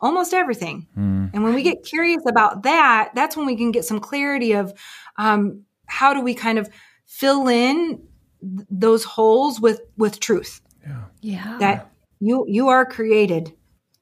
almost 0.00 0.34
everything. 0.34 0.86
And 0.96 1.42
when 1.44 1.54
we 1.54 1.62
get 1.62 1.82
curious 1.84 2.22
about 2.28 2.62
that 2.64 3.10
that's 3.14 3.36
when 3.36 3.46
we 3.46 3.56
can 3.56 3.70
get 3.72 3.84
some 3.84 4.00
clarity 4.00 4.52
of 4.52 4.72
um, 5.16 5.62
how 5.86 6.12
do 6.14 6.20
we 6.20 6.34
kind 6.34 6.58
of 6.58 6.68
fill 7.06 7.48
in 7.48 8.02
th- 8.42 8.66
those 8.70 9.04
holes 9.04 9.60
with 9.60 9.80
with 9.96 10.20
truth. 10.20 10.60
Yeah. 10.86 11.04
yeah. 11.20 11.56
that 11.60 11.90
you 12.20 12.44
you 12.48 12.68
are 12.68 12.84
created 12.84 13.52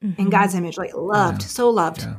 in 0.03 0.31
God's 0.31 0.55
image 0.55 0.77
like 0.79 0.93
loved 0.95 1.43
so 1.43 1.71
loved. 1.71 2.03
Yeah. 2.03 2.17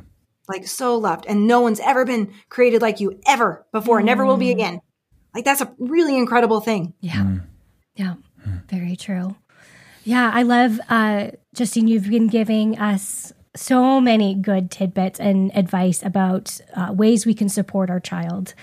Like 0.52 0.66
so 0.66 0.96
loved 0.96 1.24
and 1.26 1.46
no 1.46 1.60
one's 1.60 1.80
ever 1.80 2.04
been 2.04 2.32
created 2.48 2.82
like 2.82 3.00
you 3.00 3.18
ever 3.26 3.64
before 3.72 4.02
never 4.02 4.24
will 4.24 4.36
be 4.36 4.50
again 4.50 4.80
like 5.34 5.44
that's 5.44 5.60
a 5.60 5.74
really 5.78 6.16
incredible 6.16 6.60
thing 6.60 6.94
Yeah. 7.00 7.38
Yeah. 7.96 8.14
Very 8.68 8.96
true. 8.96 9.36
Yeah. 10.04 10.30
I 10.32 10.42
love, 10.42 10.80
uh, 10.88 11.30
Justine, 11.54 11.88
you've 11.88 12.08
been 12.08 12.26
giving 12.26 12.78
us 12.78 13.32
so 13.54 14.00
many 14.00 14.34
good 14.34 14.70
tidbits 14.70 15.20
and 15.20 15.54
advice 15.54 16.02
about 16.02 16.58
uh, 16.74 16.92
ways 16.92 17.26
we 17.26 17.34
can 17.34 17.48
support 17.48 17.90
our 17.90 18.00
child 18.00 18.54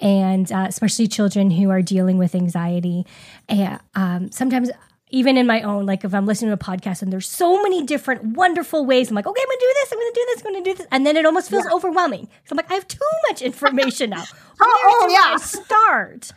and 0.00 0.52
uh, 0.52 0.66
especially 0.68 1.08
children 1.08 1.50
who 1.50 1.68
are 1.70 1.82
dealing 1.82 2.16
with 2.16 2.34
anxiety. 2.34 3.04
And 3.48 3.80
um, 3.94 4.30
sometimes, 4.30 4.70
even 5.10 5.36
in 5.36 5.46
my 5.46 5.62
own, 5.62 5.86
like 5.86 6.04
if 6.04 6.12
I'm 6.12 6.26
listening 6.26 6.48
to 6.48 6.54
a 6.54 6.58
podcast 6.58 7.00
and 7.00 7.12
there's 7.12 7.28
so 7.28 7.62
many 7.62 7.84
different 7.84 8.24
wonderful 8.36 8.84
ways, 8.84 9.08
I'm 9.08 9.14
like, 9.14 9.26
okay, 9.26 9.40
I'm 9.40 9.46
gonna 9.46 9.60
do 9.60 9.74
this, 9.74 9.92
I'm 9.92 9.98
gonna 9.98 10.10
do 10.12 10.26
this, 10.26 10.38
I'm 10.38 10.52
gonna 10.52 10.64
do 10.64 10.74
this. 10.74 10.86
And 10.90 11.06
then 11.06 11.16
it 11.16 11.24
almost 11.24 11.48
feels 11.48 11.66
overwhelming. 11.66 12.28
So 12.44 12.52
I'm 12.52 12.56
like, 12.56 12.70
I 12.70 12.74
have 12.74 12.88
too 12.88 12.98
much 13.28 13.40
information 13.40 14.10
now. 14.10 14.24
Where 14.58 14.68
oh, 14.70 15.06
do 15.06 15.12
yeah. 15.12 15.34
I 15.34 15.36
start? 15.36 16.32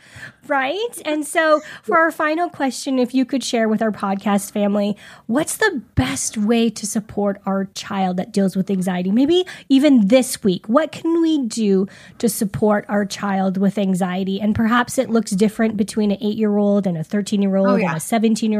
Right? 0.46 1.02
And 1.04 1.26
so 1.26 1.60
for 1.82 1.96
our 1.96 2.10
final 2.10 2.50
question, 2.50 2.98
if 2.98 3.14
you 3.14 3.24
could 3.24 3.42
share 3.42 3.68
with 3.68 3.80
our 3.80 3.90
podcast 3.90 4.52
family, 4.52 4.96
what's 5.26 5.56
the 5.56 5.82
best 5.94 6.36
way 6.36 6.68
to 6.70 6.86
support 6.86 7.40
our 7.46 7.66
child 7.74 8.18
that 8.18 8.32
deals 8.32 8.56
with 8.56 8.70
anxiety? 8.70 9.10
Maybe 9.10 9.46
even 9.68 10.08
this 10.08 10.42
week, 10.42 10.68
what 10.68 10.92
can 10.92 11.22
we 11.22 11.46
do 11.46 11.86
to 12.18 12.28
support 12.28 12.84
our 12.88 13.06
child 13.06 13.56
with 13.56 13.78
anxiety? 13.78 14.40
And 14.40 14.54
perhaps 14.54 14.98
it 14.98 15.08
looks 15.08 15.30
different 15.30 15.78
between 15.78 16.10
an 16.10 16.18
eight 16.20 16.36
year 16.36 16.58
old 16.58 16.86
and 16.86 16.98
a 16.98 17.04
13 17.04 17.40
year 17.40 17.56
old 17.56 17.80
yeah. 17.80 17.88
and 17.88 17.96
a 17.96 18.00
17 18.00 18.52
year 18.52 18.59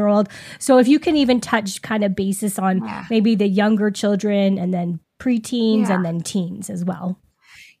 So 0.59 0.77
if 0.79 0.87
you 0.87 0.99
can 0.99 1.15
even 1.15 1.39
touch 1.41 1.81
kind 1.81 2.03
of 2.03 2.15
basis 2.15 2.57
on 2.59 2.83
Yeah. 2.83 3.05
maybe 3.09 3.35
the 3.35 3.47
younger 3.47 3.91
children 3.91 4.57
and 4.57 4.73
then 4.73 4.99
preteens 5.19 5.87
Yeah. 5.89 5.95
and 5.95 6.05
then 6.05 6.21
teens 6.21 6.69
as 6.69 6.83
well. 6.85 7.17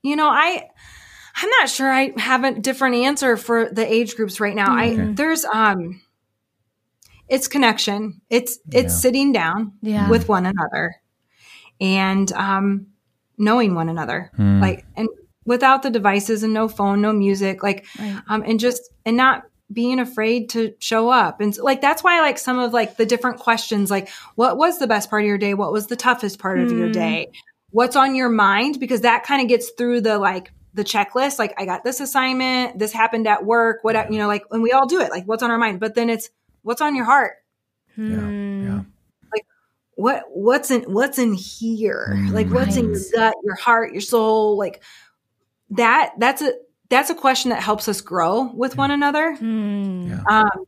you 0.03 0.15
know 0.15 0.29
i 0.29 0.63
i'm 1.35 1.49
not 1.59 1.69
sure 1.69 1.91
i 1.91 2.11
have 2.17 2.43
a 2.43 2.51
different 2.59 2.95
answer 2.95 3.37
for 3.37 3.69
the 3.69 3.85
age 3.85 4.15
groups 4.15 4.39
right 4.39 4.55
now 4.55 4.75
i 4.75 4.95
there's 5.13 5.45
um 5.45 6.01
it's 7.27 7.47
connection 7.47 8.21
it's 8.29 8.59
it's 8.71 8.99
sitting 8.99 9.31
down 9.31 9.73
Yeah. 9.81 10.09
with 10.09 10.27
one 10.27 10.45
another 10.45 10.95
and 11.79 12.31
um 12.33 12.87
knowing 13.37 13.75
one 13.75 13.89
another 13.89 14.31
like 14.37 14.85
and 14.97 15.07
without 15.45 15.81
the 15.83 15.89
devices 15.89 16.43
and 16.43 16.53
no 16.53 16.67
phone 16.67 17.01
no 17.01 17.13
music 17.13 17.63
like 17.63 17.85
Right. 17.99 18.19
um 18.27 18.43
and 18.45 18.59
just 18.59 18.81
and 19.05 19.17
not 19.17 19.43
being 19.71 19.99
afraid 19.99 20.49
to 20.49 20.73
show 20.79 21.09
up. 21.09 21.41
And 21.41 21.55
so, 21.55 21.63
like 21.63 21.81
that's 21.81 22.03
why 22.03 22.17
I 22.17 22.21
like 22.21 22.37
some 22.37 22.59
of 22.59 22.73
like 22.73 22.97
the 22.97 23.05
different 23.05 23.39
questions 23.39 23.89
like 23.91 24.09
what 24.35 24.57
was 24.57 24.79
the 24.79 24.87
best 24.87 25.09
part 25.09 25.23
of 25.23 25.27
your 25.27 25.37
day? 25.37 25.53
What 25.53 25.71
was 25.71 25.87
the 25.87 25.95
toughest 25.95 26.39
part 26.39 26.59
of 26.59 26.71
your 26.71 26.87
hmm. 26.87 26.93
day? 26.93 27.31
What's 27.71 27.95
on 27.95 28.15
your 28.15 28.29
mind? 28.29 28.79
Because 28.79 29.01
that 29.01 29.23
kind 29.23 29.41
of 29.41 29.47
gets 29.47 29.71
through 29.71 30.01
the 30.01 30.17
like 30.17 30.51
the 30.73 30.85
checklist 30.85 31.37
like 31.37 31.53
i 31.57 31.65
got 31.65 31.83
this 31.83 31.99
assignment 31.99 32.79
this 32.79 32.93
happened 32.93 33.27
at 33.27 33.43
work 33.45 33.79
what 33.81 34.09
you 34.09 34.17
know 34.17 34.27
like 34.27 34.45
and 34.51 34.63
we 34.63 34.71
all 34.71 34.87
do 34.87 35.01
it 35.01 35.11
like 35.11 35.25
what's 35.25 35.43
on 35.43 35.51
our 35.51 35.57
mind? 35.57 35.79
But 35.79 35.95
then 35.95 36.09
it's 36.09 36.29
what's 36.61 36.81
on 36.81 36.95
your 36.95 37.05
heart? 37.05 37.33
Hmm. 37.95 38.11
Yeah. 38.11 38.69
Yeah. 38.69 38.81
Like 39.33 39.45
what 39.95 40.23
what's 40.29 40.71
in 40.71 40.83
what's 40.83 41.19
in 41.19 41.33
here? 41.33 42.13
Hmm, 42.15 42.27
like 42.29 42.47
what's 42.47 42.77
in 42.77 42.93
your 42.93 42.99
gut 43.13 43.35
your 43.43 43.55
heart 43.55 43.91
your 43.91 44.01
soul? 44.01 44.57
Like 44.57 44.81
that 45.71 46.13
that's 46.17 46.41
a 46.41 46.53
that's 46.91 47.09
a 47.09 47.15
question 47.15 47.49
that 47.49 47.63
helps 47.63 47.87
us 47.87 48.01
grow 48.01 48.51
with 48.53 48.77
one 48.77 48.91
another 48.91 49.35
Hmm. 49.35 50.09
Yeah. 50.09 50.23
um, 50.29 50.65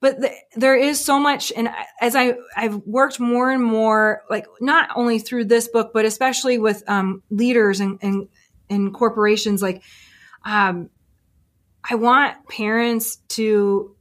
but 0.00 0.20
th- 0.20 0.32
there 0.54 0.76
is 0.76 1.02
so 1.02 1.18
much, 1.18 1.50
and 1.56 1.70
as 1.98 2.14
I 2.14 2.34
I've 2.54 2.76
worked 2.84 3.18
more 3.20 3.50
and 3.50 3.64
more, 3.64 4.22
like 4.28 4.46
not 4.60 4.90
only 4.94 5.18
through 5.18 5.46
this 5.46 5.66
book, 5.68 5.92
but 5.94 6.04
especially 6.04 6.58
with 6.58 6.82
um, 6.86 7.22
leaders 7.30 7.80
and, 7.80 7.98
and 8.02 8.28
and 8.68 8.92
corporations, 8.92 9.62
like 9.62 9.82
um, 10.44 10.90
I 11.88 11.94
want 11.94 12.36
parents 12.48 13.16
to 13.28 13.96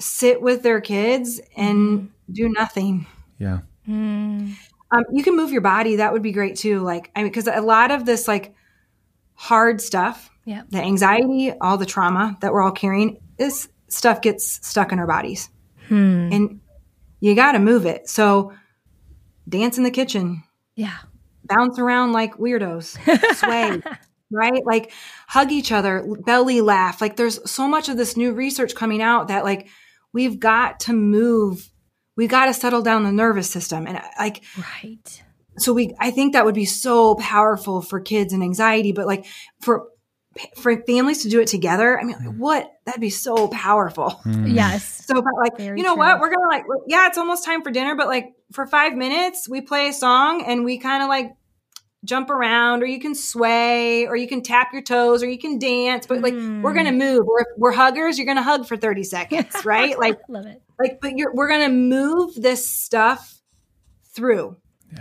sit 0.00 0.40
with 0.40 0.62
their 0.62 0.80
kids 0.80 1.40
and 1.54 2.10
do 2.32 2.48
nothing. 2.48 3.06
Yeah. 3.38 3.58
Hmm. 3.84 4.52
Um, 4.90 5.04
you 5.12 5.22
can 5.22 5.36
move 5.36 5.52
your 5.52 5.60
body. 5.60 5.96
That 5.96 6.14
would 6.14 6.22
be 6.22 6.32
great 6.32 6.56
too. 6.56 6.80
Like, 6.80 7.10
I 7.14 7.22
mean, 7.22 7.30
because 7.30 7.48
a 7.48 7.60
lot 7.60 7.90
of 7.90 8.06
this 8.06 8.26
like 8.26 8.54
hard 9.40 9.80
stuff, 9.80 10.30
Yeah. 10.44 10.62
the 10.68 10.78
anxiety, 10.82 11.52
all 11.60 11.78
the 11.78 11.86
trauma 11.86 12.36
that 12.40 12.52
we're 12.52 12.60
all 12.62 12.72
carrying, 12.72 13.18
this 13.38 13.68
stuff 13.86 14.20
gets 14.20 14.66
stuck 14.66 14.90
in 14.92 14.98
our 14.98 15.06
bodies, 15.06 15.48
Hmm. 15.88 16.28
and 16.32 16.60
you 17.20 17.34
got 17.36 17.52
to 17.52 17.58
move 17.60 17.86
it. 17.86 18.08
So, 18.08 18.52
dance 19.48 19.78
in 19.78 19.84
the 19.84 19.90
kitchen, 19.92 20.42
Yeah. 20.74 20.96
bounce 21.44 21.78
around 21.78 22.12
like 22.12 22.34
weirdos, 22.36 22.98
sway, 23.36 23.80
right? 24.30 24.62
Like 24.66 24.92
hug 25.28 25.52
each 25.52 25.70
other, 25.72 26.04
belly 26.26 26.60
laugh. 26.60 27.00
Like 27.00 27.16
there's 27.16 27.38
so 27.50 27.66
much 27.68 27.88
of 27.88 27.96
this 27.96 28.16
new 28.16 28.32
research 28.32 28.74
coming 28.74 29.00
out 29.00 29.28
that 29.28 29.44
like 29.44 29.68
we've 30.12 30.38
got 30.40 30.80
to 30.80 30.92
move. 30.92 31.70
We've 32.16 32.28
got 32.28 32.46
to 32.46 32.54
settle 32.54 32.82
down 32.82 33.04
the 33.04 33.12
nervous 33.12 33.48
system. 33.48 33.86
And 33.86 34.00
like, 34.18 34.42
Right. 34.82 35.22
So 35.58 35.72
we, 35.72 35.94
I 35.98 36.10
think 36.10 36.32
that 36.32 36.44
would 36.44 36.54
be 36.54 36.64
so 36.64 37.14
powerful 37.16 37.82
for 37.82 38.00
kids 38.00 38.32
and 38.32 38.42
anxiety, 38.42 38.92
but 38.92 39.06
like 39.06 39.26
for, 39.60 39.88
for 40.56 40.82
families 40.84 41.22
to 41.22 41.28
do 41.28 41.40
it 41.40 41.48
together, 41.48 41.98
I 41.98 42.04
mean, 42.04 42.16
like, 42.16 42.26
mm-hmm. 42.26 42.38
what? 42.38 42.70
That'd 42.84 43.00
be 43.00 43.10
so 43.10 43.48
powerful. 43.48 44.20
Mm-hmm. 44.24 44.48
Yes. 44.48 45.04
So, 45.06 45.14
but 45.14 45.32
like, 45.42 45.56
Very 45.56 45.78
you 45.78 45.84
know 45.84 45.94
true. 45.94 46.04
what? 46.04 46.20
We're 46.20 46.30
gonna 46.30 46.48
like, 46.48 46.64
yeah, 46.86 47.06
it's 47.06 47.18
almost 47.18 47.44
time 47.44 47.62
for 47.62 47.70
dinner, 47.70 47.96
but 47.96 48.06
like 48.06 48.34
for 48.52 48.66
five 48.66 48.94
minutes, 48.94 49.48
we 49.48 49.60
play 49.60 49.88
a 49.88 49.92
song 49.92 50.44
and 50.46 50.64
we 50.64 50.78
kind 50.78 51.02
of 51.02 51.08
like 51.08 51.32
jump 52.04 52.30
around, 52.30 52.82
or 52.82 52.86
you 52.86 53.00
can 53.00 53.14
sway, 53.14 54.06
or 54.06 54.16
you 54.16 54.28
can 54.28 54.42
tap 54.42 54.68
your 54.72 54.82
toes, 54.82 55.22
or 55.22 55.28
you 55.28 55.38
can 55.38 55.58
dance. 55.58 56.06
But 56.06 56.20
like, 56.20 56.34
we're 56.34 56.74
gonna 56.74 56.92
mm. 56.92 56.98
move. 56.98 57.20
We're, 57.26 57.44
we're 57.56 57.72
huggers. 57.72 58.18
You're 58.18 58.26
gonna 58.26 58.42
hug 58.42 58.66
for 58.66 58.76
thirty 58.76 59.04
seconds, 59.04 59.64
right? 59.64 59.96
Like, 59.98 60.18
Love 60.28 60.46
it. 60.46 60.62
like, 60.78 61.00
but 61.00 61.16
you're 61.16 61.34
we're 61.34 61.48
gonna 61.48 61.68
move 61.68 62.34
this 62.34 62.68
stuff 62.68 63.40
through. 64.14 64.56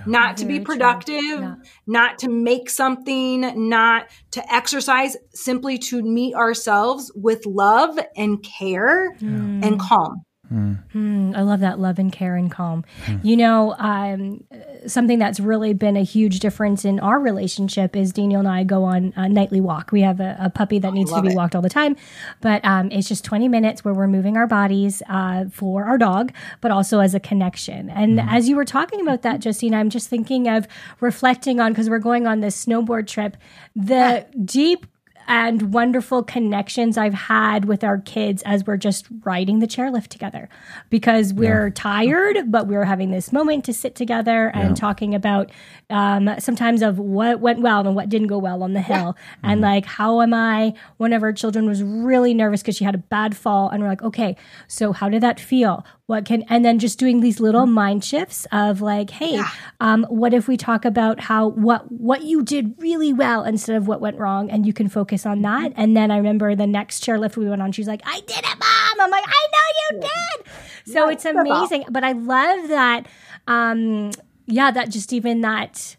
Not 0.05 0.37
to 0.37 0.45
Very 0.45 0.59
be 0.59 0.65
productive, 0.65 1.39
Yeah. 1.39 1.55
not 1.85 2.19
to 2.19 2.29
make 2.29 2.69
something, 2.69 3.69
not 3.69 4.07
to 4.31 4.53
exercise, 4.53 5.15
simply 5.33 5.77
to 5.79 6.01
meet 6.03 6.35
ourselves 6.35 7.11
with 7.15 7.45
love 7.45 7.97
and 8.15 8.43
care 8.43 9.15
and 9.21 9.79
calm. 9.79 10.23
Hmm, 10.49 11.33
I 11.35 11.41
love 11.41 11.59
that 11.59 11.79
love 11.79 11.99
and 11.99 12.11
care 12.11 12.35
and 12.35 12.49
calm. 12.49 12.85
You 13.23 13.37
know, 13.37 13.75
um, 13.77 14.43
something 14.85 15.19
that's 15.19 15.39
really 15.39 15.73
been 15.73 15.97
a 15.97 16.03
huge 16.03 16.39
difference 16.39 16.85
in 16.85 16.99
our 16.99 17.19
relationship 17.19 17.95
is 17.95 18.13
Daniel 18.13 18.39
and 18.39 18.47
I 18.47 18.63
go 18.63 18.83
on 18.83 19.13
a 19.15 19.27
nightly 19.27 19.59
walk. 19.61 19.91
We 19.91 20.01
have 20.01 20.19
a, 20.19 20.37
a 20.39 20.49
puppy 20.49 20.79
that 20.79 20.93
needs 20.93 21.11
to 21.11 21.21
be 21.21 21.29
it. 21.29 21.35
walked 21.35 21.55
all 21.55 21.61
the 21.61 21.69
time, 21.69 21.95
but 22.41 22.63
um, 22.63 22.91
it's 22.91 23.07
just 23.07 23.25
20 23.25 23.47
minutes 23.47 23.83
where 23.83 23.93
we're 23.93 24.07
moving 24.07 24.37
our 24.37 24.47
bodies 24.47 25.03
uh, 25.09 25.45
for 25.51 25.85
our 25.85 25.97
dog, 25.97 26.31
but 26.61 26.71
also 26.71 26.99
as 26.99 27.13
a 27.13 27.19
connection. 27.19 27.89
And 27.89 28.19
as 28.19 28.47
you 28.47 28.55
were 28.55 28.65
talking 28.65 29.01
about 29.01 29.21
that, 29.23 29.39
Justine, 29.39 29.73
I'm 29.73 29.89
just 29.89 30.09
thinking 30.09 30.47
of 30.47 30.67
reflecting 30.99 31.59
on 31.59 31.71
because 31.71 31.89
we're 31.89 31.99
going 31.99 32.25
on 32.27 32.39
this 32.39 32.65
snowboard 32.65 33.07
trip, 33.07 33.37
the 33.75 34.25
deep 34.45 34.85
and 35.27 35.73
wonderful 35.73 36.23
connections 36.23 36.97
I've 36.97 37.13
had 37.13 37.65
with 37.65 37.83
our 37.83 37.97
kids 37.99 38.41
as 38.45 38.65
we're 38.65 38.77
just 38.77 39.07
riding 39.23 39.59
the 39.59 39.67
chairlift 39.67 40.07
together 40.07 40.47
because 40.89 41.33
we're 41.33 41.69
tired, 41.69 42.51
but 42.51 42.67
we're 42.67 42.85
having 42.85 43.11
this 43.11 43.31
moment 43.33 43.65
to 43.65 43.73
sit 43.73 43.95
together 43.95 44.47
and 44.53 44.69
Yeah. 44.69 44.73
talking 44.75 45.13
about 45.15 45.51
um, 45.89 46.29
sometimes 46.39 46.81
of 46.81 46.99
what 46.99 47.39
went 47.39 47.61
well 47.61 47.85
and 47.85 47.95
what 47.95 48.09
didn't 48.09 48.27
go 48.27 48.37
well 48.37 48.63
on 48.63 48.73
the 48.73 48.81
hill. 48.81 49.15
And 49.43 49.61
like, 49.61 49.85
how 49.85 50.21
am 50.21 50.33
I? 50.33 50.73
One 50.97 51.13
of 51.13 51.23
our 51.23 51.33
children 51.33 51.65
was 51.67 51.83
really 51.83 52.33
nervous 52.33 52.61
because 52.61 52.75
she 52.77 52.83
had 52.85 52.95
a 52.95 52.99
bad 52.99 53.35
fall. 53.35 53.69
And 53.69 53.81
we're 53.83 53.89
like, 53.89 54.01
okay, 54.03 54.35
so 54.67 54.91
how 54.93 55.09
did 55.09 55.21
that 55.23 55.39
feel? 55.39 55.85
What 56.07 56.23
can, 56.23 56.43
and 56.47 56.63
then 56.63 56.79
just 56.79 56.97
doing 56.97 57.19
these 57.19 57.41
little 57.41 57.65
mind 57.65 58.03
shifts 58.03 58.47
of 58.53 58.79
like, 58.81 59.09
hey, 59.09 59.41
um, 59.81 60.05
what 60.05 60.33
if 60.33 60.47
we 60.47 60.55
talk 60.55 60.85
about 60.85 61.19
how, 61.19 61.49
what, 61.49 61.91
what 61.91 62.23
you 62.23 62.43
did 62.43 62.75
really 62.79 63.11
well 63.11 63.43
instead 63.43 63.75
of 63.75 63.89
what 63.89 63.99
went 63.99 64.17
wrong 64.17 64.49
and 64.49 64.65
you 64.65 64.71
can 64.71 64.87
focus 64.87 65.25
on 65.25 65.41
that. 65.41 65.73
And 65.75 65.97
then 65.97 66.09
I 66.09 66.15
remember 66.15 66.55
the 66.55 66.65
next 66.65 67.03
chairlift 67.05 67.35
we 67.35 67.49
went 67.49 67.61
on, 67.61 67.73
she's 67.73 67.89
like, 67.89 68.01
I 68.05 68.21
did 68.21 68.37
it, 68.37 68.45
mom. 68.57 69.01
I'm 69.01 69.11
like, 69.11 69.25
I 69.27 69.47
know 69.51 69.97
you 69.97 70.07
did. 70.07 70.93
So 70.93 71.09
it's 71.09 71.25
amazing. 71.25 71.83
But 71.89 72.05
I 72.05 72.13
love 72.13 72.69
that. 72.69 73.05
Um, 73.45 74.11
yeah, 74.45 74.71
that 74.71 74.89
just 74.89 75.11
even 75.11 75.41
that 75.41 75.97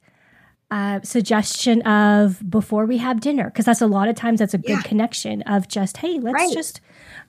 uh, 0.71 1.01
suggestion 1.03 1.83
of 1.83 2.43
before 2.51 2.87
we 2.87 2.97
have 2.97 3.21
dinner, 3.21 3.45
because 3.45 3.67
that's 3.67 3.83
a 3.83 3.87
lot 3.87 4.09
of 4.09 4.17
times 4.17 4.39
that's 4.39 4.55
a 4.55 4.59
good 4.59 4.83
connection 4.85 5.43
of 5.43 5.69
just, 5.69 5.99
hey, 5.99 6.19
let's 6.19 6.35
Right. 6.35 6.53
just, 6.55 6.81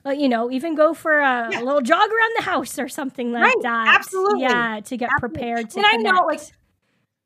you 0.06 0.28
know, 0.28 0.50
even 0.50 0.74
go 0.74 0.94
for 0.94 1.20
a, 1.20 1.48
a 1.54 1.60
little 1.62 1.80
jog 1.82 1.98
around 2.10 2.32
the 2.36 2.42
house 2.42 2.78
or 2.78 2.88
something 2.88 3.32
like 3.32 3.42
Right, 3.44 3.62
that. 3.62 3.94
absolutely. 3.98 4.42
Yeah, 4.42 4.80
to 4.84 4.96
get 4.96 5.10
prepared 5.18 5.70
to 5.70 5.78
and 5.78 5.86
I 5.86 5.96
know 5.96 6.24
like 6.26 6.40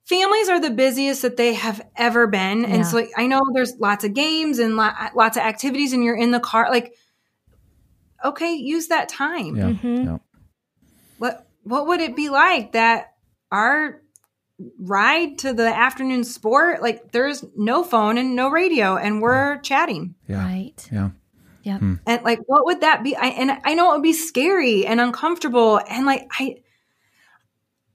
families 0.09 0.49
are 0.49 0.61
the 0.61 0.71
busiest 0.71 1.23
that 1.23 1.37
they 1.37 1.55
have 1.55 1.81
ever 1.97 2.27
been 2.27 2.61
Yeah. 2.63 2.67
and 2.75 2.87
so 2.87 2.97
like, 2.99 3.11
i 3.17 3.27
know 3.27 3.41
there's 3.55 3.75
lots 3.79 4.05
of 4.05 4.13
games 4.13 4.59
and 4.59 4.77
lo- 4.77 4.91
lots 5.15 5.39
of 5.39 5.43
activities 5.43 5.95
and 5.95 6.05
you're 6.05 6.15
in 6.17 6.31
the 6.31 6.41
car 6.41 6.69
like 6.71 6.95
okay 8.23 8.53
use 8.55 8.89
that 8.89 9.09
time 9.09 9.57
Yeah. 9.57 9.71
Mhm. 9.71 10.05
yeah. 10.05 10.19
what 11.19 11.47
what 11.63 11.87
would 11.87 12.01
it 12.01 12.15
be 12.17 12.29
like 12.29 12.73
that 12.73 13.15
our 13.51 14.03
ride 14.79 15.39
to 15.39 15.55
the 15.55 15.67
afternoon 15.75 16.23
sport 16.25 16.83
like 16.83 17.13
there's 17.13 17.43
no 17.57 17.83
phone 17.83 18.19
and 18.19 18.37
no 18.37 18.51
radio 18.51 18.97
and 18.97 19.23
we're 19.23 19.57
chatting 19.59 20.15
Yeah. 20.29 20.45
Right. 20.45 20.89
Yeah. 20.93 21.11
Yep. 21.65 21.81
Hmm. 21.81 21.95
and 22.07 22.23
like 22.23 22.41
what 22.47 22.67
would 22.67 22.83
that 22.83 23.03
be 23.03 23.17
I, 23.17 23.29
and 23.29 23.59
i 23.65 23.75
know 23.75 23.91
it 23.91 23.95
would 23.95 24.03
be 24.03 24.13
scary 24.13 24.85
and 24.87 25.01
uncomfortable 25.01 25.81
and 25.89 26.05
like 26.05 26.29
i 26.39 26.57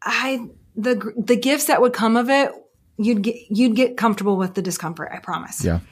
i 0.01 0.47
the 0.76 1.13
the 1.15 1.36
gifts 1.36 1.65
that 1.65 1.80
would 1.80 1.93
come 1.93 2.17
of 2.17 2.32
it 2.32 2.51
you'd 3.00 3.22
get 3.24 3.36
you'd 3.50 3.76
get 3.76 3.97
comfortable 3.97 4.36
with 4.38 4.54
the 4.54 4.62
discomfort 4.62 5.10
i 5.12 5.18
promise 5.20 5.64
Yeah. 5.64 5.80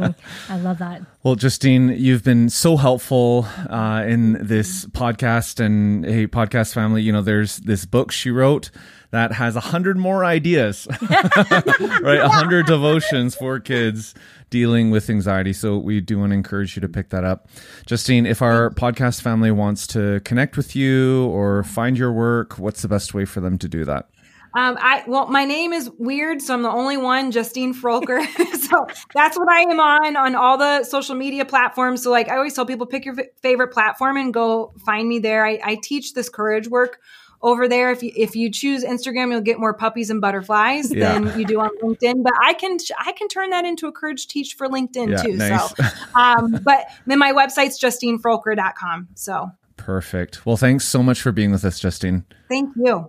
Mm, 0.00 0.14
I 0.48 0.56
love 0.58 0.78
that. 0.78 1.02
Well, 1.22 1.34
Justine, 1.34 1.90
you've 1.90 2.24
been 2.24 2.48
so 2.48 2.76
helpful 2.78 3.46
uh, 3.68 4.02
in 4.06 4.38
this 4.44 4.86
podcast 4.86 5.60
and 5.60 6.04
hey, 6.06 6.26
podcast 6.26 6.72
family. 6.72 7.02
You 7.02 7.12
know, 7.12 7.20
there's 7.20 7.58
this 7.58 7.84
book 7.84 8.10
she 8.10 8.30
wrote 8.30 8.70
that 9.10 9.32
has 9.32 9.56
a 9.56 9.60
hundred 9.60 9.98
more 9.98 10.24
ideas, 10.24 10.88
right? 11.10 12.20
A 12.20 12.28
hundred 12.30 12.66
devotions 12.66 13.34
for 13.34 13.60
kids 13.60 14.14
dealing 14.48 14.90
with 14.90 15.10
anxiety. 15.10 15.52
So 15.52 15.76
we 15.76 16.00
do 16.00 16.18
want 16.18 16.30
to 16.30 16.34
encourage 16.34 16.76
you 16.76 16.80
to 16.80 16.88
pick 16.88 17.10
that 17.10 17.24
up. 17.24 17.48
Justine, 17.86 18.24
if 18.24 18.40
our 18.40 18.70
podcast 18.70 19.20
family 19.20 19.50
wants 19.50 19.86
to 19.88 20.20
connect 20.20 20.56
with 20.56 20.74
you 20.74 21.26
or 21.26 21.62
find 21.64 21.98
your 21.98 22.12
work, 22.12 22.58
what's 22.58 22.80
the 22.82 22.88
best 22.88 23.12
way 23.12 23.24
for 23.26 23.40
them 23.40 23.58
to 23.58 23.68
do 23.68 23.84
that? 23.84 24.08
Um, 24.54 24.76
I 24.80 25.04
well, 25.06 25.26
my 25.28 25.44
name 25.44 25.72
is 25.72 25.90
weird, 25.98 26.42
so 26.42 26.54
I'm 26.54 26.62
the 26.62 26.70
only 26.70 26.96
one, 26.96 27.30
Justine 27.30 27.72
Froelker. 27.74 28.20
so 28.68 28.86
that's 29.14 29.38
what 29.38 29.48
I 29.48 29.60
am 29.60 29.78
on 29.80 30.16
on 30.16 30.34
all 30.34 30.58
the 30.58 30.82
social 30.84 31.14
media 31.14 31.44
platforms. 31.44 32.02
So 32.02 32.10
like 32.10 32.28
I 32.28 32.36
always 32.36 32.54
tell 32.54 32.66
people, 32.66 32.86
pick 32.86 33.04
your 33.04 33.18
f- 33.18 33.26
favorite 33.42 33.68
platform 33.72 34.16
and 34.16 34.34
go 34.34 34.72
find 34.84 35.08
me 35.08 35.18
there. 35.20 35.46
I, 35.46 35.60
I 35.64 35.78
teach 35.82 36.14
this 36.14 36.28
courage 36.28 36.66
work 36.68 36.98
over 37.42 37.68
there. 37.68 37.90
If 37.92 38.02
you 38.02 38.10
if 38.16 38.34
you 38.34 38.50
choose 38.50 38.84
Instagram, 38.84 39.30
you'll 39.30 39.40
get 39.40 39.58
more 39.60 39.72
puppies 39.72 40.10
and 40.10 40.20
butterflies 40.20 40.92
Yeah. 40.92 41.12
than 41.20 41.38
you 41.38 41.46
do 41.46 41.60
on 41.60 41.70
LinkedIn. 41.82 42.22
But 42.24 42.32
I 42.42 42.52
can 42.54 42.76
I 42.98 43.12
can 43.12 43.28
turn 43.28 43.50
that 43.50 43.64
into 43.64 43.86
a 43.86 43.92
courage 43.92 44.26
teach 44.26 44.54
for 44.54 44.68
LinkedIn 44.68 45.10
Yeah, 45.10 45.22
too. 45.22 45.36
nice. 45.36 45.70
So, 45.76 45.84
um, 46.20 46.58
but 46.64 46.86
then 47.06 47.18
my 47.20 47.32
website's 47.32 47.80
justinefroelker.com. 47.80 49.08
So 49.14 49.50
Perfect. 49.76 50.44
Well, 50.44 50.56
thanks 50.58 50.84
so 50.86 51.02
much 51.02 51.22
for 51.22 51.32
being 51.32 51.52
with 51.52 51.64
us, 51.64 51.78
Justine. 51.80 52.24
thank 52.50 52.70
you. 52.76 53.08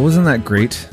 Wasn't 0.00 0.26
that 0.26 0.44
great? 0.44 0.88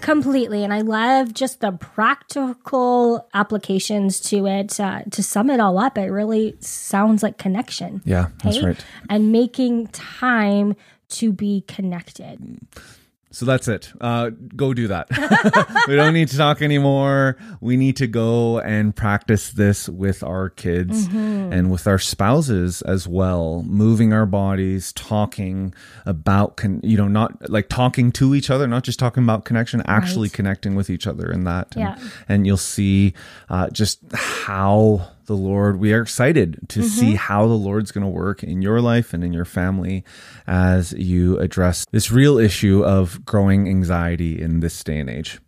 Completely. 0.00 0.64
And 0.64 0.72
I 0.72 0.80
love 0.80 1.34
just 1.34 1.60
the 1.60 1.72
practical 1.72 3.28
applications 3.34 4.20
to 4.20 4.46
it. 4.46 4.80
Uh, 4.80 5.02
to 5.10 5.22
sum 5.22 5.50
it 5.50 5.60
all 5.60 5.78
up, 5.78 5.98
it 5.98 6.06
really 6.06 6.56
sounds 6.60 7.22
like 7.22 7.38
connection. 7.38 8.00
Yeah, 8.04 8.28
that's 8.42 8.56
hey? 8.56 8.66
right. 8.66 8.84
And 9.08 9.32
making 9.32 9.88
time 9.88 10.76
to 11.10 11.32
be 11.32 11.64
connected. 11.66 12.58
So 13.32 13.46
that's 13.46 13.68
it. 13.68 13.92
Uh, 14.00 14.30
go 14.56 14.74
do 14.74 14.88
that. 14.88 15.06
we 15.88 15.94
don't 15.94 16.14
need 16.14 16.28
to 16.28 16.36
talk 16.36 16.60
anymore. 16.62 17.36
We 17.60 17.76
need 17.76 17.96
to 17.98 18.08
go 18.08 18.58
and 18.58 18.94
practice 18.94 19.50
this 19.52 19.88
with 19.88 20.24
our 20.24 20.50
kids 20.50 21.06
and 21.06 21.70
with 21.70 21.86
our 21.86 21.98
spouses 22.00 22.82
as 22.82 23.06
well. 23.06 23.62
Moving 23.62 24.12
our 24.12 24.26
bodies, 24.26 24.92
talking 24.94 25.72
about, 26.06 26.56
con- 26.56 26.80
you 26.82 26.96
know, 26.96 27.06
not 27.06 27.48
like 27.48 27.68
talking 27.68 28.10
to 28.12 28.34
each 28.34 28.50
other, 28.50 28.66
not 28.66 28.82
just 28.82 28.98
talking 28.98 29.22
about 29.22 29.44
connection, 29.44 29.80
actually 29.86 30.26
Right. 30.26 30.32
connecting 30.32 30.74
with 30.74 30.90
each 30.90 31.06
other 31.06 31.30
in 31.30 31.44
that. 31.44 31.68
And, 31.76 31.80
Yeah. 31.84 32.08
and 32.28 32.46
you'll 32.48 32.56
see 32.56 33.14
uh, 33.48 33.70
just 33.70 34.00
how 34.12 35.08
the 35.30 35.36
Lord, 35.36 35.78
we 35.78 35.92
are 35.92 36.02
excited 36.02 36.58
to 36.70 36.82
see 36.82 37.14
how 37.14 37.46
the 37.46 37.54
Lord's 37.54 37.92
going 37.92 38.02
to 38.02 38.10
work 38.10 38.42
in 38.42 38.62
your 38.62 38.80
life 38.80 39.14
and 39.14 39.22
in 39.22 39.32
your 39.32 39.44
family 39.44 40.02
as 40.48 40.92
you 40.92 41.38
address 41.38 41.86
this 41.92 42.10
real 42.10 42.36
issue 42.36 42.84
of 42.84 43.24
growing 43.24 43.68
anxiety 43.68 44.42
in 44.42 44.58
this 44.58 44.82
day 44.82 44.98
and 44.98 45.08
age. 45.08 45.38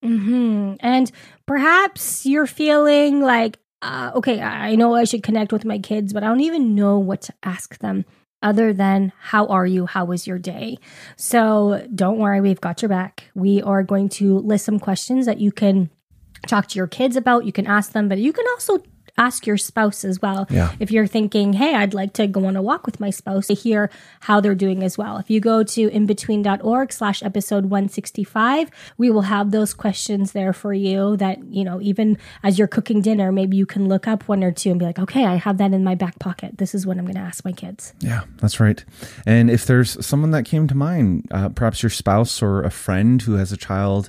hmm 0.00 0.74
And 0.78 1.10
perhaps 1.44 2.24
you're 2.24 2.46
feeling 2.46 3.20
like, 3.20 3.58
uh, 3.82 4.12
okay, 4.14 4.40
I 4.40 4.76
know 4.76 4.94
I 4.94 5.02
should 5.02 5.24
connect 5.24 5.52
with 5.52 5.64
my 5.64 5.80
kids, 5.80 6.12
but 6.12 6.22
I 6.22 6.28
don't 6.28 6.40
even 6.40 6.76
know 6.76 7.00
what 7.00 7.22
to 7.22 7.34
ask 7.42 7.78
them 7.78 8.04
other 8.44 8.72
than, 8.72 9.12
how 9.18 9.46
are 9.46 9.66
you? 9.66 9.86
How 9.86 10.04
was 10.04 10.24
your 10.24 10.38
day? 10.38 10.78
So 11.16 11.84
don't 11.92 12.18
worry, 12.18 12.40
we've 12.40 12.60
got 12.60 12.80
your 12.80 12.88
back. 12.88 13.24
We 13.34 13.60
are 13.60 13.82
going 13.82 14.08
to 14.20 14.38
list 14.38 14.66
some 14.66 14.78
questions 14.78 15.26
that 15.26 15.40
you 15.40 15.50
can 15.50 15.90
talk 16.46 16.68
to 16.68 16.76
your 16.76 16.86
kids 16.86 17.16
about. 17.16 17.44
You 17.44 17.52
can 17.52 17.66
ask 17.66 17.90
them, 17.90 18.08
but 18.08 18.18
you 18.18 18.32
can 18.32 18.46
also 18.52 18.78
ask 19.18 19.46
your 19.46 19.56
spouse 19.56 20.04
as 20.04 20.20
well. 20.20 20.46
Yeah. 20.50 20.72
If 20.80 20.90
you're 20.90 21.06
thinking, 21.06 21.52
hey, 21.54 21.74
I'd 21.74 21.94
like 21.94 22.12
to 22.14 22.26
go 22.26 22.46
on 22.46 22.56
a 22.56 22.62
walk 22.62 22.86
with 22.86 23.00
my 23.00 23.10
spouse 23.10 23.48
to 23.48 23.54
hear 23.54 23.90
how 24.20 24.40
they're 24.40 24.54
doing 24.54 24.82
as 24.82 24.96
well. 24.96 25.18
If 25.18 25.30
you 25.30 25.40
go 25.40 25.62
to 25.62 25.90
inbetween.org 25.90 26.92
slash 26.92 27.22
episode 27.22 27.64
165, 27.66 28.70
we 28.96 29.10
will 29.10 29.22
have 29.22 29.50
those 29.50 29.74
questions 29.74 30.32
there 30.32 30.52
for 30.52 30.72
you 30.72 31.16
that, 31.18 31.44
you 31.44 31.64
know, 31.64 31.80
even 31.80 32.18
as 32.42 32.58
you're 32.58 32.68
cooking 32.68 33.02
dinner, 33.02 33.32
maybe 33.32 33.56
you 33.56 33.66
can 33.66 33.88
look 33.88 34.08
up 34.08 34.28
one 34.28 34.42
or 34.42 34.52
two 34.52 34.70
and 34.70 34.78
be 34.78 34.84
like, 34.86 34.98
okay, 34.98 35.24
I 35.26 35.36
have 35.36 35.58
that 35.58 35.72
in 35.72 35.84
my 35.84 35.94
back 35.94 36.18
pocket. 36.18 36.58
This 36.58 36.74
is 36.74 36.86
what 36.86 36.98
I'm 36.98 37.04
going 37.04 37.14
to 37.14 37.20
ask 37.20 37.44
my 37.44 37.52
kids. 37.52 37.94
Yeah, 38.00 38.22
that's 38.38 38.60
right. 38.60 38.82
And 39.26 39.50
if 39.50 39.66
there's 39.66 40.04
someone 40.04 40.30
that 40.30 40.44
came 40.44 40.66
to 40.68 40.74
mind, 40.74 41.28
uh, 41.30 41.48
perhaps 41.50 41.82
your 41.82 41.90
spouse 41.90 42.42
or 42.42 42.62
a 42.62 42.70
friend 42.70 43.20
who 43.22 43.34
has 43.34 43.52
a 43.52 43.56
child 43.56 44.08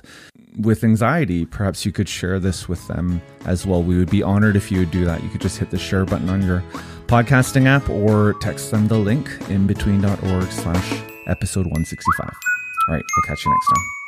with 0.58 0.84
anxiety, 0.84 1.44
perhaps 1.44 1.84
you 1.84 1.92
could 1.92 2.08
share 2.08 2.38
this 2.38 2.68
with 2.68 2.86
them 2.88 3.20
as 3.46 3.66
well. 3.66 3.82
We 3.82 3.98
would 3.98 4.10
be 4.10 4.22
honored 4.22 4.56
if 4.56 4.70
you 4.70 4.80
would 4.80 4.90
do 4.90 5.04
that. 5.04 5.22
You 5.22 5.28
could 5.28 5.40
just 5.40 5.58
hit 5.58 5.70
the 5.70 5.78
share 5.78 6.04
button 6.04 6.28
on 6.28 6.42
your 6.42 6.62
podcasting 7.06 7.66
app 7.66 7.88
or 7.88 8.34
text 8.40 8.70
them 8.70 8.88
the 8.88 8.98
link 8.98 9.28
in 9.48 9.66
between.org 9.66 10.50
slash 10.50 11.02
episode 11.26 11.66
165. 11.66 12.28
All 12.88 12.94
right, 12.94 13.04
we'll 13.16 13.22
catch 13.36 13.44
you 13.44 13.50
next 13.50 13.66
time. 13.68 14.03